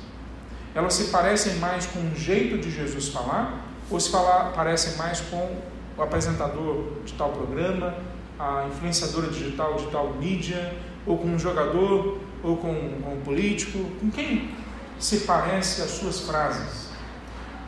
elas 0.76 0.96
se 0.96 1.06
parecem 1.06 1.56
mais 1.56 1.86
com 1.86 2.00
o 2.00 2.16
jeito 2.16 2.58
de 2.58 2.72
Jesus 2.72 3.10
falar 3.10 3.62
ou 3.90 4.00
se 4.00 4.10
falar, 4.10 4.54
parecem 4.54 4.96
mais 4.98 5.20
com 5.22 5.56
o 5.98 6.02
apresentador 6.02 6.86
de 7.06 7.14
tal 7.14 7.30
programa, 7.30 7.96
a 8.40 8.68
influenciadora 8.70 9.28
digital 9.28 9.76
de 9.76 9.88
tal 9.88 10.14
mídia, 10.14 10.76
ou 11.06 11.18
com 11.18 11.28
um 11.28 11.40
jogador, 11.40 12.20
ou 12.42 12.58
com, 12.58 12.74
com 13.02 13.14
um 13.14 13.22
político? 13.24 13.80
Com 14.00 14.10
quem 14.10 14.50
se 15.00 15.20
parece 15.20 15.82
as 15.82 15.92
suas 15.92 16.22
frases? 16.22 16.90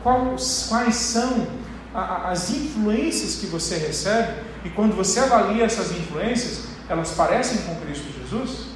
Quais, 0.02 0.66
quais 0.68 0.94
são 0.96 1.46
a, 1.94 2.30
as 2.30 2.50
influências 2.50 3.36
que 3.36 3.46
você 3.46 3.76
recebe, 3.76 4.40
e 4.64 4.70
quando 4.70 4.94
você 4.94 5.20
avalia 5.20 5.64
essas 5.64 5.90
influências, 5.92 6.66
elas 6.88 7.12
parecem 7.12 7.58
com 7.62 7.80
Cristo 7.84 8.06
Jesus? 8.20 8.66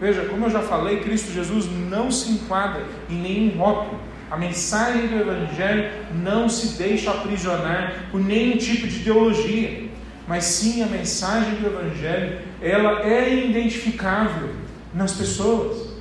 Veja, 0.00 0.24
como 0.24 0.46
eu 0.46 0.50
já 0.50 0.60
falei, 0.60 1.00
Cristo 1.00 1.30
Jesus 1.30 1.66
não 1.88 2.10
se 2.10 2.32
enquadra 2.32 2.84
em 3.08 3.14
nenhum 3.14 3.56
rótulo. 3.56 4.00
A 4.32 4.36
mensagem 4.38 5.08
do 5.08 5.16
Evangelho 5.16 5.90
não 6.24 6.48
se 6.48 6.78
deixa 6.78 7.10
aprisionar 7.10 8.06
por 8.10 8.18
nenhum 8.18 8.56
tipo 8.56 8.86
de 8.86 9.00
ideologia, 9.00 9.90
mas 10.26 10.44
sim 10.44 10.82
a 10.82 10.86
mensagem 10.86 11.56
do 11.56 11.66
Evangelho, 11.66 12.38
ela 12.62 13.02
é 13.02 13.44
identificável 13.44 14.48
nas 14.94 15.12
pessoas. 15.12 15.92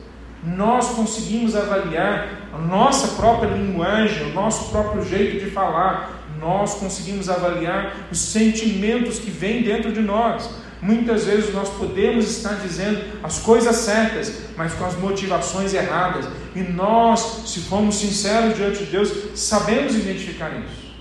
Nós 0.41 0.91
conseguimos 0.91 1.57
avaliar 1.57 2.47
a 2.53 2.57
nossa 2.57 3.17
própria 3.17 3.49
linguagem, 3.49 4.31
o 4.31 4.33
nosso 4.33 4.71
próprio 4.71 5.03
jeito 5.03 5.43
de 5.43 5.51
falar, 5.51 6.23
nós 6.39 6.75
conseguimos 6.75 7.27
avaliar 7.27 7.97
os 8.09 8.17
sentimentos 8.17 9.19
que 9.19 9.29
vêm 9.29 9.61
dentro 9.61 9.91
de 9.91 9.99
nós. 9.99 10.49
Muitas 10.81 11.25
vezes 11.25 11.53
nós 11.53 11.69
podemos 11.69 12.25
estar 12.25 12.55
dizendo 12.55 13.19
as 13.21 13.39
coisas 13.39 13.75
certas, 13.75 14.33
mas 14.57 14.73
com 14.73 14.83
as 14.83 14.97
motivações 14.97 15.73
erradas. 15.73 16.25
E 16.55 16.61
nós, 16.61 17.43
se 17.45 17.59
formos 17.59 17.95
sinceros 17.95 18.55
diante 18.55 18.85
de 18.85 18.91
Deus, 18.91 19.39
sabemos 19.39 19.93
identificar 19.93 20.49
isso. 20.59 20.91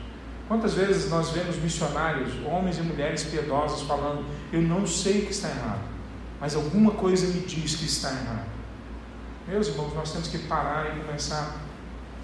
Quantas 0.47 0.74
vezes 0.74 1.09
nós 1.09 1.31
vemos 1.31 1.57
missionários, 1.57 2.31
homens 2.45 2.76
e 2.76 2.83
mulheres 2.83 3.24
piedosos, 3.24 3.87
falando: 3.87 4.24
Eu 4.53 4.61
não 4.61 4.87
sei 4.87 5.22
o 5.22 5.26
que 5.26 5.33
está 5.33 5.49
errado, 5.49 5.81
mas 6.39 6.55
alguma 6.55 6.91
coisa 6.91 7.26
me 7.28 7.41
diz 7.41 7.76
que 7.76 7.87
está 7.87 8.11
errado. 8.11 8.51
Meus 9.49 9.68
irmãos, 9.68 9.95
nós 9.95 10.12
temos 10.12 10.28
que 10.28 10.39
parar 10.41 10.95
e 10.95 11.01
começar 11.01 11.57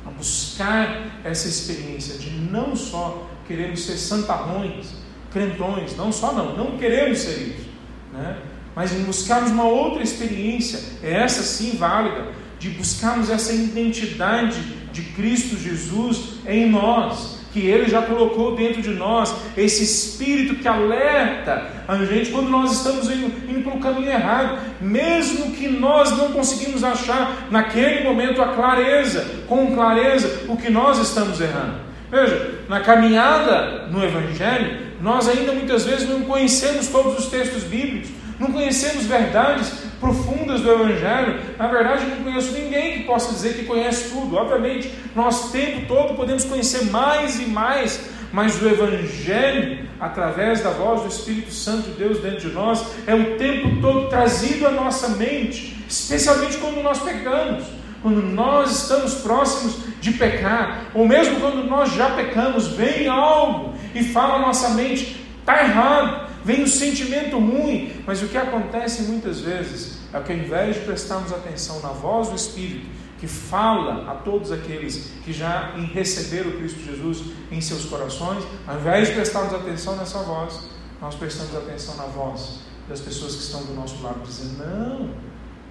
a 0.04 0.10
buscar 0.10 1.20
essa 1.24 1.48
experiência 1.48 2.18
de 2.18 2.30
não 2.30 2.76
só 2.76 3.28
queremos 3.46 3.84
ser 3.84 3.96
santarrões, 3.96 4.88
crentões, 5.32 5.96
não 5.96 6.12
só 6.12 6.32
não, 6.32 6.56
não 6.56 6.78
queremos 6.78 7.18
ser 7.18 7.54
isso, 7.54 7.68
né? 8.12 8.36
mas 8.74 8.92
em 8.92 9.04
buscarmos 9.04 9.50
uma 9.50 9.64
outra 9.64 10.02
experiência, 10.02 10.78
é 11.02 11.14
essa 11.14 11.42
sim 11.42 11.76
válida, 11.76 12.26
de 12.58 12.70
buscarmos 12.70 13.30
essa 13.30 13.52
identidade 13.52 14.60
de 14.92 15.02
Cristo 15.02 15.56
Jesus 15.56 16.36
em 16.46 16.70
nós, 16.70 17.36
que 17.52 17.60
Ele 17.60 17.88
já 17.88 18.02
colocou 18.02 18.54
dentro 18.54 18.82
de 18.82 18.90
nós, 18.90 19.34
esse 19.56 19.82
espírito 19.82 20.56
que 20.56 20.68
alerta 20.68 21.70
a 21.88 21.96
gente 22.04 22.30
quando 22.30 22.50
nós 22.50 22.72
estamos 22.72 23.10
indo, 23.10 23.32
indo 23.50 23.62
para 23.62 23.76
o 23.76 23.80
caminho 23.80 24.10
errado, 24.10 24.58
mesmo 24.78 25.52
que 25.52 25.68
nós 25.68 26.10
não 26.16 26.32
conseguimos 26.32 26.84
achar 26.84 27.46
naquele 27.50 28.04
momento 28.04 28.42
a 28.42 28.48
clareza, 28.48 29.26
com 29.46 29.74
clareza, 29.74 30.44
o 30.48 30.56
que 30.56 30.70
nós 30.70 30.98
estamos 30.98 31.40
errando. 31.40 31.86
Veja, 32.10 32.60
na 32.68 32.80
caminhada 32.80 33.86
no 33.90 34.04
Evangelho, 34.04 34.85
nós 35.00 35.28
ainda 35.28 35.52
muitas 35.52 35.84
vezes 35.84 36.08
não 36.08 36.22
conhecemos 36.22 36.88
todos 36.88 37.18
os 37.18 37.26
textos 37.26 37.62
bíblicos, 37.64 38.10
não 38.38 38.52
conhecemos 38.52 39.04
verdades 39.06 39.72
profundas 40.00 40.60
do 40.60 40.70
Evangelho. 40.70 41.40
Na 41.58 41.66
verdade, 41.66 42.04
não 42.06 42.22
conheço 42.22 42.52
ninguém 42.52 42.98
que 42.98 43.04
possa 43.04 43.32
dizer 43.32 43.54
que 43.54 43.64
conhece 43.64 44.10
tudo. 44.10 44.36
Obviamente, 44.36 44.92
nós 45.14 45.46
o 45.46 45.50
tempo 45.50 45.86
todo 45.86 46.14
podemos 46.14 46.44
conhecer 46.44 46.90
mais 46.90 47.40
e 47.40 47.46
mais, 47.46 48.10
mas 48.32 48.60
o 48.60 48.68
Evangelho, 48.68 49.88
através 49.98 50.62
da 50.62 50.70
voz 50.70 51.02
do 51.02 51.08
Espírito 51.08 51.52
Santo 51.52 51.90
de 51.90 51.96
Deus 51.96 52.18
dentro 52.20 52.48
de 52.48 52.54
nós, 52.54 52.84
é 53.06 53.14
o 53.14 53.36
tempo 53.36 53.80
todo 53.80 54.08
trazido 54.08 54.66
à 54.66 54.70
nossa 54.70 55.08
mente, 55.08 55.82
especialmente 55.88 56.58
quando 56.58 56.82
nós 56.82 56.98
pecamos 56.98 57.64
quando 58.02 58.22
nós 58.22 58.82
estamos 58.82 59.14
próximos 59.14 59.78
de 60.00 60.12
pecar, 60.12 60.90
ou 60.94 61.08
mesmo 61.08 61.40
quando 61.40 61.64
nós 61.64 61.92
já 61.92 62.10
pecamos, 62.10 62.68
vem 62.68 63.08
algo 63.08 63.74
e 63.98 64.04
fala 64.04 64.34
a 64.34 64.38
nossa 64.40 64.70
mente, 64.70 65.24
está 65.40 65.62
errado, 65.62 66.30
vem 66.44 66.62
um 66.62 66.66
sentimento 66.66 67.38
ruim, 67.38 67.92
mas 68.06 68.22
o 68.22 68.28
que 68.28 68.36
acontece 68.36 69.02
muitas 69.02 69.40
vezes 69.40 69.98
é 70.12 70.20
que 70.20 70.32
ao 70.32 70.38
invés 70.38 70.76
de 70.76 70.82
prestarmos 70.82 71.32
atenção 71.32 71.80
na 71.80 71.88
voz 71.88 72.28
do 72.28 72.36
Espírito, 72.36 72.86
que 73.18 73.26
fala 73.26 74.10
a 74.10 74.14
todos 74.16 74.52
aqueles 74.52 75.10
que 75.24 75.32
já 75.32 75.74
receberam 75.92 76.52
Cristo 76.52 76.80
Jesus 76.84 77.24
em 77.50 77.60
seus 77.60 77.86
corações, 77.86 78.44
ao 78.66 78.76
invés 78.76 79.08
de 79.08 79.14
prestarmos 79.14 79.54
atenção 79.54 79.96
nessa 79.96 80.18
voz, 80.18 80.68
nós 81.00 81.14
prestamos 81.14 81.54
atenção 81.56 81.96
na 81.96 82.04
voz 82.04 82.60
das 82.88 83.00
pessoas 83.00 83.34
que 83.34 83.42
estão 83.42 83.64
do 83.64 83.74
nosso 83.74 84.02
lado, 84.02 84.20
dizendo: 84.22 84.58
Não, 84.58 85.10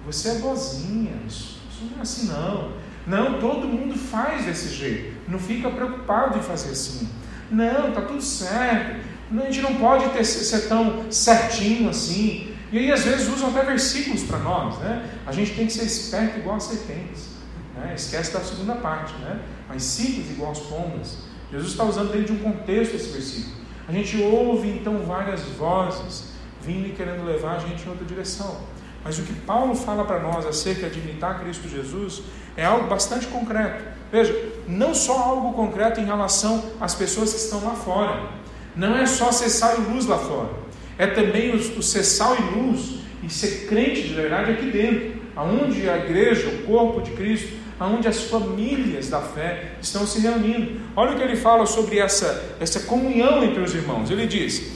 você 0.04 0.30
é 0.30 0.34
boazinha, 0.34 1.12
isso 1.28 1.60
não 1.90 1.98
é 1.98 2.02
assim 2.02 2.26
não. 2.26 2.72
Não, 3.06 3.38
todo 3.38 3.68
mundo 3.68 3.96
faz 3.96 4.44
desse 4.44 4.74
jeito. 4.74 5.16
Não 5.28 5.38
fica 5.38 5.70
preocupado 5.70 6.38
em 6.38 6.42
fazer 6.42 6.70
assim. 6.70 7.08
Não, 7.50 7.92
tá 7.92 8.02
tudo 8.02 8.20
certo. 8.20 8.96
A 9.30 9.44
gente 9.50 9.60
não 9.60 9.74
pode 9.74 10.08
ter, 10.10 10.24
ser 10.24 10.68
tão 10.68 11.10
certinho 11.10 11.90
assim. 11.90 12.54
E 12.72 12.78
aí, 12.78 12.92
às 12.92 13.04
vezes, 13.04 13.28
usam 13.28 13.50
até 13.50 13.62
versículos 13.62 14.22
para 14.22 14.38
nós, 14.38 14.78
né? 14.78 15.08
A 15.26 15.32
gente 15.32 15.54
tem 15.54 15.66
que 15.66 15.72
ser 15.72 15.84
esperto 15.84 16.38
igual 16.38 16.56
as 16.56 16.64
serpentes. 16.64 17.28
Né? 17.74 17.92
Esquece 17.94 18.32
da 18.32 18.40
segunda 18.40 18.74
parte, 18.74 19.14
né? 19.18 19.40
Mas 19.68 19.82
simples 19.82 20.30
igual 20.30 20.52
as 20.52 20.60
pombas. 20.60 21.18
Jesus 21.50 21.72
está 21.72 21.84
usando 21.84 22.12
dentro 22.12 22.34
de 22.34 22.40
um 22.40 22.52
contexto 22.52 22.94
esse 22.96 23.10
versículo. 23.10 23.56
A 23.88 23.92
gente 23.92 24.20
ouve 24.20 24.68
então 24.68 24.98
várias 25.04 25.42
vozes 25.42 26.32
vindo 26.60 26.88
e 26.88 26.90
querendo 26.90 27.24
levar 27.24 27.56
a 27.56 27.58
gente 27.60 27.86
em 27.86 27.88
outra 27.88 28.04
direção. 28.04 28.56
Mas 29.06 29.20
o 29.20 29.22
que 29.22 29.32
Paulo 29.32 29.76
fala 29.76 30.04
para 30.04 30.18
nós 30.18 30.44
acerca 30.44 30.90
de 30.90 30.98
imitar 30.98 31.38
Cristo 31.38 31.68
Jesus 31.68 32.22
é 32.56 32.64
algo 32.64 32.88
bastante 32.88 33.28
concreto. 33.28 33.84
Veja, 34.10 34.36
não 34.66 34.92
só 34.92 35.16
algo 35.16 35.52
concreto 35.52 36.00
em 36.00 36.04
relação 36.04 36.72
às 36.80 36.92
pessoas 36.92 37.32
que 37.32 37.38
estão 37.38 37.62
lá 37.62 37.74
fora. 37.74 38.30
Não 38.74 38.96
é 38.96 39.06
só 39.06 39.30
ser 39.30 39.48
sal 39.48 39.76
e 39.78 39.92
luz 39.92 40.06
lá 40.06 40.18
fora. 40.18 40.50
É 40.98 41.06
também 41.06 41.54
o, 41.54 41.82
ser 41.82 42.02
sal 42.02 42.36
e 42.36 42.58
luz 42.58 42.96
e 43.22 43.30
ser 43.30 43.68
crente 43.68 44.02
de 44.02 44.14
verdade 44.14 44.50
aqui 44.50 44.72
dentro, 44.72 45.22
aonde 45.36 45.88
a 45.88 45.98
igreja, 45.98 46.48
o 46.48 46.62
corpo 46.64 47.00
de 47.00 47.12
Cristo, 47.12 47.54
aonde 47.78 48.08
as 48.08 48.24
famílias 48.24 49.08
da 49.08 49.20
fé 49.20 49.74
estão 49.80 50.04
se 50.04 50.18
reunindo. 50.18 50.80
Olha 50.96 51.12
o 51.12 51.16
que 51.16 51.22
ele 51.22 51.36
fala 51.36 51.64
sobre 51.64 52.00
essa, 52.00 52.56
essa 52.58 52.80
comunhão 52.80 53.44
entre 53.44 53.62
os 53.62 53.72
irmãos. 53.72 54.10
Ele 54.10 54.26
diz: 54.26 54.72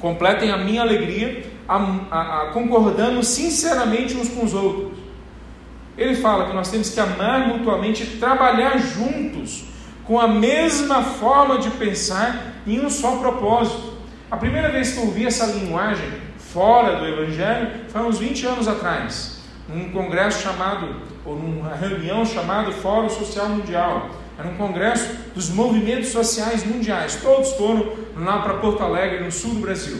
completem 0.00 0.50
a 0.50 0.58
minha 0.58 0.82
alegria 0.82 1.51
a, 1.68 1.76
a, 2.10 2.42
a, 2.42 2.46
concordando 2.52 3.22
sinceramente 3.22 4.16
uns 4.16 4.28
com 4.28 4.44
os 4.44 4.54
outros. 4.54 4.92
Ele 5.96 6.16
fala 6.16 6.46
que 6.48 6.54
nós 6.54 6.70
temos 6.70 6.90
que 6.90 6.98
amar 6.98 7.48
mutuamente 7.48 8.02
e 8.02 8.06
trabalhar 8.18 8.78
juntos, 8.78 9.64
com 10.04 10.18
a 10.18 10.26
mesma 10.26 11.02
forma 11.02 11.58
de 11.58 11.70
pensar 11.70 12.54
em 12.66 12.84
um 12.84 12.90
só 12.90 13.16
propósito. 13.16 13.92
A 14.30 14.36
primeira 14.36 14.70
vez 14.70 14.92
que 14.92 14.98
eu 14.98 15.04
ouvi 15.04 15.26
essa 15.26 15.46
linguagem 15.46 16.10
fora 16.38 16.96
do 16.96 17.06
Evangelho 17.06 17.70
foi 17.88 18.02
uns 18.02 18.18
20 18.18 18.46
anos 18.46 18.68
atrás, 18.68 19.42
num 19.68 19.90
congresso 19.90 20.42
chamado, 20.42 20.96
ou 21.24 21.36
numa 21.36 21.74
reunião 21.74 22.24
chamada 22.24 22.72
Fórum 22.72 23.08
Social 23.08 23.48
Mundial. 23.48 24.10
Era 24.38 24.48
um 24.48 24.56
congresso 24.56 25.08
dos 25.34 25.50
movimentos 25.50 26.08
sociais 26.08 26.64
mundiais. 26.64 27.20
Todos 27.22 27.52
foram 27.52 27.92
lá 28.16 28.40
para 28.40 28.54
Porto 28.54 28.82
Alegre, 28.82 29.22
no 29.22 29.30
sul 29.30 29.54
do 29.54 29.60
Brasil. 29.60 29.98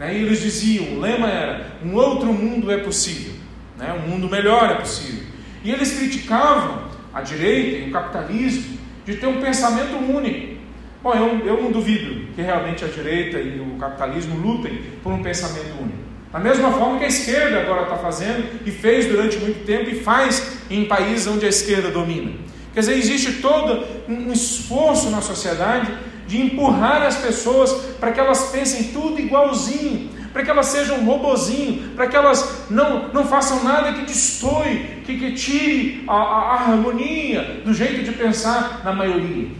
Né? 0.00 0.16
E 0.16 0.22
eles 0.22 0.40
diziam, 0.40 0.96
o 0.96 1.00
lema 1.00 1.28
era: 1.28 1.66
um 1.84 1.94
outro 1.94 2.32
mundo 2.32 2.72
é 2.72 2.78
possível, 2.78 3.34
né? 3.76 3.92
um 3.92 4.08
mundo 4.08 4.30
melhor 4.30 4.70
é 4.70 4.74
possível. 4.76 5.24
E 5.62 5.70
eles 5.70 5.92
criticavam 5.92 6.88
a 7.12 7.20
direita 7.20 7.84
e 7.84 7.88
o 7.90 7.92
capitalismo 7.92 8.78
de 9.04 9.16
ter 9.16 9.26
um 9.26 9.42
pensamento 9.42 9.94
único. 9.96 10.58
Bom, 11.02 11.12
eu, 11.12 11.46
eu 11.46 11.62
não 11.62 11.70
duvido 11.70 12.32
que 12.34 12.40
realmente 12.40 12.84
a 12.84 12.88
direita 12.88 13.38
e 13.38 13.60
o 13.60 13.76
capitalismo 13.78 14.36
lutem 14.36 14.80
por 15.02 15.12
um 15.12 15.22
pensamento 15.22 15.72
único. 15.78 15.98
Da 16.32 16.38
mesma 16.38 16.72
forma 16.72 16.98
que 16.98 17.04
a 17.04 17.08
esquerda 17.08 17.60
agora 17.60 17.82
está 17.82 17.96
fazendo 17.96 18.60
e 18.64 18.70
fez 18.70 19.06
durante 19.06 19.36
muito 19.38 19.66
tempo 19.66 19.90
e 19.90 20.00
faz 20.00 20.58
em 20.70 20.84
países 20.84 21.26
onde 21.26 21.44
a 21.44 21.48
esquerda 21.48 21.90
domina. 21.90 22.32
Quer 22.72 22.80
dizer, 22.80 22.94
existe 22.94 23.32
todo 23.42 23.84
um 24.08 24.32
esforço 24.32 25.10
na 25.10 25.20
sociedade 25.20 25.92
de 26.30 26.40
empurrar 26.40 27.02
as 27.02 27.16
pessoas 27.16 27.72
para 27.98 28.12
que 28.12 28.20
elas 28.20 28.52
pensem 28.52 28.92
tudo 28.92 29.18
igualzinho, 29.18 30.10
para 30.32 30.44
que 30.44 30.50
elas 30.50 30.66
sejam 30.66 31.00
um 31.00 31.04
robozinho, 31.04 31.90
para 31.96 32.06
que 32.06 32.14
elas 32.14 32.70
não, 32.70 33.08
não 33.08 33.26
façam 33.26 33.64
nada 33.64 33.92
que 33.94 34.02
destoie, 34.02 35.02
que, 35.04 35.18
que 35.18 35.32
tire 35.32 36.04
a, 36.06 36.14
a, 36.14 36.54
harmonia 36.54 37.62
do 37.64 37.74
jeito 37.74 38.04
de 38.04 38.12
pensar 38.12 38.82
na 38.84 38.92
maioria. 38.92 39.50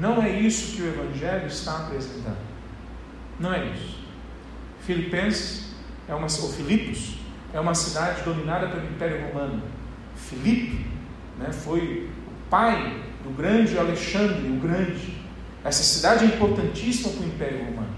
Não 0.00 0.20
é 0.20 0.28
isso 0.28 0.74
que 0.74 0.82
o 0.82 0.88
Evangelho 0.88 1.46
está 1.46 1.76
apresentando. 1.76 2.38
Não 3.38 3.54
é 3.54 3.66
isso. 3.66 4.00
Filipenses 4.80 5.72
é 6.08 6.14
uma, 6.16 6.26
ou 6.26 6.52
Filipos 6.52 7.14
é 7.54 7.60
uma 7.60 7.76
cidade 7.76 8.22
dominada 8.22 8.66
pelo 8.66 8.84
Império 8.86 9.28
Romano. 9.28 9.62
Filipe 10.16 10.84
né, 11.38 11.52
foi 11.52 12.10
o 12.26 12.50
pai 12.50 13.04
do 13.22 13.30
grande 13.30 13.78
Alexandre, 13.78 14.48
o 14.48 14.56
Grande. 14.56 15.25
Essa 15.66 15.82
cidade 15.82 16.24
é 16.24 16.28
importantíssima 16.28 17.10
para 17.10 17.22
o 17.22 17.26
Império 17.26 17.58
Romano. 17.58 17.96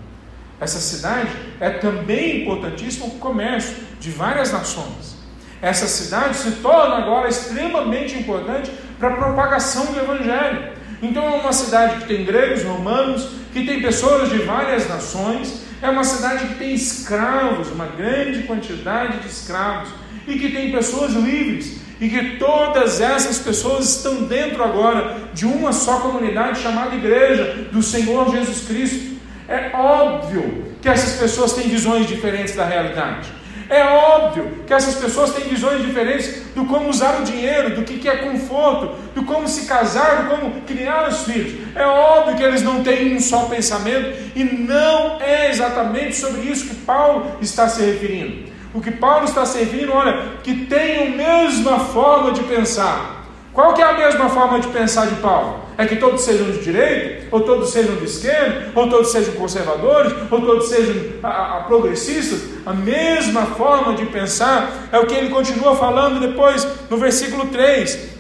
Essa 0.59 0.79
cidade 0.79 1.29
é 1.61 1.71
também 1.71 2.43
importantíssima 2.43 3.07
para 3.07 3.17
o 3.17 3.19
comércio 3.19 3.77
de 4.01 4.11
várias 4.11 4.53
nações. 4.53 5.19
Essa 5.61 5.87
cidade 5.87 6.37
se 6.37 6.53
torna 6.63 6.97
agora 6.97 7.29
extremamente 7.29 8.17
importante 8.17 8.71
para 8.99 9.11
a 9.11 9.17
propagação 9.17 9.85
do 9.87 10.01
Evangelho. 10.01 10.73
Então 11.03 11.25
é 11.25 11.37
uma 11.37 11.53
cidade 11.53 12.01
que 12.01 12.09
tem 12.09 12.25
gregos, 12.25 12.63
romanos, 12.63 13.29
que 13.53 13.65
tem 13.65 13.83
pessoas 13.83 14.31
de 14.31 14.39
várias 14.39 14.89
nações, 14.89 15.63
é 15.83 15.89
uma 15.91 16.05
cidade 16.05 16.49
que 16.49 16.55
tem 16.55 16.75
escravos, 16.75 17.71
uma 17.71 17.87
grande 17.87 18.45
quantidade 18.45 19.19
de 19.19 19.29
escravos, 19.29 19.91
e 20.27 20.39
que 20.39 20.51
tem 20.51 20.73
pessoas 20.73 21.13
livres, 21.13 21.79
e 22.01 22.09
que 22.09 22.37
todas 22.37 23.01
essas 23.01 23.39
pessoas 23.39 23.97
estão 23.97 24.25
dentro 24.25 24.63
agora 24.63 25.17
de 25.35 25.45
uma 25.45 25.73
só 25.73 25.99
comunidade 26.01 26.61
chamada 26.61 26.95
Igreja 26.95 27.69
do 27.73 27.83
Senhor 27.83 28.31
Jesus 28.31 28.67
Cristo. 28.67 29.19
É 29.49 29.71
óbvio 29.75 30.77
que 30.81 30.89
essas 30.89 31.19
pessoas 31.19 31.53
têm 31.53 31.69
visões 31.69 32.07
diferentes 32.07 32.55
da 32.55 32.65
realidade. 32.65 33.39
É 33.71 33.85
óbvio 33.85 34.65
que 34.67 34.73
essas 34.73 34.95
pessoas 34.95 35.35
têm 35.35 35.45
visões 35.45 35.83
diferentes 35.83 36.43
do 36.55 36.65
como 36.65 36.89
usar 36.89 37.21
o 37.21 37.25
dinheiro, 37.25 37.77
do 37.77 37.83
que 37.83 38.09
é 38.09 38.17
conforto, 38.17 38.95
do 39.15 39.25
como 39.25 39.47
se 39.47 39.67
casar, 39.67 40.23
do 40.23 40.31
como 40.31 40.63
criar 40.63 41.09
os 41.09 41.25
filhos. 41.25 41.61
É 41.75 41.85
óbvio 41.85 42.37
que 42.37 42.43
eles 42.43 42.63
não 42.63 42.83
têm 42.83 43.15
um 43.15 43.21
só 43.21 43.45
pensamento 43.45 44.17
e 44.35 44.43
não 44.43 45.21
é 45.21 45.51
exatamente 45.51 46.17
sobre 46.17 46.43
isso 46.43 46.69
que 46.69 46.77
Paulo 46.77 47.37
está 47.43 47.69
se 47.69 47.83
referindo. 47.83 48.49
O 48.75 48.81
que 48.81 48.91
Paulo 48.91 49.25
está 49.25 49.47
se 49.47 49.59
referindo, 49.59 49.93
olha, 49.93 50.33
que 50.43 50.67
tem 50.67 51.07
a 51.07 51.11
mesma 51.11 51.79
forma 51.79 52.33
de 52.33 52.43
pensar. 52.43 53.19
Qual 53.53 53.75
que 53.75 53.83
é 53.83 53.85
a 53.85 53.95
mesma 53.95 54.29
forma 54.29 54.61
de 54.61 54.69
pensar 54.69 55.07
de 55.07 55.17
Paulo? 55.17 55.61
É 55.77 55.87
que 55.87 55.97
todos 55.97 56.23
sejam 56.23 56.51
de 56.51 56.61
direita, 56.61 57.27
ou 57.31 57.41
todos 57.41 57.71
sejam 57.71 57.97
de 57.97 58.05
esquerda, 58.05 58.71
ou 58.75 58.89
todos 58.89 59.11
sejam 59.11 59.35
conservadores, 59.35 60.13
ou 60.31 60.41
todos 60.41 60.69
sejam 60.69 60.95
a, 61.23 61.59
a, 61.59 61.61
progressistas. 61.63 62.43
A 62.67 62.73
mesma 62.73 63.47
forma 63.47 63.95
de 63.95 64.07
pensar 64.07 64.89
é 64.93 64.99
o 64.99 65.07
que 65.07 65.15
ele 65.15 65.31
continua 65.31 65.75
falando 65.75 66.21
depois 66.21 66.67
no 66.91 66.97
versículo 66.99 67.47
3. 67.47 68.11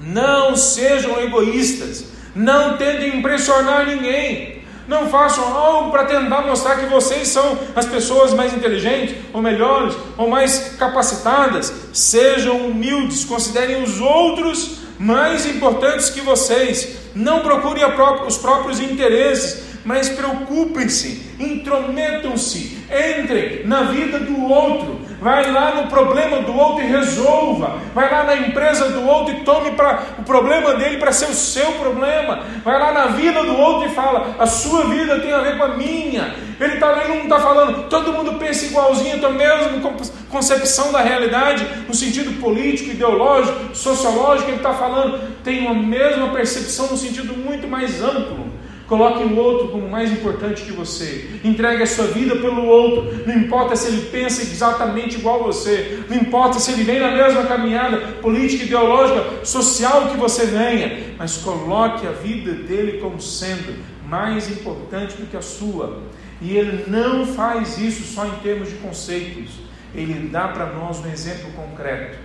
Não 0.00 0.54
sejam 0.54 1.20
egoístas, 1.20 2.04
não 2.34 2.76
tentem 2.76 3.18
impressionar 3.18 3.86
ninguém. 3.86 4.57
Não 4.88 5.10
façam 5.10 5.44
algo 5.54 5.90
para 5.90 6.06
tentar 6.06 6.40
mostrar 6.46 6.76
que 6.76 6.86
vocês 6.86 7.28
são 7.28 7.58
as 7.76 7.84
pessoas 7.84 8.32
mais 8.32 8.54
inteligentes, 8.54 9.16
ou 9.34 9.42
melhores, 9.42 9.94
ou 10.16 10.30
mais 10.30 10.76
capacitadas. 10.78 11.70
Sejam 11.92 12.56
humildes, 12.68 13.22
considerem 13.26 13.82
os 13.82 14.00
outros 14.00 14.78
mais 14.98 15.44
importantes 15.44 16.08
que 16.08 16.22
vocês. 16.22 16.96
Não 17.14 17.40
procurem 17.40 17.84
os 18.26 18.38
próprios 18.38 18.80
interesses, 18.80 19.68
mas 19.84 20.08
preocupem-se, 20.08 21.22
intrometam-se, 21.38 22.78
entrem 22.90 23.66
na 23.66 23.82
vida 23.84 24.18
do 24.18 24.42
outro, 24.44 25.00
vai 25.20 25.50
lá 25.50 25.74
no 25.74 25.88
problema 25.88 26.42
do 26.42 26.56
outro 26.56 26.84
e 26.84 26.86
resolva, 26.86 27.78
vai 27.94 28.10
lá 28.10 28.24
na 28.24 28.36
empresa 28.36 28.88
do 28.90 29.06
outro 29.06 29.34
e 29.34 29.40
tome 29.40 29.72
pra, 29.72 30.02
o 30.18 30.22
problema 30.22 30.74
dele 30.74 30.98
para 30.98 31.12
ser 31.12 31.26
o 31.26 31.34
seu 31.34 31.72
problema, 31.72 32.44
vai 32.64 32.78
lá 32.78 32.92
na 32.92 33.06
vida 33.06 33.42
do 33.42 33.56
outro 33.56 33.88
e 33.88 33.94
fala: 33.94 34.36
a 34.38 34.46
sua 34.46 34.84
vida 34.86 35.18
tem 35.20 35.32
a 35.32 35.38
ver 35.38 35.56
com 35.56 35.64
a 35.64 35.68
minha. 35.68 36.34
Ele, 36.60 36.76
tá, 36.76 37.04
ele 37.04 37.14
não 37.14 37.22
está 37.22 37.38
falando, 37.38 37.88
todo 37.88 38.12
mundo 38.12 38.34
pensa 38.34 38.66
igualzinho, 38.66 39.20
tem 39.20 39.28
a 39.28 39.32
mesma 39.32 39.92
concepção 40.28 40.90
da 40.90 41.00
realidade, 41.00 41.64
no 41.86 41.94
sentido 41.94 42.40
político, 42.40 42.90
ideológico, 42.90 43.76
sociológico, 43.76 44.50
ele 44.50 44.56
está 44.56 44.74
falando, 44.74 45.20
tem 45.44 45.60
uma 45.60 45.74
mesma 45.74 46.28
percepção 46.30 46.88
no 46.88 46.96
sentido 46.96 47.36
muito 47.36 47.68
mais 47.68 48.02
amplo. 48.02 48.47
Coloque 48.88 49.22
o 49.22 49.36
outro 49.36 49.68
como 49.68 49.86
mais 49.86 50.10
importante 50.10 50.62
que 50.62 50.72
você. 50.72 51.38
Entregue 51.44 51.82
a 51.82 51.86
sua 51.86 52.06
vida 52.06 52.36
pelo 52.36 52.64
outro. 52.64 53.22
Não 53.26 53.34
importa 53.36 53.76
se 53.76 53.88
ele 53.88 54.06
pensa 54.06 54.40
exatamente 54.40 55.18
igual 55.18 55.40
a 55.40 55.46
você. 55.48 56.04
Não 56.08 56.16
importa 56.16 56.58
se 56.58 56.72
ele 56.72 56.84
vem 56.84 56.98
na 56.98 57.10
mesma 57.10 57.42
caminhada 57.42 57.98
política, 58.22 58.64
ideológica, 58.64 59.44
social 59.44 60.08
que 60.08 60.16
você 60.16 60.46
venha. 60.46 61.14
Mas 61.18 61.36
coloque 61.36 62.06
a 62.06 62.12
vida 62.12 62.52
dele 62.52 62.98
como 62.98 63.20
sendo 63.20 63.76
mais 64.06 64.50
importante 64.50 65.18
do 65.18 65.26
que 65.26 65.36
a 65.36 65.42
sua. 65.42 66.04
E 66.40 66.56
ele 66.56 66.90
não 66.90 67.26
faz 67.26 67.76
isso 67.76 68.14
só 68.14 68.26
em 68.26 68.36
termos 68.36 68.70
de 68.70 68.76
conceitos. 68.76 69.50
Ele 69.94 70.30
dá 70.30 70.48
para 70.48 70.72
nós 70.72 70.98
um 71.04 71.10
exemplo 71.10 71.52
concreto. 71.52 72.16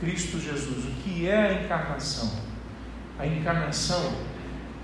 Cristo 0.00 0.40
Jesus. 0.40 0.86
O 0.86 0.90
que 1.04 1.28
é 1.28 1.36
a 1.36 1.52
encarnação? 1.62 2.32
A 3.16 3.24
encarnação 3.24 4.33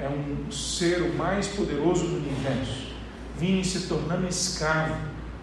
é 0.00 0.08
um 0.08 0.50
ser 0.50 1.02
o 1.02 1.14
mais 1.14 1.46
poderoso 1.48 2.06
do 2.06 2.16
universo, 2.16 2.88
vinha 3.36 3.62
se 3.62 3.86
tornando 3.86 4.26
escravo. 4.26 4.96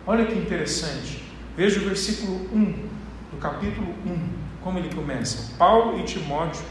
Olha 0.05 0.25
que 0.25 0.33
interessante. 0.33 1.23
Veja 1.55 1.79
o 1.79 1.83
versículo 1.83 2.49
1 2.51 2.89
do 3.31 3.37
capítulo 3.39 3.87
1, 4.05 4.29
como 4.61 4.79
ele 4.79 4.93
começa. 4.93 5.55
Paulo 5.57 5.99
e 5.99 6.03
Timóteo, 6.03 6.63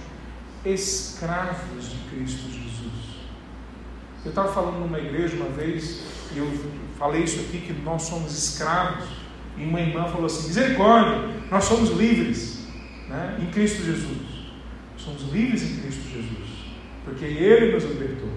escravos 0.64 1.90
de 1.90 1.96
Cristo 2.10 2.50
Jesus. 2.50 3.06
Eu 4.24 4.30
estava 4.30 4.52
falando 4.52 4.80
numa 4.80 4.98
igreja 4.98 5.36
uma 5.36 5.48
vez, 5.50 6.02
e 6.34 6.38
eu 6.38 6.50
falei 6.98 7.22
isso 7.22 7.40
aqui, 7.40 7.58
que 7.60 7.72
nós 7.72 8.02
somos 8.02 8.36
escravos, 8.36 9.04
e 9.56 9.64
uma 9.64 9.80
irmã 9.80 10.08
falou 10.08 10.26
assim: 10.26 10.48
misericórdia, 10.48 11.28
nós 11.50 11.64
somos 11.64 11.90
livres 11.90 12.66
né, 13.08 13.38
em 13.40 13.46
Cristo 13.46 13.84
Jesus. 13.84 14.26
Somos 14.96 15.22
livres 15.32 15.62
em 15.62 15.80
Cristo 15.80 16.02
Jesus 16.10 16.45
porque 17.06 17.24
Ele 17.24 17.72
nos 17.72 17.84
libertou 17.84 18.28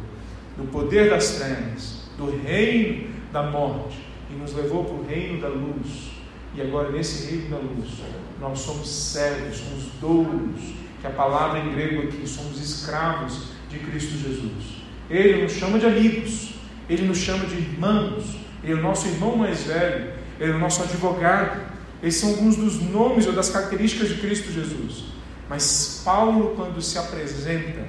do 0.55 0.65
poder 0.72 1.09
das 1.09 1.32
trevas, 1.32 2.03
do 2.17 2.30
reino 2.30 3.09
da 3.34 3.43
morte 3.43 3.97
e 4.30 4.36
nos 4.36 4.53
levou 4.53 4.86
para 4.86 4.93
o 4.93 5.05
reino 5.05 5.41
da 5.41 5.47
luz. 5.47 6.11
E 6.55 6.61
agora, 6.61 6.91
nesse 6.91 7.30
reino 7.30 7.49
da 7.49 7.57
luz, 7.57 7.89
nós 8.39 8.59
somos 8.59 8.88
servos, 8.88 9.57
somos 9.57 9.86
douros, 9.99 10.61
que 11.01 11.07
a 11.07 11.09
palavra 11.09 11.59
em 11.59 11.74
grego 11.74 12.03
aqui, 12.03 12.28
somos 12.28 12.59
escravos 12.61 13.49
de 13.70 13.80
Cristo 13.80 14.17
Jesus. 14.17 14.80
Ele 15.09 15.43
nos 15.43 15.53
chama 15.53 15.80
de 15.80 15.86
amigos, 15.86 16.53
ele 16.89 17.07
nos 17.07 17.17
chama 17.17 17.45
de 17.45 17.55
irmãos, 17.55 18.36
ele 18.63 18.74
é 18.74 18.76
o 18.76 18.82
nosso 18.82 19.07
irmão 19.07 19.36
mais 19.36 19.63
velho, 19.63 20.13
ele 20.39 20.51
é 20.51 20.55
o 20.55 20.59
nosso 20.59 20.84
advogado. 20.84 21.59
Esses 22.03 22.22
são 22.22 22.30
alguns 22.30 22.55
dos 22.55 22.82
nomes 22.82 23.26
ou 23.26 23.34
das 23.34 23.49
características 23.49 24.09
de 24.09 24.15
Cristo 24.15 24.51
Jesus. 24.51 25.05
Mas 25.49 26.01
Paulo, 26.05 26.53
quando 26.55 26.82
se 26.82 26.97
apresenta, 26.97 27.86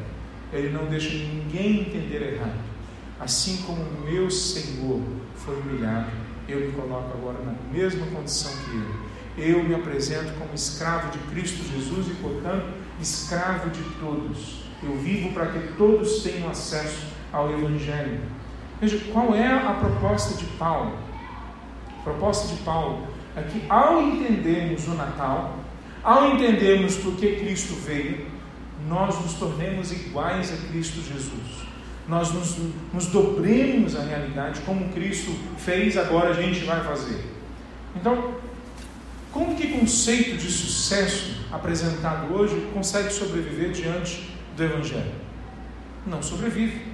ele 0.53 0.70
não 0.70 0.86
deixa 0.86 1.11
ninguém 1.11 1.80
entender 1.80 2.34
errado. 2.34 2.59
Assim 3.18 3.59
como 3.66 3.82
o 3.82 4.01
meu 4.05 4.30
Senhor 4.30 5.01
foi 5.36 5.61
humilhado, 5.61 6.11
eu 6.48 6.61
me 6.61 6.72
coloco 6.72 7.12
agora 7.16 7.38
na 7.44 7.55
mesma 7.72 8.07
condição 8.07 8.51
que 8.64 8.70
ele. 8.70 9.11
Eu 9.53 9.62
me 9.62 9.74
apresento 9.74 10.32
como 10.38 10.55
escravo 10.55 11.11
de 11.11 11.18
Cristo 11.30 11.62
Jesus 11.72 12.09
e, 12.09 12.14
portanto, 12.14 12.66
escravo 13.01 13.70
de 13.70 13.82
todos. 14.01 14.64
Eu 14.82 14.96
vivo 14.96 15.32
para 15.32 15.46
que 15.46 15.74
todos 15.74 16.22
tenham 16.22 16.48
acesso 16.48 17.07
ao 17.32 17.51
Evangelho. 17.53 18.20
Veja, 18.80 18.98
qual 19.12 19.34
é 19.34 19.46
a 19.46 19.74
proposta 19.74 20.36
de 20.36 20.44
Paulo? 20.57 20.96
A 21.98 22.03
proposta 22.03 22.55
de 22.55 22.61
Paulo 22.62 23.07
é 23.36 23.42
que, 23.42 23.62
ao 23.68 24.03
entendermos 24.03 24.88
o 24.88 24.94
Natal, 24.94 25.59
ao 26.03 26.34
entendermos 26.34 26.96
por 26.96 27.14
que 27.16 27.36
Cristo 27.36 27.74
veio, 27.74 28.26
nós 28.88 29.20
nos 29.20 29.34
tornemos 29.34 29.92
iguais 29.92 30.52
a 30.52 30.68
Cristo 30.68 31.00
Jesus. 31.02 31.68
Nós 32.08 32.32
nos, 32.32 32.56
nos 32.92 33.06
dobremos 33.06 33.94
à 33.94 34.02
realidade, 34.02 34.60
como 34.60 34.88
Cristo 34.92 35.32
fez, 35.58 35.96
agora 35.96 36.30
a 36.30 36.34
gente 36.34 36.64
vai 36.64 36.82
fazer. 36.82 37.24
Então, 37.94 38.34
como 39.32 39.54
que 39.54 39.78
conceito 39.78 40.36
de 40.36 40.50
sucesso 40.50 41.46
apresentado 41.52 42.34
hoje 42.34 42.68
consegue 42.74 43.12
sobreviver 43.12 43.70
diante 43.70 44.36
do 44.56 44.64
Evangelho? 44.64 45.12
Não 46.06 46.22
sobrevive. 46.22 46.90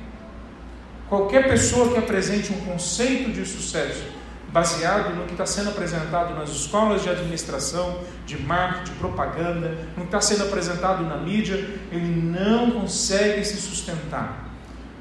Qualquer 1.09 1.49
pessoa 1.49 1.93
que 1.93 1.99
apresente 1.99 2.53
um 2.53 2.61
conceito 2.61 3.31
de 3.31 3.47
sucesso 3.47 4.05
baseado 4.53 5.15
no 5.15 5.25
que 5.25 5.33
está 5.33 5.47
sendo 5.47 5.71
apresentado 5.71 6.35
nas 6.35 6.51
escolas 6.51 7.03
de 7.03 7.11
administração, 7.11 8.01
de 8.25 8.39
marketing, 8.39 8.93
de 8.93 8.99
propaganda, 8.99 9.69
no 9.97 10.03
que 10.03 10.09
está 10.09 10.21
sendo 10.21 10.45
apresentado 10.45 11.05
na 11.05 11.17
mídia, 11.17 11.57
ele 11.91 12.21
não 12.21 12.71
consegue 12.71 13.45
se 13.45 13.57
sustentar. 13.57 14.51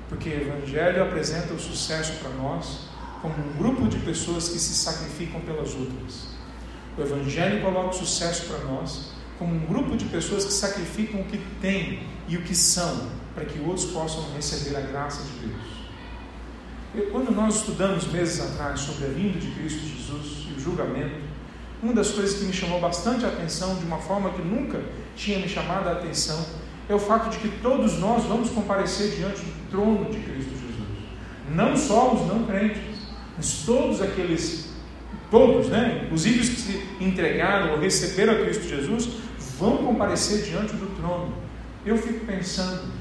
Porque 0.09 0.29
o 0.29 0.41
Evangelho 0.41 1.03
apresenta 1.03 1.53
o 1.53 1.59
sucesso 1.59 2.13
para 2.19 2.29
nós 2.31 2.89
como 3.21 3.35
um 3.37 3.57
grupo 3.57 3.87
de 3.87 3.97
pessoas 3.99 4.49
que 4.49 4.59
se 4.59 4.73
sacrificam 4.73 5.41
pelas 5.41 5.73
outras. 5.73 6.27
O 6.97 7.01
Evangelho 7.01 7.61
coloca 7.61 7.89
o 7.89 7.93
sucesso 7.93 8.45
para 8.45 8.59
nós 8.59 9.13
como 9.37 9.53
um 9.53 9.65
grupo 9.65 9.97
de 9.97 10.05
pessoas 10.05 10.45
que 10.45 10.53
sacrificam 10.53 11.21
o 11.21 11.25
que 11.25 11.37
têm 11.59 12.07
e 12.27 12.37
o 12.37 12.41
que 12.41 12.55
são, 12.55 13.09
para 13.33 13.45
que 13.45 13.59
outros 13.59 13.85
possam 13.85 14.23
receber 14.33 14.77
a 14.77 14.81
graça 14.81 15.21
de 15.23 15.47
Deus. 15.47 15.74
Quando 17.11 17.31
nós 17.31 17.55
estudamos 17.55 18.07
meses 18.07 18.39
atrás 18.39 18.79
sobre 18.79 19.05
a 19.05 19.09
vinda 19.09 19.37
de 19.39 19.51
Cristo 19.51 19.79
Jesus 19.79 20.47
e 20.49 20.53
o 20.53 20.59
julgamento, 20.59 21.15
uma 21.83 21.93
das 21.93 22.11
coisas 22.11 22.39
que 22.39 22.45
me 22.45 22.53
chamou 22.53 22.79
bastante 22.79 23.25
a 23.25 23.27
atenção, 23.27 23.75
de 23.75 23.85
uma 23.85 23.97
forma 23.97 24.29
que 24.31 24.41
nunca 24.41 24.81
tinha 25.15 25.39
me 25.39 25.47
chamado 25.47 25.87
a 25.89 25.93
atenção, 25.93 26.45
é 26.87 26.93
o 26.93 26.99
fato 26.99 27.29
de 27.29 27.37
que 27.37 27.49
todos 27.61 27.99
nós 27.99 28.23
vamos 28.23 28.49
comparecer 28.49 29.15
diante 29.15 29.41
do 29.41 29.69
trono 29.69 30.05
de 30.05 30.19
Cristo 30.19 30.51
Jesus. 30.51 30.75
Não 31.49 31.75
só 31.75 32.13
os 32.13 32.27
não 32.27 32.45
crentes, 32.45 32.81
mas 33.35 33.63
todos 33.65 34.01
aqueles, 34.01 34.69
todos, 35.29 35.67
né? 35.67 36.03
inclusive 36.05 36.39
os 36.39 36.49
que 36.49 36.61
se 36.61 36.87
entregaram 37.01 37.73
ou 37.73 37.79
receberam 37.79 38.33
a 38.33 38.37
Cristo 38.37 38.67
Jesus, 38.67 39.09
vão 39.59 39.77
comparecer 39.77 40.43
diante 40.43 40.73
do 40.75 40.95
trono. 40.95 41.33
Eu 41.85 41.97
fico 41.97 42.25
pensando, 42.25 42.91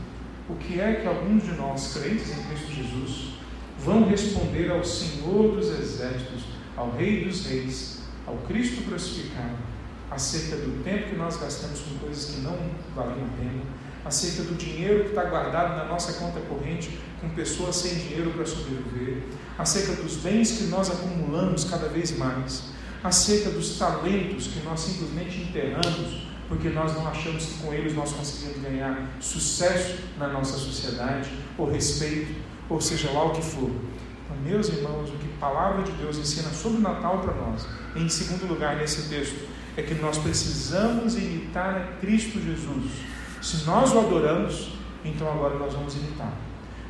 o 0.48 0.54
que 0.56 0.80
é 0.80 0.94
que 0.94 1.06
alguns 1.06 1.44
de 1.44 1.52
nós, 1.52 1.94
crentes 1.94 2.30
em 2.30 2.42
Cristo 2.44 2.72
Jesus, 2.72 3.23
vão 3.84 4.08
responder 4.08 4.70
ao 4.70 4.82
Senhor 4.82 5.54
dos 5.54 5.68
Exércitos, 5.68 6.44
ao 6.76 6.90
Rei 6.92 7.24
dos 7.24 7.46
Reis, 7.46 7.98
ao 8.26 8.36
Cristo 8.38 8.82
crucificado, 8.84 9.56
acerca 10.10 10.56
do 10.56 10.82
tempo 10.82 11.10
que 11.10 11.16
nós 11.16 11.36
gastamos 11.36 11.80
com 11.80 11.98
coisas 11.98 12.34
que 12.34 12.40
não 12.40 12.56
valiam 12.94 13.26
a 13.26 13.38
pena, 13.38 13.62
acerca 14.04 14.42
do 14.44 14.54
dinheiro 14.54 15.04
que 15.04 15.10
está 15.10 15.24
guardado 15.24 15.76
na 15.76 15.84
nossa 15.84 16.14
conta 16.14 16.40
corrente 16.40 16.98
com 17.20 17.28
pessoas 17.30 17.76
sem 17.76 17.94
dinheiro 17.94 18.30
para 18.30 18.46
sobreviver, 18.46 19.22
acerca 19.58 20.00
dos 20.02 20.16
bens 20.16 20.52
que 20.52 20.64
nós 20.64 20.90
acumulamos 20.90 21.64
cada 21.64 21.88
vez 21.88 22.16
mais, 22.16 22.64
acerca 23.02 23.50
dos 23.50 23.78
talentos 23.78 24.46
que 24.46 24.60
nós 24.60 24.80
simplesmente 24.80 25.42
enterramos 25.42 26.24
porque 26.48 26.68
nós 26.68 26.94
não 26.94 27.06
achamos 27.08 27.46
que 27.46 27.54
com 27.62 27.72
eles 27.72 27.94
nós 27.94 28.12
conseguimos 28.12 28.58
ganhar 28.58 29.16
sucesso 29.20 29.96
na 30.18 30.28
nossa 30.28 30.56
sociedade, 30.58 31.30
ou 31.56 31.70
respeito, 31.70 32.34
ou 32.68 32.80
seja 32.80 33.10
lá 33.12 33.24
o 33.24 33.30
que 33.30 33.42
for. 33.42 33.70
Então, 34.24 34.36
meus 34.42 34.68
irmãos, 34.68 35.10
o 35.10 35.12
que 35.12 35.26
a 35.36 35.40
palavra 35.40 35.82
de 35.82 35.92
Deus 35.92 36.18
ensina 36.18 36.48
sobre 36.50 36.78
o 36.78 36.80
Natal 36.80 37.18
para 37.18 37.34
nós, 37.34 37.66
em 37.94 38.08
segundo 38.08 38.46
lugar 38.46 38.76
nesse 38.76 39.08
texto, 39.08 39.48
é 39.76 39.82
que 39.82 39.94
nós 39.94 40.18
precisamos 40.18 41.16
imitar 41.16 41.76
a 41.76 42.00
Cristo 42.00 42.40
Jesus. 42.40 42.92
Se 43.42 43.66
nós 43.66 43.92
o 43.92 43.98
adoramos, 43.98 44.72
então 45.04 45.30
agora 45.30 45.58
nós 45.58 45.74
vamos 45.74 45.94
imitar. 45.94 46.32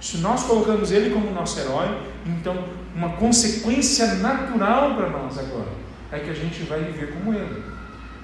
Se 0.01 0.19
nós 0.19 0.45
colocamos 0.45 0.93
Ele 0.93 1.11
como 1.11 1.31
nosso 1.33 1.59
herói, 1.59 1.89
então 2.27 2.63
uma 2.95 3.11
consequência 3.17 4.15
natural 4.17 4.95
para 4.95 5.09
nós 5.09 5.39
agora 5.39 5.85
é 6.13 6.19
que 6.21 6.31
a 6.31 6.35
gente 6.35 6.63
vai 6.65 6.81
viver 6.85 7.13
como 7.13 7.35
Ele. 7.35 7.74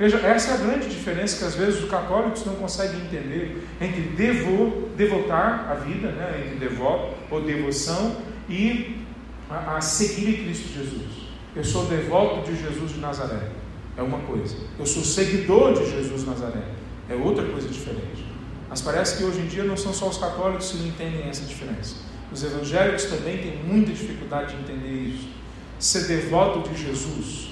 Veja, 0.01 0.17
essa 0.21 0.53
é 0.53 0.55
a 0.55 0.57
grande 0.57 0.89
diferença 0.89 1.37
que 1.37 1.45
às 1.45 1.55
vezes 1.55 1.83
os 1.85 1.91
católicos 1.91 2.47
não 2.47 2.55
conseguem 2.55 3.03
entender 3.03 3.63
entre 3.79 4.01
devo, 4.01 4.89
devotar 4.97 5.71
a 5.71 5.75
vida, 5.75 6.09
né, 6.13 6.43
entre 6.43 6.59
devoto 6.59 7.13
ou 7.31 7.43
devoção 7.43 8.17
e 8.49 8.97
a, 9.51 9.77
a 9.77 9.81
seguir 9.83 10.43
Cristo 10.43 10.73
Jesus. 10.73 11.29
Eu 11.55 11.63
sou 11.63 11.85
devoto 11.85 12.51
de 12.51 12.59
Jesus 12.59 12.93
de 12.93 12.99
Nazaré, 12.99 13.51
é 13.95 14.01
uma 14.01 14.21
coisa. 14.21 14.57
Eu 14.79 14.87
sou 14.87 15.05
seguidor 15.05 15.75
de 15.75 15.91
Jesus 15.91 16.23
de 16.23 16.31
Nazaré, 16.31 16.65
é 17.07 17.15
outra 17.15 17.45
coisa 17.45 17.69
diferente. 17.69 18.25
Mas 18.71 18.81
parece 18.81 19.19
que 19.19 19.25
hoje 19.25 19.41
em 19.41 19.49
dia 19.49 19.65
não 19.65 19.77
são 19.77 19.93
só 19.93 20.09
os 20.09 20.17
católicos 20.17 20.73
que 20.73 20.79
entendem 20.79 21.29
essa 21.29 21.45
diferença. 21.45 21.97
Os 22.33 22.43
evangélicos 22.43 23.05
também 23.05 23.37
têm 23.37 23.63
muita 23.65 23.93
dificuldade 23.93 24.57
de 24.57 24.63
entender 24.63 25.09
isso. 25.11 25.29
Ser 25.79 26.07
devoto 26.07 26.67
de 26.71 26.83
Jesus 26.83 27.50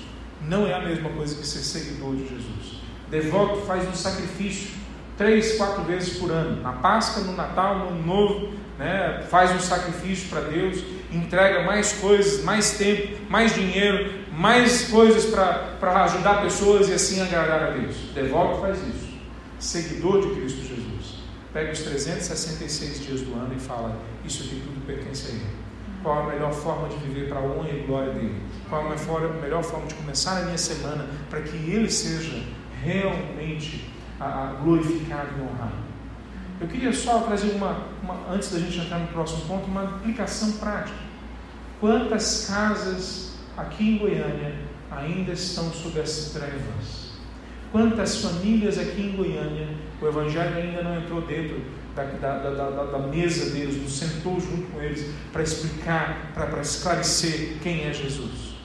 não 0.48 0.66
é 0.66 0.72
a 0.72 0.80
mesma 0.80 1.10
coisa 1.10 1.34
que 1.36 1.46
ser 1.46 1.58
seguidor 1.58 2.16
de 2.16 2.22
Jesus. 2.22 2.82
Devoto 3.10 3.60
faz 3.66 3.86
um 3.86 3.92
sacrifício 3.92 4.70
três, 5.16 5.56
quatro 5.56 5.82
vezes 5.82 6.16
por 6.18 6.30
ano. 6.30 6.62
Na 6.62 6.72
Páscoa, 6.72 7.22
no 7.24 7.32
Natal, 7.32 7.78
no 7.78 7.88
Ano 7.88 8.06
Novo, 8.06 8.52
né? 8.78 9.24
faz 9.28 9.50
um 9.50 9.60
sacrifício 9.60 10.28
para 10.28 10.42
Deus, 10.42 10.82
entrega 11.12 11.64
mais 11.64 11.92
coisas, 11.94 12.42
mais 12.44 12.78
tempo, 12.78 13.18
mais 13.28 13.54
dinheiro, 13.54 14.12
mais 14.32 14.88
coisas 14.88 15.26
para 15.26 16.04
ajudar 16.04 16.42
pessoas 16.42 16.88
e 16.88 16.94
assim 16.94 17.20
agradar 17.20 17.62
a 17.64 17.70
Deus. 17.72 17.96
Devoto 18.14 18.60
faz 18.60 18.78
isso. 18.78 19.08
Seguidor 19.58 20.22
de 20.22 20.34
Cristo 20.36 20.60
Jesus. 20.60 21.18
Pega 21.52 21.72
os 21.72 21.80
366 21.80 23.00
dias 23.04 23.20
do 23.22 23.34
ano 23.34 23.54
e 23.56 23.60
fala: 23.60 23.98
Isso 24.24 24.44
aqui 24.44 24.62
tudo 24.64 24.86
pertence 24.86 25.26
a 25.26 25.30
Ele 25.30 25.68
qual 26.02 26.22
a 26.22 26.32
melhor 26.32 26.52
forma 26.52 26.88
de 26.88 26.96
viver 26.98 27.28
para 27.28 27.40
a 27.40 27.42
honra 27.42 27.70
e 27.70 27.84
glória 27.86 28.12
dele, 28.12 28.40
qual 28.68 28.92
a 28.92 29.28
melhor 29.40 29.62
forma 29.62 29.86
de 29.86 29.94
começar 29.94 30.38
a 30.38 30.44
minha 30.44 30.58
semana 30.58 31.06
para 31.30 31.40
que 31.42 31.56
ele 31.56 31.90
seja 31.90 32.42
realmente 32.82 33.90
glorificado 34.62 35.28
e 35.38 35.42
honrado. 35.42 35.88
Eu 36.60 36.66
queria 36.66 36.92
só 36.92 37.20
trazer 37.20 37.52
uma, 37.52 37.84
uma, 38.02 38.32
antes 38.32 38.50
da 38.50 38.58
gente 38.58 38.78
entrar 38.78 38.98
no 38.98 39.06
próximo 39.08 39.42
ponto, 39.42 39.66
uma 39.66 39.84
aplicação 39.84 40.52
prática. 40.52 40.98
Quantas 41.80 42.46
casas 42.46 43.36
aqui 43.56 43.90
em 43.90 43.98
Goiânia 43.98 44.54
ainda 44.90 45.32
estão 45.32 45.70
sob 45.72 46.00
as 46.00 46.30
trevas? 46.32 47.12
Quantas 47.70 48.22
famílias 48.22 48.78
aqui 48.78 49.02
em 49.02 49.16
Goiânia 49.16 49.68
o 50.00 50.06
Evangelho 50.06 50.56
ainda 50.56 50.82
não 50.82 50.96
entrou 51.00 51.20
dentro 51.22 51.60
da, 51.94 52.04
da, 52.04 52.50
da, 52.50 52.84
da 52.84 52.98
mesa 52.98 53.50
deles, 53.50 53.80
nos 53.80 53.98
sentou 53.98 54.40
junto 54.40 54.70
com 54.72 54.80
eles 54.80 55.12
para 55.32 55.42
explicar, 55.42 56.32
para 56.34 56.60
esclarecer 56.60 57.58
quem 57.62 57.84
é 57.84 57.92
Jesus. 57.92 58.57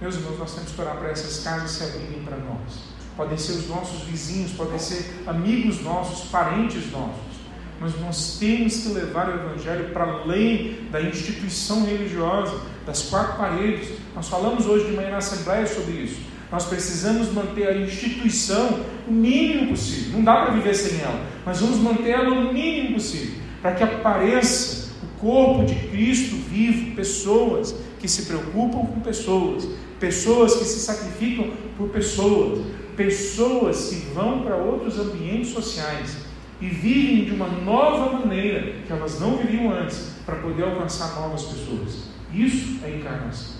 Meus 0.00 0.14
irmãos, 0.14 0.38
nós 0.38 0.54
temos 0.54 0.70
que 0.70 0.80
orar 0.80 0.96
para 0.96 1.10
essas 1.10 1.42
casas 1.42 1.72
se 1.72 1.82
abrirem 1.82 2.22
para 2.24 2.36
nós. 2.36 2.78
Podem 3.16 3.36
ser 3.36 3.52
os 3.52 3.68
nossos 3.68 4.02
vizinhos, 4.02 4.52
podem 4.52 4.78
ser 4.78 5.24
amigos 5.26 5.82
nossos, 5.82 6.28
parentes 6.28 6.88
nossos. 6.92 7.38
Mas 7.80 8.00
nós 8.00 8.38
temos 8.38 8.76
que 8.76 8.88
levar 8.90 9.28
o 9.28 9.34
Evangelho 9.34 9.90
para 9.92 10.04
além 10.04 10.86
da 10.92 11.02
instituição 11.02 11.84
religiosa, 11.84 12.60
das 12.86 13.02
quatro 13.02 13.38
paredes. 13.38 13.88
Nós 14.14 14.28
falamos 14.28 14.66
hoje 14.66 14.86
de 14.86 14.92
manhã 14.92 15.10
na 15.10 15.16
Assembleia 15.16 15.66
sobre 15.66 15.92
isso. 15.94 16.20
Nós 16.50 16.64
precisamos 16.64 17.32
manter 17.32 17.66
a 17.66 17.76
instituição 17.76 18.84
o 19.06 19.12
mínimo 19.12 19.70
possível. 19.70 20.12
Não 20.12 20.22
dá 20.22 20.44
para 20.44 20.54
viver 20.54 20.74
sem 20.74 21.00
ela, 21.00 21.20
mas 21.44 21.60
vamos 21.60 21.78
manter 21.78 22.10
ela 22.10 22.30
o 22.30 22.52
mínimo 22.52 22.94
possível, 22.94 23.42
para 23.60 23.74
que 23.74 23.82
apareça 23.82 24.92
o 25.02 25.20
corpo 25.20 25.64
de 25.64 25.74
Cristo 25.74 26.36
vivo, 26.36 26.94
pessoas 26.94 27.74
que 27.98 28.08
se 28.08 28.22
preocupam 28.22 28.86
com 28.86 29.00
pessoas, 29.00 29.68
pessoas 29.98 30.56
que 30.56 30.64
se 30.64 30.80
sacrificam 30.80 31.50
por 31.76 31.88
pessoas, 31.88 32.64
pessoas 32.96 33.88
que 33.88 33.96
vão 34.14 34.42
para 34.42 34.56
outros 34.56 34.98
ambientes 34.98 35.50
sociais 35.50 36.16
e 36.60 36.66
vivem 36.66 37.24
de 37.24 37.32
uma 37.32 37.48
nova 37.48 38.18
maneira 38.18 38.74
que 38.86 38.92
elas 38.92 39.20
não 39.20 39.36
viviam 39.36 39.72
antes, 39.72 40.18
para 40.26 40.36
poder 40.36 40.64
alcançar 40.64 41.18
novas 41.20 41.44
pessoas. 41.44 42.08
Isso 42.34 42.84
é 42.84 42.90
encarnação. 42.90 43.56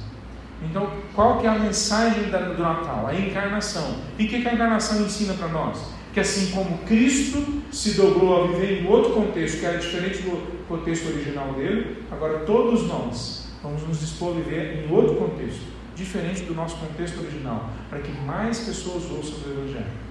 Então, 0.63 0.91
qual 1.15 1.39
que 1.39 1.47
é 1.47 1.51
a 1.51 1.59
mensagem 1.59 2.25
do 2.25 2.63
Natal? 2.63 3.07
A 3.07 3.15
encarnação. 3.15 3.97
E 4.19 4.25
o 4.25 4.29
que 4.29 4.37
a 4.37 4.53
encarnação 4.53 5.01
ensina 5.01 5.35
para 5.35 5.49
nós? 5.49 5.79
Que 6.13 6.21
assim 6.21 6.51
como 6.51 6.79
Cristo 6.79 7.63
se 7.71 7.93
dobrou 7.93 8.45
a 8.45 8.47
viver 8.49 8.83
em 8.83 8.87
outro 8.87 9.13
contexto, 9.13 9.61
que 9.61 9.67
era 9.67 9.79
diferente 9.79 10.23
do 10.23 10.67
contexto 10.67 11.09
original 11.09 11.53
dele, 11.55 12.03
agora 12.11 12.41
todos 12.41 12.87
nós 12.87 13.49
vamos 13.63 13.83
nos 13.87 14.01
dispor 14.01 14.37
a 14.37 14.41
viver 14.41 14.85
em 14.85 14.93
outro 14.93 15.15
contexto, 15.17 15.63
diferente 15.99 16.43
do 16.43 16.55
nosso 16.55 16.77
contexto 16.77 17.19
original, 17.19 17.71
para 17.91 17.99
que 17.99 18.13
mais 18.21 18.61
pessoas 18.61 19.03
ouçam 19.11 19.35
o 19.45 19.51
Evangelho. 19.51 20.09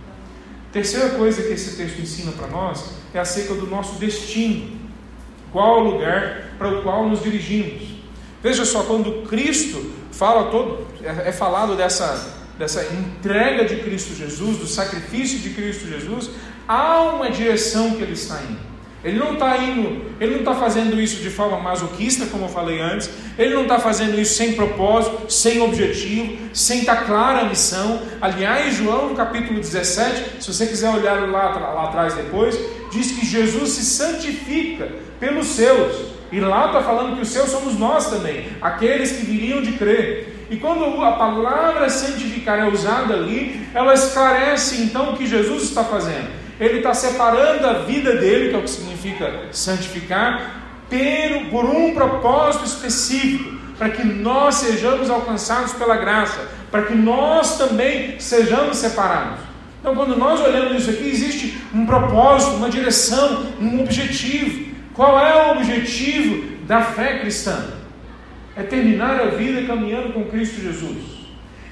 Terceira 0.71 1.11
coisa 1.11 1.41
que 1.41 1.53
esse 1.53 1.77
texto 1.77 1.99
ensina 2.01 2.33
para 2.33 2.47
nós 2.47 2.91
é 3.13 3.19
acerca 3.19 3.53
do 3.53 3.65
nosso 3.65 3.97
destino. 3.97 4.77
Qual 5.51 5.79
o 5.79 5.91
lugar 5.91 6.51
para 6.57 6.67
o 6.67 6.83
qual 6.83 7.07
nos 7.07 7.23
dirigimos? 7.23 7.83
Veja 8.43 8.65
só, 8.65 8.83
quando 8.83 9.27
Cristo 9.27 9.93
fala 10.11 10.51
todo, 10.51 10.85
é, 11.01 11.29
é 11.29 11.31
falado 11.31 11.75
dessa, 11.75 12.35
dessa 12.59 12.83
entrega 12.93 13.63
de 13.63 13.77
Cristo 13.77 14.13
Jesus, 14.13 14.57
do 14.57 14.67
sacrifício 14.67 15.39
de 15.39 15.51
Cristo 15.51 15.87
Jesus, 15.87 16.29
há 16.67 17.01
uma 17.03 17.31
direção 17.31 17.91
que 17.95 18.03
ele 18.03 18.13
está 18.13 18.41
indo. 18.43 18.76
Ele 19.03 19.19
não 19.19 19.33
está 19.33 19.57
indo, 19.57 20.05
ele 20.19 20.31
não 20.31 20.39
está 20.39 20.55
fazendo 20.55 20.99
isso 20.99 21.21
de 21.21 21.29
forma 21.29 21.59
masoquista, 21.59 22.25
como 22.25 22.45
eu 22.45 22.49
falei 22.49 22.81
antes, 22.81 23.09
ele 23.37 23.53
não 23.53 23.63
está 23.63 23.79
fazendo 23.79 24.19
isso 24.19 24.33
sem 24.33 24.53
propósito, 24.53 25.31
sem 25.31 25.61
objetivo, 25.61 26.35
sem 26.51 26.79
estar 26.79 26.95
tá 26.95 27.01
clara 27.03 27.41
a 27.41 27.45
missão. 27.45 28.01
Aliás, 28.19 28.75
João, 28.75 29.09
no 29.09 29.15
capítulo 29.15 29.59
17, 29.59 30.41
se 30.43 30.51
você 30.51 30.65
quiser 30.65 30.89
olhar 30.89 31.29
lá, 31.29 31.49
lá 31.49 31.83
atrás 31.83 32.15
depois, 32.15 32.59
diz 32.91 33.11
que 33.11 33.25
Jesus 33.25 33.69
se 33.69 33.85
santifica 33.85 34.89
pelos 35.19 35.45
seus. 35.47 36.17
E 36.31 36.39
lá 36.39 36.67
está 36.67 36.81
falando 36.81 37.15
que 37.15 37.21
os 37.21 37.29
seus 37.29 37.49
somos 37.49 37.77
nós 37.77 38.09
também, 38.09 38.47
aqueles 38.61 39.11
que 39.11 39.25
viriam 39.25 39.61
de 39.61 39.73
crer. 39.73 40.45
E 40.49 40.57
quando 40.57 40.83
a 41.03 41.13
palavra 41.13 41.89
santificar 41.89 42.59
é 42.59 42.67
usada 42.67 43.13
ali, 43.13 43.67
ela 43.73 43.93
esclarece 43.93 44.81
então 44.81 45.13
o 45.13 45.17
que 45.17 45.27
Jesus 45.27 45.63
está 45.63 45.83
fazendo. 45.83 46.46
Ele 46.59 46.77
está 46.77 46.93
separando 46.93 47.65
a 47.67 47.73
vida 47.73 48.15
dele, 48.15 48.49
que 48.49 48.55
é 48.55 48.57
o 48.57 48.63
que 48.63 48.69
significa 48.69 49.31
santificar, 49.51 50.63
por 51.51 51.65
um 51.65 51.93
propósito 51.93 52.65
específico, 52.65 53.57
para 53.77 53.89
que 53.89 54.03
nós 54.03 54.55
sejamos 54.55 55.09
alcançados 55.09 55.73
pela 55.73 55.97
graça, 55.97 56.47
para 56.71 56.83
que 56.83 56.95
nós 56.95 57.57
também 57.57 58.19
sejamos 58.19 58.77
separados. 58.77 59.39
Então, 59.79 59.95
quando 59.95 60.17
nós 60.17 60.41
olhamos 60.41 60.81
isso 60.81 60.89
aqui, 60.89 61.07
existe 61.07 61.57
um 61.73 61.85
propósito, 61.85 62.55
uma 62.55 62.69
direção, 62.69 63.45
um 63.61 63.81
objetivo. 63.81 64.73
Qual 64.93 65.19
é 65.19 65.47
o 65.47 65.51
objetivo 65.57 66.57
da 66.65 66.81
fé 66.81 67.19
cristã? 67.19 67.65
É 68.55 68.63
terminar 68.63 69.19
a 69.19 69.25
vida 69.27 69.61
caminhando 69.67 70.13
com 70.13 70.25
Cristo 70.25 70.59
Jesus. 70.59 70.97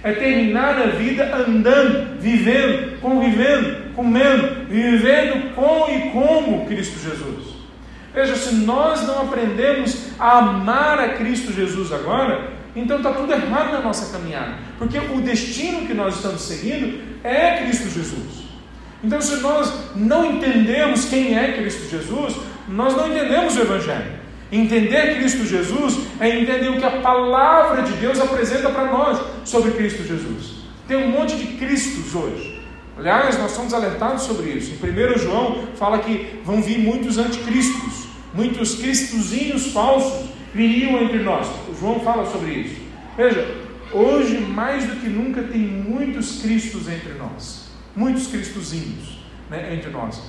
É 0.03 0.11
terminar 0.11 0.77
a 0.77 0.86
vida 0.86 1.36
andando, 1.36 2.19
vivendo, 2.21 2.99
convivendo, 3.01 3.84
comendo, 3.95 4.65
vivendo 4.67 5.53
com 5.55 5.89
e 5.89 6.11
como 6.11 6.65
Cristo 6.65 6.99
Jesus. 6.99 7.55
Veja, 8.13 8.35
se 8.35 8.55
nós 8.55 9.05
não 9.05 9.23
aprendemos 9.23 10.09
a 10.17 10.39
amar 10.39 10.99
a 10.99 11.09
Cristo 11.15 11.51
Jesus 11.51 11.91
agora, 11.91 12.53
então 12.75 12.97
está 12.97 13.11
tudo 13.11 13.31
errado 13.31 13.71
na 13.71 13.81
nossa 13.81 14.11
caminhada, 14.11 14.55
porque 14.77 14.97
o 14.97 15.21
destino 15.21 15.85
que 15.85 15.93
nós 15.93 16.15
estamos 16.15 16.41
seguindo 16.41 17.01
é 17.23 17.63
Cristo 17.63 17.89
Jesus. 17.89 18.45
Então, 19.03 19.21
se 19.21 19.35
nós 19.37 19.71
não 19.95 20.33
entendemos 20.33 21.05
quem 21.05 21.37
é 21.37 21.53
Cristo 21.53 21.89
Jesus, 21.89 22.35
nós 22.67 22.95
não 22.95 23.07
entendemos 23.07 23.55
o 23.55 23.61
Evangelho. 23.61 24.25
Entender 24.51 25.15
Cristo 25.15 25.45
Jesus 25.45 25.99
é 26.19 26.29
entender 26.29 26.69
o 26.69 26.77
que 26.77 26.85
a 26.85 27.01
palavra 27.01 27.83
de 27.83 27.91
Deus 27.93 28.19
apresenta 28.19 28.69
para 28.69 28.85
nós 28.85 29.19
sobre 29.43 29.71
Cristo 29.71 30.03
Jesus. 30.03 30.65
Tem 30.87 30.97
um 30.97 31.09
monte 31.09 31.35
de 31.35 31.57
Cristos 31.57 32.15
hoje. 32.15 32.54
Aliás, 32.97 33.37
nós 33.37 33.51
somos 33.51 33.73
alertados 33.73 34.23
sobre 34.23 34.51
isso. 34.51 34.71
Em 34.71 34.89
1 34.89 35.19
João 35.19 35.67
fala 35.75 35.99
que 35.99 36.39
vão 36.45 36.61
vir 36.61 36.79
muitos 36.79 37.17
anticristos, 37.17 38.07
muitos 38.33 38.75
cristozinhos 38.75 39.71
falsos 39.73 40.29
viriam 40.53 41.01
entre 41.03 41.19
nós. 41.19 41.47
O 41.69 41.75
João 41.77 41.99
fala 41.99 42.29
sobre 42.31 42.51
isso. 42.53 42.81
Veja, 43.17 43.45
hoje 43.91 44.39
mais 44.39 44.85
do 44.85 44.95
que 44.95 45.09
nunca 45.09 45.43
tem 45.43 45.59
muitos 45.59 46.41
cristos 46.41 46.87
entre 46.87 47.13
nós, 47.13 47.69
muitos 47.95 48.27
cristozinhos 48.27 49.19
né, 49.49 49.73
entre 49.73 49.89
nós. 49.89 50.21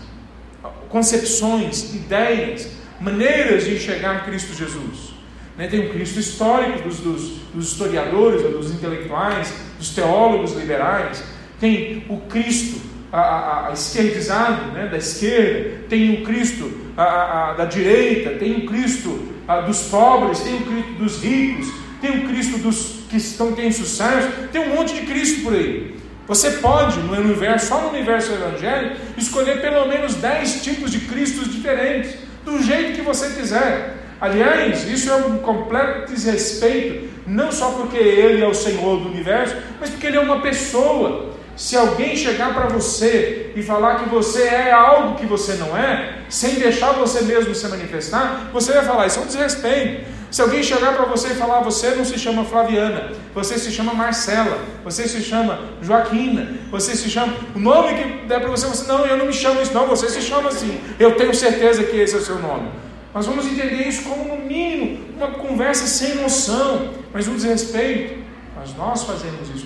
Concepções, 0.89 1.95
ideias, 1.95 2.73
maneiras 3.01 3.65
de 3.65 3.77
enxergar 3.77 4.25
Cristo 4.25 4.55
Jesus. 4.55 5.15
Né, 5.57 5.69
tem 5.69 5.87
o 5.87 5.93
Cristo 5.93 6.19
histórico 6.19 6.83
dos, 6.83 6.99
dos, 6.99 7.31
dos 7.55 7.73
historiadores, 7.73 8.43
dos 8.43 8.73
intelectuais, 8.73 9.55
dos 9.79 9.91
teólogos 9.91 10.55
liberais, 10.55 11.23
tem 11.61 12.05
o 12.09 12.19
Cristo 12.29 12.81
a, 13.13 13.21
a, 13.21 13.69
a 13.69 13.73
esquerdizado, 13.73 14.73
né, 14.73 14.89
da 14.89 14.99
esquerda, 14.99 15.85
tem 15.89 16.15
o 16.15 16.25
Cristo 16.25 16.71
a, 16.97 17.55
da 17.57 17.65
direita, 17.65 18.31
tem 18.31 18.59
o 18.59 18.67
Cristo 18.67 19.37
dos 19.67 19.83
pobres, 19.83 20.41
tem 20.41 20.57
o 20.57 20.63
Cristo 20.63 20.93
dos 20.93 21.23
ricos, 21.23 21.73
tem 22.01 22.19
o 22.19 22.29
Cristo 22.29 22.59
dos 22.59 22.97
que 23.09 23.17
estão 23.17 23.53
têm 23.53 23.71
sucesso, 23.71 24.29
tem 24.53 24.61
um 24.61 24.75
monte 24.75 24.95
de 24.95 25.03
Cristo 25.03 25.43
por 25.43 25.55
aí. 25.55 25.95
Você 26.27 26.51
pode, 26.53 26.99
no 26.99 27.13
universo, 27.13 27.69
só 27.69 27.81
no 27.83 27.91
universo 27.91 28.33
evangélico, 28.33 28.97
escolher 29.17 29.61
pelo 29.61 29.87
menos 29.87 30.17
10 30.17 30.63
tipos 30.63 30.91
de 30.91 31.01
Cristos 31.01 31.53
diferentes, 31.53 32.17
do 32.45 32.61
jeito 32.61 32.97
que 32.97 33.03
você 33.03 33.31
quiser. 33.31 33.97
Aliás, 34.21 34.89
isso 34.89 35.11
é 35.11 35.17
um 35.17 35.39
completo 35.39 36.13
desrespeito, 36.13 37.09
não 37.27 37.53
só 37.53 37.71
porque 37.73 37.97
Ele 37.97 38.43
é 38.43 38.49
o 38.49 38.55
Senhor 38.55 39.01
do 39.01 39.09
universo, 39.09 39.57
mas 39.79 39.91
porque 39.91 40.07
Ele 40.09 40.17
é 40.17 40.21
uma 40.21 40.41
pessoa. 40.41 41.36
Se 41.57 41.75
alguém 41.75 42.15
chegar 42.15 42.53
para 42.53 42.67
você 42.67 43.53
e 43.57 43.63
falar 43.63 44.01
que 44.01 44.11
você 44.11 44.43
é 44.43 44.73
algo 44.73 45.17
que 45.17 45.25
você 45.25 45.55
não 45.55 45.75
é, 45.75 46.19
sem 46.29 46.57
deixar 46.57 46.93
você 46.93 47.23
mesmo 47.23 47.55
se 47.55 47.67
manifestar, 47.67 48.51
você 48.53 48.73
vai 48.73 48.85
falar, 48.85 49.07
isso 49.07 49.19
é 49.19 49.23
um 49.23 49.27
desrespeito. 49.27 50.05
Se 50.31 50.43
alguém 50.43 50.63
chegar 50.63 50.95
para 50.95 51.07
você 51.07 51.29
e 51.29 51.35
falar, 51.35 51.61
você 51.61 51.91
não 51.95 52.05
se 52.05 52.19
chama 52.19 52.45
Flaviana, 52.45 53.13
você 53.35 53.59
se 53.59 53.71
chama 53.71 53.95
Marcela, 53.95 54.59
você 54.85 55.09
se 55.09 55.23
chama 55.23 55.61
Joaquina, 55.81 56.59
você 56.71 56.95
se 56.95 57.09
chama. 57.09 57.33
O 57.55 57.59
nome 57.59 57.95
que 57.95 58.27
der 58.27 58.41
para 58.41 58.51
você, 58.51 58.67
você, 58.67 58.87
não, 58.87 59.07
eu 59.07 59.17
não 59.17 59.27
me 59.27 59.33
chamo 59.33 59.63
isso, 59.63 59.73
não, 59.73 59.87
você 59.87 60.11
se 60.11 60.21
chama 60.21 60.51
assim. 60.51 60.79
Eu 60.99 61.17
tenho 61.17 61.35
certeza 61.35 61.85
que 61.85 61.97
esse 61.97 62.15
é 62.15 62.19
o 62.19 62.23
seu 62.23 62.39
nome. 62.39 62.69
Nós 63.15 63.25
vamos 63.25 63.47
entender 63.47 63.89
isso 63.89 64.03
como, 64.03 64.37
no 64.37 64.45
mínimo, 64.45 65.07
uma 65.17 65.29
conversa 65.29 65.87
sem 65.87 66.17
noção, 66.17 66.91
mas 67.15 67.27
um 67.27 67.35
desrespeito. 67.35 68.23
Mas 68.55 68.77
nós 68.77 69.05
fazemos 69.05 69.49
isso. 69.55 69.66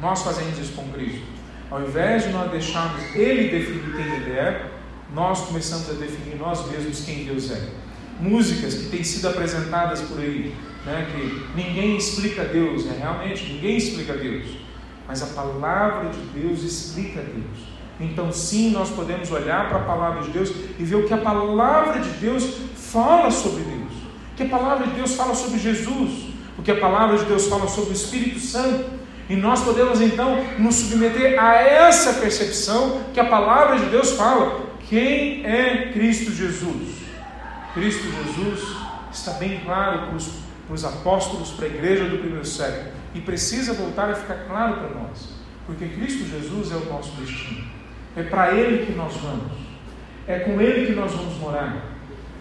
Nós 0.00 0.22
fazemos 0.22 0.58
isso 0.58 0.72
com 0.72 0.88
Cristo. 0.92 1.22
Ao 1.70 1.82
invés 1.82 2.24
de 2.24 2.30
nós 2.30 2.50
deixarmos 2.50 3.02
Ele 3.14 3.50
definir 3.50 3.94
quem 3.94 4.14
Ele 4.14 4.32
é, 4.32 4.70
nós 5.14 5.40
começamos 5.46 5.88
a 5.90 5.92
definir 5.92 6.36
nós 6.36 6.68
mesmos 6.70 7.04
quem 7.04 7.24
Deus 7.24 7.50
é. 7.50 7.68
Músicas 8.20 8.74
que 8.74 8.86
têm 8.86 9.02
sido 9.02 9.28
apresentadas 9.28 10.00
por 10.02 10.18
aí, 10.18 10.54
né, 10.84 11.06
que 11.10 11.56
ninguém 11.56 11.96
explica 11.96 12.44
Deus, 12.44 12.84
né, 12.84 12.96
realmente 12.98 13.52
ninguém 13.52 13.76
explica 13.76 14.14
Deus, 14.14 14.46
mas 15.06 15.22
a 15.22 15.26
palavra 15.26 16.10
de 16.10 16.40
Deus 16.40 16.62
explica 16.62 17.20
Deus. 17.20 17.70
Então, 17.98 18.32
sim, 18.32 18.70
nós 18.70 18.90
podemos 18.90 19.30
olhar 19.30 19.68
para 19.68 19.78
a 19.78 19.84
palavra 19.84 20.22
de 20.22 20.30
Deus 20.30 20.50
e 20.78 20.84
ver 20.84 20.96
o 20.96 21.06
que 21.06 21.14
a 21.14 21.18
palavra 21.18 22.00
de 22.00 22.10
Deus 22.10 22.56
fala 22.76 23.30
sobre 23.30 23.62
Deus, 23.62 23.92
o 24.32 24.36
que 24.36 24.42
a 24.42 24.48
palavra 24.48 24.86
de 24.86 24.94
Deus 24.94 25.14
fala 25.14 25.34
sobre 25.34 25.58
Jesus, 25.58 26.30
o 26.58 26.62
que 26.62 26.70
a 26.70 26.78
palavra 26.78 27.18
de 27.18 27.24
Deus 27.24 27.46
fala 27.46 27.68
sobre 27.68 27.90
o 27.90 27.92
Espírito 27.92 28.38
Santo. 28.38 28.99
E 29.30 29.36
nós 29.36 29.62
podemos 29.62 30.00
então 30.00 30.44
nos 30.58 30.74
submeter 30.74 31.40
a 31.40 31.54
essa 31.54 32.14
percepção 32.14 33.00
que 33.14 33.20
a 33.20 33.24
palavra 33.24 33.78
de 33.78 33.84
Deus 33.86 34.10
fala. 34.10 34.68
Quem 34.88 35.46
é 35.46 35.92
Cristo 35.92 36.32
Jesus? 36.32 36.96
Cristo 37.72 38.08
Jesus 38.10 38.76
está 39.12 39.34
bem 39.34 39.60
claro 39.64 40.08
para 40.08 40.16
os, 40.16 40.26
para 40.66 40.74
os 40.74 40.84
apóstolos, 40.84 41.52
para 41.52 41.66
a 41.66 41.68
igreja 41.68 42.06
do 42.06 42.18
primeiro 42.18 42.44
século, 42.44 42.90
e 43.14 43.20
precisa 43.20 43.72
voltar 43.72 44.10
a 44.10 44.14
ficar 44.16 44.46
claro 44.48 44.74
para 44.74 45.00
nós, 45.00 45.28
porque 45.64 45.86
Cristo 45.86 46.28
Jesus 46.28 46.72
é 46.72 46.74
o 46.74 46.92
nosso 46.92 47.12
destino, 47.12 47.64
é 48.16 48.24
para 48.24 48.52
Ele 48.52 48.84
que 48.84 48.92
nós 48.92 49.14
vamos, 49.14 49.52
é 50.26 50.40
com 50.40 50.60
Ele 50.60 50.86
que 50.86 50.92
nós 50.92 51.12
vamos 51.12 51.36
morar. 51.36 51.86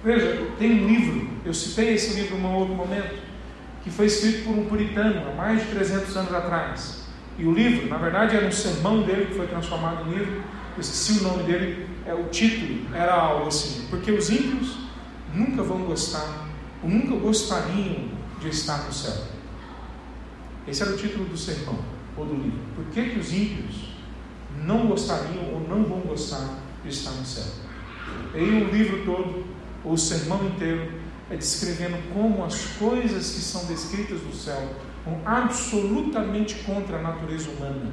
Veja, 0.04 0.48
tem 0.58 0.72
um 0.72 0.88
livro, 0.88 1.30
eu 1.46 1.54
citei 1.54 1.94
esse 1.94 2.20
livro 2.20 2.36
em 2.36 2.42
um 2.42 2.56
outro 2.56 2.74
momento, 2.74 3.29
que 3.84 3.90
foi 3.90 4.08
escrito 4.08 4.46
por 4.46 4.58
um 4.58 4.66
puritano 4.66 5.30
há 5.30 5.36
mais 5.36 5.62
de 5.62 5.68
300 5.68 6.18
anos 6.18 6.34
atrás. 6.34 7.04
E 7.38 7.46
o 7.46 7.54
livro, 7.54 7.88
na 7.88 7.98
verdade, 7.98 8.36
era 8.36 8.46
um 8.46 8.52
sermão 8.52 9.04
dele 9.04 9.28
que 9.28 9.36
foi 9.36 9.48
transformado 9.48 10.10
em 10.10 10.18
livro. 10.18 10.44
Eu 10.76 10.82
esqueci 10.82 11.20
o 11.20 11.24
nome 11.24 11.44
dele, 11.44 11.88
é, 12.06 12.14
o 12.14 12.26
título 12.26 12.94
era 12.94 13.14
algo 13.14 13.48
assim: 13.48 13.88
Porque 13.90 14.12
os 14.12 14.30
ímpios 14.30 14.78
nunca 15.34 15.64
vão 15.64 15.84
gostar, 15.84 16.48
ou 16.84 16.90
nunca 16.90 17.16
gostariam 17.16 18.10
de 18.42 18.50
estar 18.50 18.84
no 18.86 18.94
céu. 18.94 19.24
Esse 20.68 20.84
era 20.84 20.92
o 20.92 20.98
título 20.98 21.26
do 21.26 21.38
sermão, 21.38 21.80
ou 22.18 22.26
do 22.26 22.36
livro. 22.36 22.60
Por 22.76 22.86
que, 22.86 23.10
que 23.10 23.20
os 23.20 23.32
ímpios 23.32 23.94
não 24.66 24.88
gostariam 24.88 25.54
ou 25.54 25.62
não 25.68 25.84
vão 25.84 26.02
gostar 26.02 26.60
de 26.84 26.90
estar 26.90 27.12
no 27.12 27.26
céu? 27.26 27.52
E 28.34 28.38
aí 28.38 28.64
o 28.64 28.70
livro 28.70 29.04
todo, 29.06 29.46
ou 29.84 29.94
o 29.94 29.98
sermão 29.98 30.46
inteiro, 30.46 30.92
é 31.30 31.36
descrevendo 31.36 31.98
como 32.14 32.44
as 32.44 32.66
coisas 32.80 33.32
que 33.32 33.42
são 33.42 33.66
descritas 33.66 34.22
no 34.22 34.34
céu 34.34 34.70
vão 35.06 35.20
absolutamente 35.26 36.56
contra 36.66 36.98
a 36.98 37.02
natureza 37.02 37.50
humana, 37.52 37.92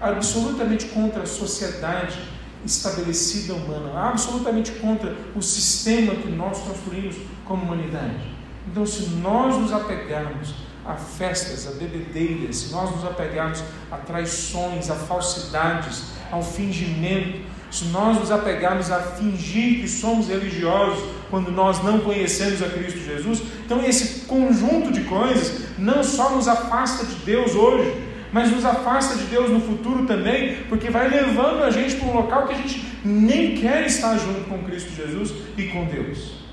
absolutamente 0.00 0.86
contra 0.86 1.22
a 1.22 1.26
sociedade 1.26 2.18
estabelecida 2.64 3.54
humana, 3.54 3.98
absolutamente 3.98 4.72
contra 4.72 5.16
o 5.34 5.42
sistema 5.42 6.14
que 6.14 6.28
nós 6.28 6.58
construímos 6.58 7.16
como 7.44 7.64
humanidade. 7.64 8.34
Então, 8.70 8.84
se 8.84 9.06
nós 9.10 9.56
nos 9.56 9.72
apegarmos 9.72 10.54
a 10.84 10.94
festas, 10.94 11.66
a 11.66 11.72
bebedeiras, 11.72 12.56
se 12.56 12.72
nós 12.72 12.90
nos 12.90 13.04
apegarmos 13.04 13.62
a 13.90 13.96
traições, 13.96 14.90
a 14.90 14.94
falsidades, 14.94 16.04
ao 16.30 16.42
fingimento, 16.42 17.40
se 17.70 17.86
nós 17.86 18.18
nos 18.18 18.30
apegarmos 18.30 18.90
a 18.90 19.00
fingir 19.00 19.80
que 19.80 19.88
somos 19.88 20.28
religiosos 20.28 21.04
quando 21.30 21.50
nós 21.50 21.82
não 21.82 22.00
conhecemos 22.00 22.62
a 22.62 22.68
Cristo 22.68 22.98
Jesus, 23.00 23.42
então 23.64 23.84
esse 23.84 24.26
conjunto 24.26 24.92
de 24.92 25.02
coisas 25.02 25.66
não 25.78 26.02
só 26.02 26.30
nos 26.30 26.48
afasta 26.48 27.04
de 27.04 27.14
Deus 27.24 27.54
hoje, 27.54 27.94
mas 28.32 28.50
nos 28.50 28.64
afasta 28.64 29.16
de 29.16 29.24
Deus 29.24 29.50
no 29.50 29.60
futuro 29.60 30.06
também, 30.06 30.56
porque 30.68 30.90
vai 30.90 31.08
levando 31.08 31.62
a 31.62 31.70
gente 31.70 31.96
para 31.96 32.08
um 32.08 32.14
local 32.14 32.46
que 32.46 32.54
a 32.54 32.56
gente 32.56 32.84
nem 33.04 33.56
quer 33.56 33.86
estar 33.86 34.16
junto 34.18 34.48
com 34.48 34.62
Cristo 34.64 34.90
Jesus 34.94 35.32
e 35.56 35.64
com 35.64 35.84
Deus. 35.86 36.44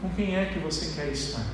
Com 0.00 0.08
quem 0.10 0.36
é 0.36 0.46
que 0.46 0.58
você 0.58 0.94
quer 1.00 1.10
estar? 1.12 1.44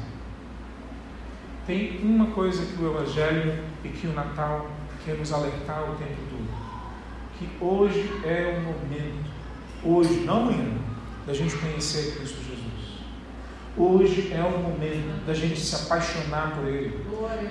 Tem 1.67 1.99
uma 2.03 2.27
coisa 2.27 2.65
que 2.65 2.83
o 2.83 2.91
Evangelho 2.91 3.59
e 3.85 3.89
que 3.89 4.07
o 4.07 4.13
Natal 4.13 4.71
quer 5.05 5.17
nos 5.17 5.33
alertar 5.33 5.83
o 5.91 5.95
tempo 5.97 6.17
todo 6.31 6.65
que 7.39 7.49
hoje 7.61 8.11
é 8.25 8.59
o 8.59 8.63
momento, 8.63 9.31
hoje, 9.83 10.21
não 10.21 10.43
amanhã, 10.43 10.73
da 11.27 11.33
gente 11.33 11.57
conhecer 11.57 12.17
Cristo 12.17 12.37
Jesus. 12.37 12.65
Hoje 13.77 14.33
é 14.33 14.43
o 14.43 14.59
momento 14.59 15.25
da 15.27 15.35
gente 15.35 15.59
se 15.59 15.75
apaixonar 15.75 16.55
por 16.55 16.69
Ele. 16.69 16.93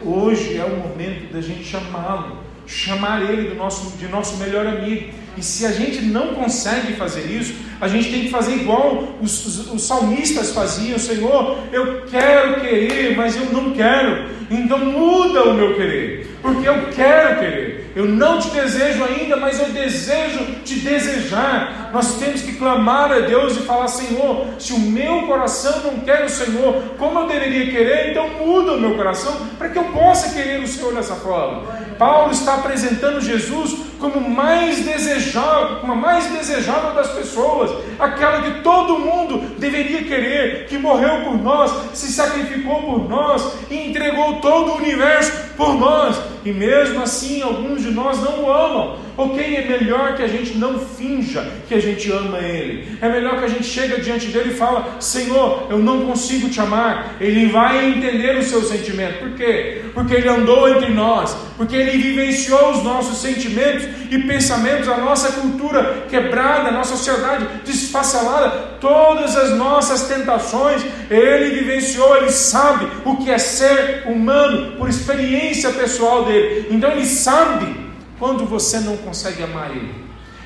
Hoje 0.02 0.58
é 0.58 0.64
o 0.64 0.78
momento 0.78 1.34
da 1.34 1.42
gente 1.42 1.66
chamá-lo, 1.66 2.38
chamar 2.66 3.30
Ele 3.30 3.50
do 3.50 3.56
nosso, 3.56 3.98
de 3.98 4.08
nosso 4.08 4.38
melhor 4.38 4.66
amigo. 4.66 5.12
E 5.36 5.44
se 5.44 5.66
a 5.66 5.72
gente 5.72 6.02
não 6.02 6.36
consegue 6.36 6.94
fazer 6.94 7.26
isso, 7.26 7.56
a 7.82 7.88
gente 7.88 8.12
tem 8.12 8.22
que 8.22 8.30
fazer 8.30 8.54
igual 8.54 9.16
os, 9.22 9.46
os, 9.46 9.74
os 9.74 9.84
salmistas 9.84 10.52
faziam: 10.52 10.98
Senhor, 10.98 11.58
eu 11.72 12.04
quero 12.06 12.62
querer, 12.62 13.18
mas 13.18 13.36
eu 13.36 13.46
não 13.52 13.72
quero. 13.72 14.30
Então 14.50 14.78
muda 14.78 15.44
o 15.46 15.54
meu 15.54 15.76
querer, 15.76 16.38
porque 16.42 16.70
eu 16.70 16.90
quero 16.92 17.40
querer. 17.40 17.83
Eu 17.96 18.06
não 18.06 18.40
te 18.40 18.50
desejo 18.50 19.04
ainda, 19.04 19.38
mas 19.38 19.60
eu 19.60 19.70
desejo 19.70 20.44
te 20.64 20.80
desejar. 20.80 21.92
Nós 21.94 22.16
temos 22.18 22.42
que 22.42 22.54
clamar 22.54 23.12
a 23.12 23.20
Deus 23.20 23.56
e 23.56 23.62
falar: 23.62 23.88
Senhor, 23.88 24.48
se 24.58 24.74
o 24.74 24.80
meu 24.80 25.28
coração 25.28 25.82
não 25.84 26.00
quer 26.00 26.26
o 26.26 26.30
Senhor, 26.30 26.96
como 26.98 27.20
eu 27.20 27.28
deveria 27.28 27.72
querer, 27.72 28.12
então 28.12 28.28
muda 28.30 28.74
o 28.74 28.80
meu 28.80 28.96
coração 28.96 29.48
para 29.58 29.70
que 29.70 29.78
eu 29.78 29.86
possa 29.86 30.34
querer 30.34 30.62
o 30.62 30.68
Senhor 30.68 30.94
dessa 30.96 31.16
forma. 31.16 31.64
Paulo 32.00 32.32
está 32.32 32.56
apresentando 32.56 33.22
Jesus 33.22 33.76
como 34.12 34.30
mais 34.30 34.84
desejável, 34.84 35.78
como 35.78 35.94
a 35.94 35.96
mais 35.96 36.26
desejável 36.26 36.94
das 36.94 37.12
pessoas, 37.12 37.72
aquela 37.98 38.42
que 38.42 38.62
todo 38.62 39.00
mundo 39.00 39.38
deveria 39.58 40.04
querer, 40.04 40.66
que 40.68 40.78
morreu 40.78 41.22
por 41.22 41.38
nós, 41.38 41.72
se 41.94 42.12
sacrificou 42.12 42.82
por 42.84 43.10
nós 43.10 43.54
e 43.70 43.90
entregou 43.90 44.42
todo 44.42 44.74
o 44.74 44.78
universo 44.78 45.32
por 45.56 45.76
nós. 45.76 46.20
E 46.44 46.52
mesmo 46.52 47.02
assim, 47.02 47.42
alguns 47.42 47.82
de 47.82 47.92
nós 47.92 48.22
não 48.22 48.44
o 48.44 48.52
amam, 48.52 48.98
ok, 49.18 49.56
é 49.56 49.68
melhor 49.68 50.16
que 50.16 50.24
a 50.24 50.28
gente 50.28 50.58
não 50.58 50.80
finja 50.80 51.48
que 51.68 51.74
a 51.74 51.80
gente 51.80 52.12
ama 52.12 52.40
Ele. 52.40 52.98
É 53.02 53.10
melhor 53.10 53.40
que 53.40 53.46
a 53.46 53.48
gente 53.48 53.66
chegue 53.66 54.02
diante 54.02 54.28
dele 54.28 54.52
e 54.52 54.56
fala, 54.56 54.98
Senhor, 55.00 55.68
eu 55.70 55.80
não 55.80 56.06
consigo 56.06 56.50
te 56.50 56.60
amar. 56.60 57.16
Ele 57.20 57.48
vai 57.48 57.86
entender 57.86 58.38
o 58.38 58.44
seu 58.44 58.64
sentimento. 58.64 59.20
Por 59.20 59.32
quê? 59.32 59.82
Porque 59.94 60.14
Ele 60.14 60.28
andou 60.28 60.68
entre 60.70 60.92
nós, 60.92 61.36
porque 61.58 61.76
Ele 61.76 61.98
vivenciou 61.98 62.72
os 62.72 62.84
nossos 62.84 63.22
sentimentos 63.22 63.86
e 64.10 64.18
pensamentos, 64.20 64.88
a 64.90 64.98
nossa 64.98 65.32
cultura 65.34 66.06
quebrada, 66.10 66.70
a 66.70 66.72
nossa 66.72 66.96
sociedade 66.96 67.48
desfacelada, 67.66 68.50
todas 68.80 69.36
as 69.36 69.52
nossas 69.58 70.08
tentações, 70.08 70.84
Ele 71.10 71.56
vivenciou, 71.56 72.16
Ele 72.18 72.32
sabe 72.32 72.88
o 73.06 73.18
que 73.18 73.30
é 73.30 73.38
ser 73.38 74.04
humano 74.08 74.74
por 74.78 74.90
experiência 74.90 75.70
pessoal 75.72 76.26
dele. 76.26 76.68
Então 76.70 76.92
Ele 76.92 77.06
sabe 77.06 77.83
quando 78.24 78.46
você 78.46 78.80
não 78.80 78.96
consegue 78.96 79.44
amar 79.44 79.70
Ele. 79.72 79.94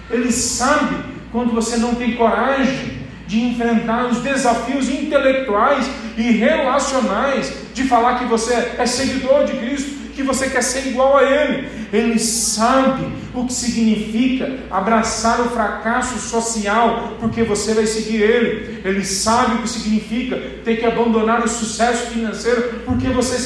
Ele 0.09 0.32
sabe 0.32 0.95
quando 1.32 1.53
você 1.53 1.78
não 1.78 1.93
tem 1.93 2.15
coragem 2.15 3.05
de 3.28 3.39
enfrentar 3.39 4.07
os 4.07 4.17
desafios 4.21 4.89
intelectuais 4.89 5.88
e 6.17 6.23
relacionais 6.23 7.53
de 7.75 7.84
falar 7.84 8.17
que 8.17 8.25
você 8.25 8.73
é 8.80 8.86
seguidor 8.88 9.45
de 9.45 9.57
Cristo, 9.57 9.91
que 10.18 10.24
você 10.24 10.49
quer 10.49 10.63
ser 10.63 10.88
igual 10.88 11.15
a 11.15 11.24
Ele. 11.24 11.70
Ele 11.93 12.18
sabe 12.18 13.05
o 13.36 13.45
que 13.45 13.53
significa 13.53 14.57
abraçar 14.70 15.39
o 15.41 15.49
fracasso 15.51 16.18
social 16.18 17.13
porque 17.20 17.43
você 17.43 17.76
vai 17.76 17.86
seguir 17.86 18.24
Ele. 18.24 18.82
Ele 18.84 19.05
sabe 19.05 19.55
o 19.55 19.61
que 19.61 19.70
significa 19.70 20.36
ter 20.65 20.78
que 20.78 20.86
abandonar 20.86 21.45
o 21.45 21.47
sucesso 21.47 22.07
financeiro 22.07 22.82
porque 22.84 23.07
você 23.09 23.38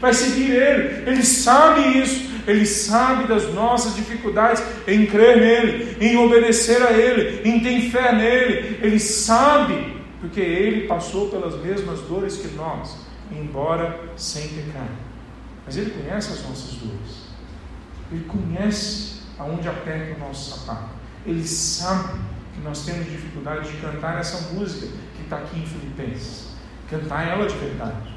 vai 0.00 0.12
seguir 0.12 0.50
Ele. 0.50 1.08
Ele 1.08 1.22
sabe 1.24 2.02
isso. 2.02 2.28
Ele 2.48 2.66
sabe 2.66 3.28
das 3.28 3.52
nossas 3.52 3.94
dificuldades 3.94 4.62
em 4.86 5.04
crer 5.04 5.38
nele, 5.38 5.98
em 6.00 6.16
obedecer 6.16 6.82
a 6.82 6.90
Ele, 6.90 7.42
em 7.46 7.60
ter 7.60 7.90
fé 7.90 8.12
nele. 8.14 8.78
Ele 8.80 8.98
sabe, 8.98 9.94
porque 10.18 10.40
Ele 10.40 10.86
passou 10.86 11.28
pelas 11.28 11.62
mesmas 11.62 12.00
dores 12.00 12.38
que 12.38 12.48
nós, 12.56 12.96
embora 13.30 14.00
sem 14.16 14.48
pecar. 14.48 15.07
Mas 15.68 15.76
Ele 15.76 15.90
conhece 15.90 16.32
as 16.32 16.48
nossas 16.48 16.72
dores. 16.76 17.28
Ele 18.10 18.24
conhece 18.24 19.20
aonde 19.38 19.68
aperta 19.68 20.16
o 20.16 20.26
nosso 20.26 20.58
sapato. 20.58 20.88
Ele 21.26 21.46
sabe 21.46 22.18
que 22.54 22.60
nós 22.62 22.86
temos 22.86 23.04
dificuldade 23.04 23.70
de 23.70 23.76
cantar 23.76 24.18
essa 24.18 24.54
música 24.54 24.86
que 25.14 25.24
está 25.24 25.36
aqui 25.36 25.60
em 25.60 25.66
Filipenses. 25.66 26.52
Cantar 26.88 27.28
ela 27.28 27.46
de 27.46 27.54
verdade. 27.58 28.16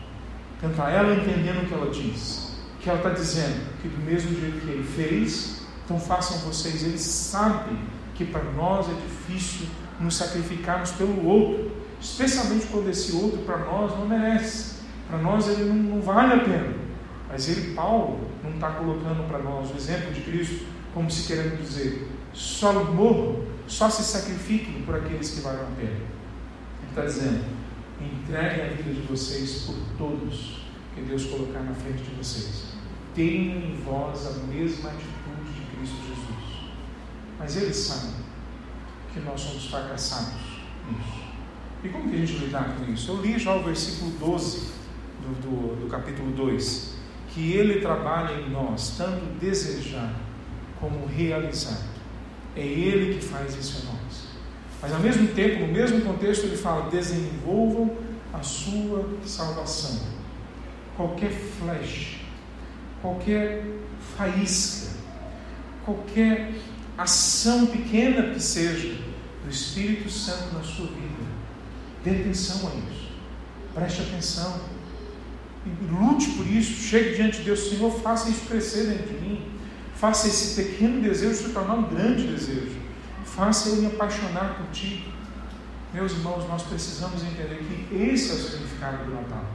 Cantar 0.61 0.91
ela 0.91 1.13
entendendo 1.13 1.63
o 1.63 1.67
que 1.67 1.73
ela 1.73 1.91
diz 1.91 2.51
que 2.79 2.89
ela 2.89 2.99
está 2.99 3.09
dizendo 3.09 3.61
que 3.81 3.89
do 3.89 3.99
mesmo 3.99 4.39
jeito 4.39 4.61
que 4.61 4.71
ele 4.71 4.83
fez, 4.83 5.61
então 5.83 5.99
façam 5.99 6.37
vocês. 6.39 6.83
Ele 6.83 6.97
sabe 6.97 7.77
que 8.15 8.23
para 8.23 8.43
nós 8.43 8.87
é 8.89 8.93
difícil 8.93 9.67
nos 9.99 10.15
sacrificarmos 10.15 10.91
pelo 10.91 11.27
outro, 11.27 11.71
especialmente 11.99 12.67
quando 12.67 12.89
esse 12.89 13.11
outro 13.11 13.39
para 13.39 13.57
nós 13.57 13.91
não 13.91 14.07
merece, 14.07 14.77
para 15.07 15.19
nós 15.19 15.49
ele 15.49 15.65
não, 15.65 15.75
não, 15.75 16.01
vale 16.01 16.33
a 16.33 16.39
pena. 16.39 16.80
Mas 17.31 17.47
ele, 17.47 17.73
Paulo, 17.73 18.27
não 18.43 18.51
está 18.51 18.71
colocando 18.71 19.25
para 19.27 19.39
nós 19.39 19.71
o 19.71 19.77
exemplo 19.77 20.11
de 20.11 20.21
Cristo 20.21 20.65
como 20.93 21.09
se 21.09 21.27
querendo 21.27 21.61
dizer, 21.61 22.09
só 22.33 22.73
morram, 22.83 23.45
só 23.65 23.89
se 23.89 24.03
sacrifiquem 24.03 24.81
por 24.81 24.95
aqueles 24.95 25.31
que 25.31 25.41
valem 25.41 25.61
a 25.61 25.75
pena. 25.77 25.91
Ele 25.91 26.89
está 26.89 27.05
dizendo, 27.05 27.45
entreguem 28.01 28.65
a 28.65 28.69
vida 28.73 28.93
de 28.93 29.01
vocês 29.07 29.63
por 29.65 29.75
todos 29.97 30.61
que 30.93 31.01
Deus 31.01 31.25
colocar 31.25 31.61
na 31.61 31.73
frente 31.73 32.03
de 32.03 32.15
vocês 32.15 32.71
tenham 33.15 33.57
em 33.57 33.75
vós 33.77 34.25
a 34.27 34.31
mesma 34.47 34.89
atitude 34.89 35.53
de 35.53 35.75
Cristo 35.75 35.95
Jesus. 36.07 36.71
Mas 37.37 37.55
Ele 37.55 37.73
sabe 37.73 38.13
que 39.13 39.19
nós 39.21 39.39
somos 39.39 39.67
fracassados 39.67 40.41
nisso. 40.89 41.21
E 41.83 41.89
como 41.89 42.09
que 42.09 42.15
a 42.15 42.25
gente 42.25 42.45
lidar 42.45 42.75
com 42.75 42.91
isso? 42.91 43.11
Eu 43.11 43.21
li 43.21 43.37
já 43.39 43.55
o 43.55 43.63
versículo 43.63 44.11
12 44.11 44.71
do, 45.21 45.41
do, 45.41 45.81
do 45.81 45.89
capítulo 45.89 46.31
2, 46.31 46.95
que 47.33 47.53
Ele 47.53 47.81
trabalha 47.81 48.33
em 48.41 48.49
nós, 48.49 48.95
tanto 48.97 49.25
desejar 49.39 50.13
como 50.79 51.05
realizar. 51.05 51.79
É 52.55 52.61
Ele 52.65 53.15
que 53.15 53.25
faz 53.25 53.55
isso 53.55 53.81
em 53.81 53.85
nós. 53.85 54.27
Mas 54.81 54.93
ao 54.93 54.99
mesmo 54.99 55.27
tempo, 55.29 55.65
no 55.65 55.71
mesmo 55.71 56.01
contexto, 56.01 56.45
ele 56.45 56.57
fala: 56.57 56.89
desenvolvam 56.89 57.95
a 58.33 58.41
sua 58.41 59.07
salvação. 59.25 59.99
Qualquer 60.97 61.31
flecha 61.31 62.21
qualquer 63.01 63.65
faísca, 64.15 64.91
qualquer 65.83 66.53
ação 66.97 67.67
pequena 67.67 68.33
que 68.33 68.39
seja 68.39 68.95
do 69.43 69.49
Espírito 69.49 70.09
Santo 70.09 70.53
na 70.53 70.63
sua 70.63 70.87
vida, 70.87 71.23
dê 72.03 72.11
atenção 72.11 72.69
a 72.69 72.75
isso, 72.91 73.11
preste 73.73 74.01
atenção, 74.01 74.61
lute 75.65 76.31
por 76.31 76.47
isso, 76.47 76.73
chegue 76.87 77.15
diante 77.15 77.39
de 77.39 77.43
Deus, 77.43 77.69
Senhor, 77.69 77.91
faça 78.01 78.29
isso 78.29 78.47
crescer 78.47 78.87
dentro 78.87 79.13
de 79.13 79.13
mim, 79.13 79.45
faça 79.95 80.27
esse 80.27 80.61
pequeno 80.61 81.01
desejo 81.01 81.35
se 81.35 81.49
tornar 81.49 81.75
um 81.75 81.83
grande 81.83 82.25
desejo, 82.27 82.77
faça 83.23 83.69
eu 83.69 83.75
me 83.77 83.87
apaixonar 83.87 84.55
por 84.57 84.67
Ti. 84.71 85.07
Meus 85.93 86.13
irmãos, 86.13 86.47
nós 86.47 86.63
precisamos 86.63 87.21
entender 87.21 87.63
que 87.67 87.95
esse 87.95 88.31
é 88.31 88.33
o 88.33 88.37
significado 88.37 89.05
do 89.05 89.13
Natal, 89.13 89.45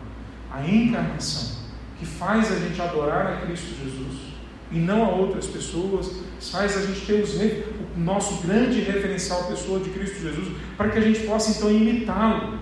a 0.53 0.67
encarnação 0.67 1.57
que 1.99 2.07
faz 2.07 2.53
a 2.53 2.57
gente 2.57 2.81
adorar 2.81 3.27
a 3.27 3.37
Cristo 3.41 3.69
Jesus 3.83 4.37
e 4.71 4.79
não 4.79 5.05
a 5.05 5.11
outras 5.11 5.47
pessoas, 5.47 6.11
faz 6.41 6.77
a 6.77 6.83
gente 6.83 7.07
ter 7.07 7.23
os, 7.23 7.35
o 7.35 7.99
nosso 7.99 8.43
grande 8.47 8.81
referencial 8.81 9.45
pessoa 9.45 9.81
de 9.81 9.91
Cristo 9.91 10.21
Jesus, 10.21 10.49
para 10.77 10.91
que 10.91 10.99
a 10.99 11.01
gente 11.01 11.21
possa 11.21 11.53
então 11.53 11.71
imitá-lo. 11.71 12.59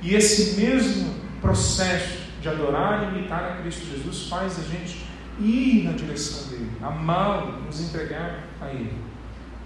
E 0.00 0.14
esse 0.14 0.60
mesmo 0.60 1.14
processo 1.40 2.21
de 2.42 2.48
adorar 2.48 3.04
e 3.04 3.16
imitar 3.16 3.44
a 3.44 3.62
Cristo 3.62 3.86
Jesus 3.86 4.28
faz 4.28 4.58
a 4.58 4.62
gente 4.62 5.06
ir 5.38 5.84
na 5.84 5.92
direção 5.92 6.50
dele, 6.50 6.70
amá-lo, 6.82 7.62
nos 7.62 7.80
entregar 7.80 8.40
a 8.60 8.68
ele. 8.68 9.00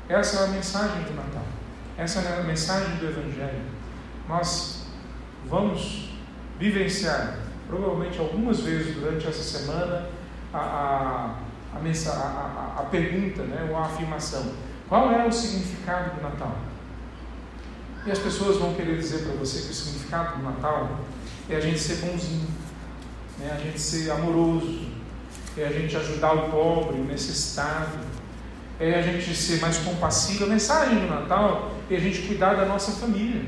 Essa 0.08 0.40
é 0.40 0.44
a 0.44 0.48
mensagem 0.48 1.02
do 1.04 1.14
Natal. 1.14 1.42
Essa 1.96 2.20
é 2.20 2.40
a 2.40 2.42
mensagem 2.42 2.96
do 2.96 3.06
Evangelho. 3.06 3.62
Nós 4.28 4.86
vamos 5.48 6.10
vivenciar 6.58 7.38
provavelmente 7.66 8.18
algumas 8.18 8.60
vezes 8.60 8.94
durante 8.94 9.26
essa 9.26 9.42
semana, 9.42 10.08
a, 10.52 10.58
a, 10.58 11.36
a, 11.74 11.78
a, 11.78 12.80
a, 12.80 12.84
pergunta, 12.84 13.42
né, 13.42 13.66
ou 13.70 13.76
a 13.76 13.86
afirmação: 13.86 14.52
qual 14.88 15.10
é 15.10 15.26
o 15.26 15.32
significado 15.32 16.14
do 16.16 16.22
Natal? 16.22 16.56
E 18.06 18.10
as 18.10 18.18
pessoas 18.18 18.58
vão 18.58 18.74
querer 18.74 18.98
dizer 18.98 19.24
para 19.24 19.34
você 19.34 19.62
que 19.62 19.70
o 19.70 19.74
significado 19.74 20.36
do 20.36 20.44
Natal 20.44 21.00
é 21.48 21.56
a 21.56 21.60
gente 21.60 21.78
ser 21.78 22.06
bonzinho, 22.06 22.46
né, 23.39 23.53
a 23.55 23.61
gente 23.61 23.80
ser 23.80 24.11
amoroso, 24.11 24.80
é 25.57 25.66
a 25.66 25.72
gente 25.72 25.97
ajudar 25.97 26.32
o 26.34 26.51
pobre, 26.51 27.01
o 27.01 27.05
necessitado, 27.05 27.99
é 28.78 28.95
a 28.95 29.03
gente 29.03 29.34
ser 29.34 29.61
mais 29.61 29.78
compassivo. 29.78 30.45
A 30.45 30.49
mensagem 30.49 30.99
do 30.99 31.07
Natal 31.07 31.72
é 31.91 31.97
a 31.97 32.01
gente 32.01 32.22
cuidar 32.22 32.55
da 32.55 32.66
nossa 32.66 32.93
família, 32.93 33.43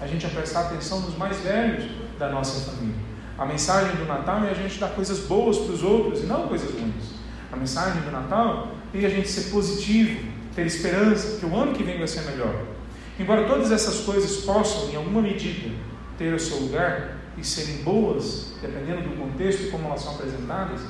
a 0.00 0.06
gente 0.06 0.26
prestar 0.28 0.62
atenção 0.62 1.00
nos 1.00 1.16
mais 1.16 1.38
velhos 1.38 1.84
da 2.18 2.28
nossa 2.28 2.70
família. 2.70 3.00
A 3.38 3.46
mensagem 3.46 3.96
do 3.96 4.04
Natal 4.04 4.44
é 4.44 4.50
a 4.50 4.54
gente 4.54 4.78
dar 4.78 4.88
coisas 4.88 5.20
boas 5.20 5.58
para 5.58 5.72
os 5.72 5.82
outros 5.82 6.22
e 6.22 6.26
não 6.26 6.48
coisas 6.48 6.70
ruins. 6.70 7.14
A 7.50 7.56
mensagem 7.56 8.02
do 8.02 8.10
Natal 8.10 8.68
é 8.94 9.04
a 9.04 9.08
gente 9.08 9.28
ser 9.28 9.50
positivo, 9.50 10.20
ter 10.54 10.66
esperança, 10.66 11.38
que 11.38 11.46
o 11.46 11.56
ano 11.56 11.72
que 11.72 11.82
vem 11.82 11.98
vai 11.98 12.08
ser 12.08 12.22
melhor. 12.22 12.54
Embora 13.18 13.46
todas 13.46 13.70
essas 13.70 14.00
coisas 14.00 14.44
possam, 14.44 14.90
em 14.90 14.96
alguma 14.96 15.22
medida, 15.22 15.70
ter 16.18 16.34
o 16.34 16.40
seu 16.40 16.58
lugar 16.58 17.21
e 17.36 17.44
serem 17.44 17.82
boas, 17.82 18.54
dependendo 18.60 19.08
do 19.08 19.16
contexto 19.16 19.62
e 19.62 19.70
como 19.70 19.86
elas 19.86 20.02
são 20.02 20.14
apresentadas, 20.14 20.80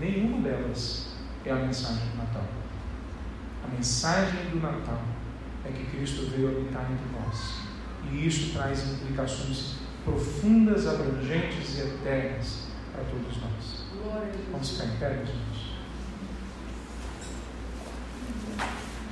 nenhuma 0.00 0.42
delas 0.42 1.14
é 1.44 1.50
a 1.50 1.56
mensagem 1.56 2.08
do 2.10 2.16
Natal. 2.16 2.44
A 3.64 3.68
mensagem 3.68 4.50
do 4.50 4.60
Natal 4.60 5.02
é 5.64 5.70
que 5.70 5.84
Cristo 5.96 6.30
veio 6.30 6.48
habitar 6.48 6.86
entre 6.90 7.06
nós. 7.18 7.64
E 8.10 8.26
isso 8.26 8.52
traz 8.52 8.84
implicações 8.92 9.76
profundas, 10.04 10.86
abrangentes 10.86 11.78
e 11.78 11.80
eternas 11.80 12.64
para 12.92 13.04
todos 13.04 13.40
nós. 13.40 13.84
Vamos 14.50 14.70
ficar 14.70 14.84
em 14.84 14.96
pé, 14.98 15.10
irmãos. 15.12 15.74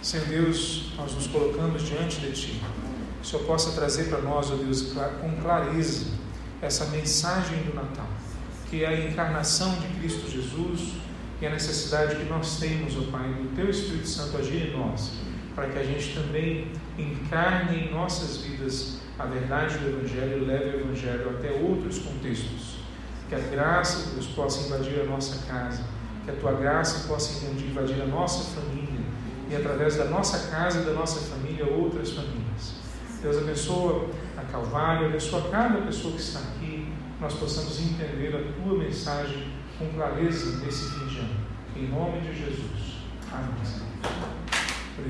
Senhor 0.03 0.27
Deus, 0.27 0.93
nós 0.97 1.15
nos 1.15 1.27
colocamos 1.29 1.83
diante 1.85 2.21
de 2.21 2.33
Ti. 2.33 2.61
Que 3.21 3.23
o 3.23 3.25
Senhor 3.25 3.45
possa 3.47 3.73
trazer 3.73 4.09
para 4.09 4.21
nós, 4.21 4.51
ó 4.51 4.57
Deus, 4.57 4.93
com 5.21 5.41
clareza, 5.41 6.07
essa 6.63 6.87
mensagem 6.87 7.59
do 7.65 7.75
Natal, 7.75 8.07
que 8.71 8.85
é 8.85 8.89
a 8.89 9.11
encarnação 9.11 9.75
de 9.75 9.89
Cristo 9.99 10.31
Jesus 10.31 10.93
e 11.41 11.47
a 11.47 11.51
necessidade 11.51 12.15
que 12.15 12.25
nós 12.25 12.61
temos, 12.61 12.97
ó 12.97 13.11
Pai, 13.11 13.29
do 13.29 13.55
Teu 13.57 13.69
Espírito 13.69 14.07
Santo 14.07 14.39
agir 14.39 14.69
em 14.69 14.77
nós, 14.79 15.13
para 15.57 15.69
que 15.69 15.79
a 15.79 15.83
gente 15.83 16.15
também 16.15 16.71
encarne 16.97 17.89
em 17.89 17.93
nossas 17.93 18.39
vidas 18.39 19.01
a 19.19 19.27
verdade 19.27 19.77
do 19.79 19.89
Evangelho 19.89 20.43
e 20.43 20.45
leve 20.47 20.77
o 20.77 20.81
Evangelho 20.81 21.31
até 21.31 21.51
outros 21.51 21.99
contextos. 21.99 22.77
Que 23.29 23.35
a 23.35 23.39
graça, 23.39 24.11
Deus, 24.15 24.27
possa 24.29 24.67
invadir 24.67 25.01
a 25.01 25.05
nossa 25.05 25.45
casa, 25.47 25.83
que 26.25 26.31
a 26.31 26.35
tua 26.35 26.53
graça 26.53 27.09
possa 27.09 27.45
invadir 27.45 28.01
a 28.01 28.07
nossa 28.07 28.45
família 28.55 29.01
e 29.51 29.57
através 29.57 29.97
da 29.97 30.05
nossa 30.05 30.51
casa 30.51 30.81
e 30.81 30.85
da 30.85 30.93
nossa 30.93 31.21
família, 31.29 31.67
outras 31.67 32.11
famílias. 32.11 32.73
Deus 33.21 33.37
abençoa 33.37 34.09
Calvário, 34.53 35.07
abençoa 35.07 35.49
cada 35.51 35.81
pessoa 35.81 36.13
que 36.13 36.21
está 36.21 36.41
aqui, 36.41 36.87
nós 37.19 37.33
possamos 37.33 37.81
entender 37.81 38.37
a 38.37 38.53
tua 38.63 38.79
mensagem 38.79 39.51
com 39.79 39.89
clareza 39.95 40.63
nesse 40.63 40.91
fim 40.91 41.07
de 41.07 41.19
ano. 41.21 41.41
Em 41.75 41.89
nome 41.89 42.21
de 42.21 42.39
Jesus. 42.39 42.99
Amém. 43.33 43.49
Por 44.95 45.09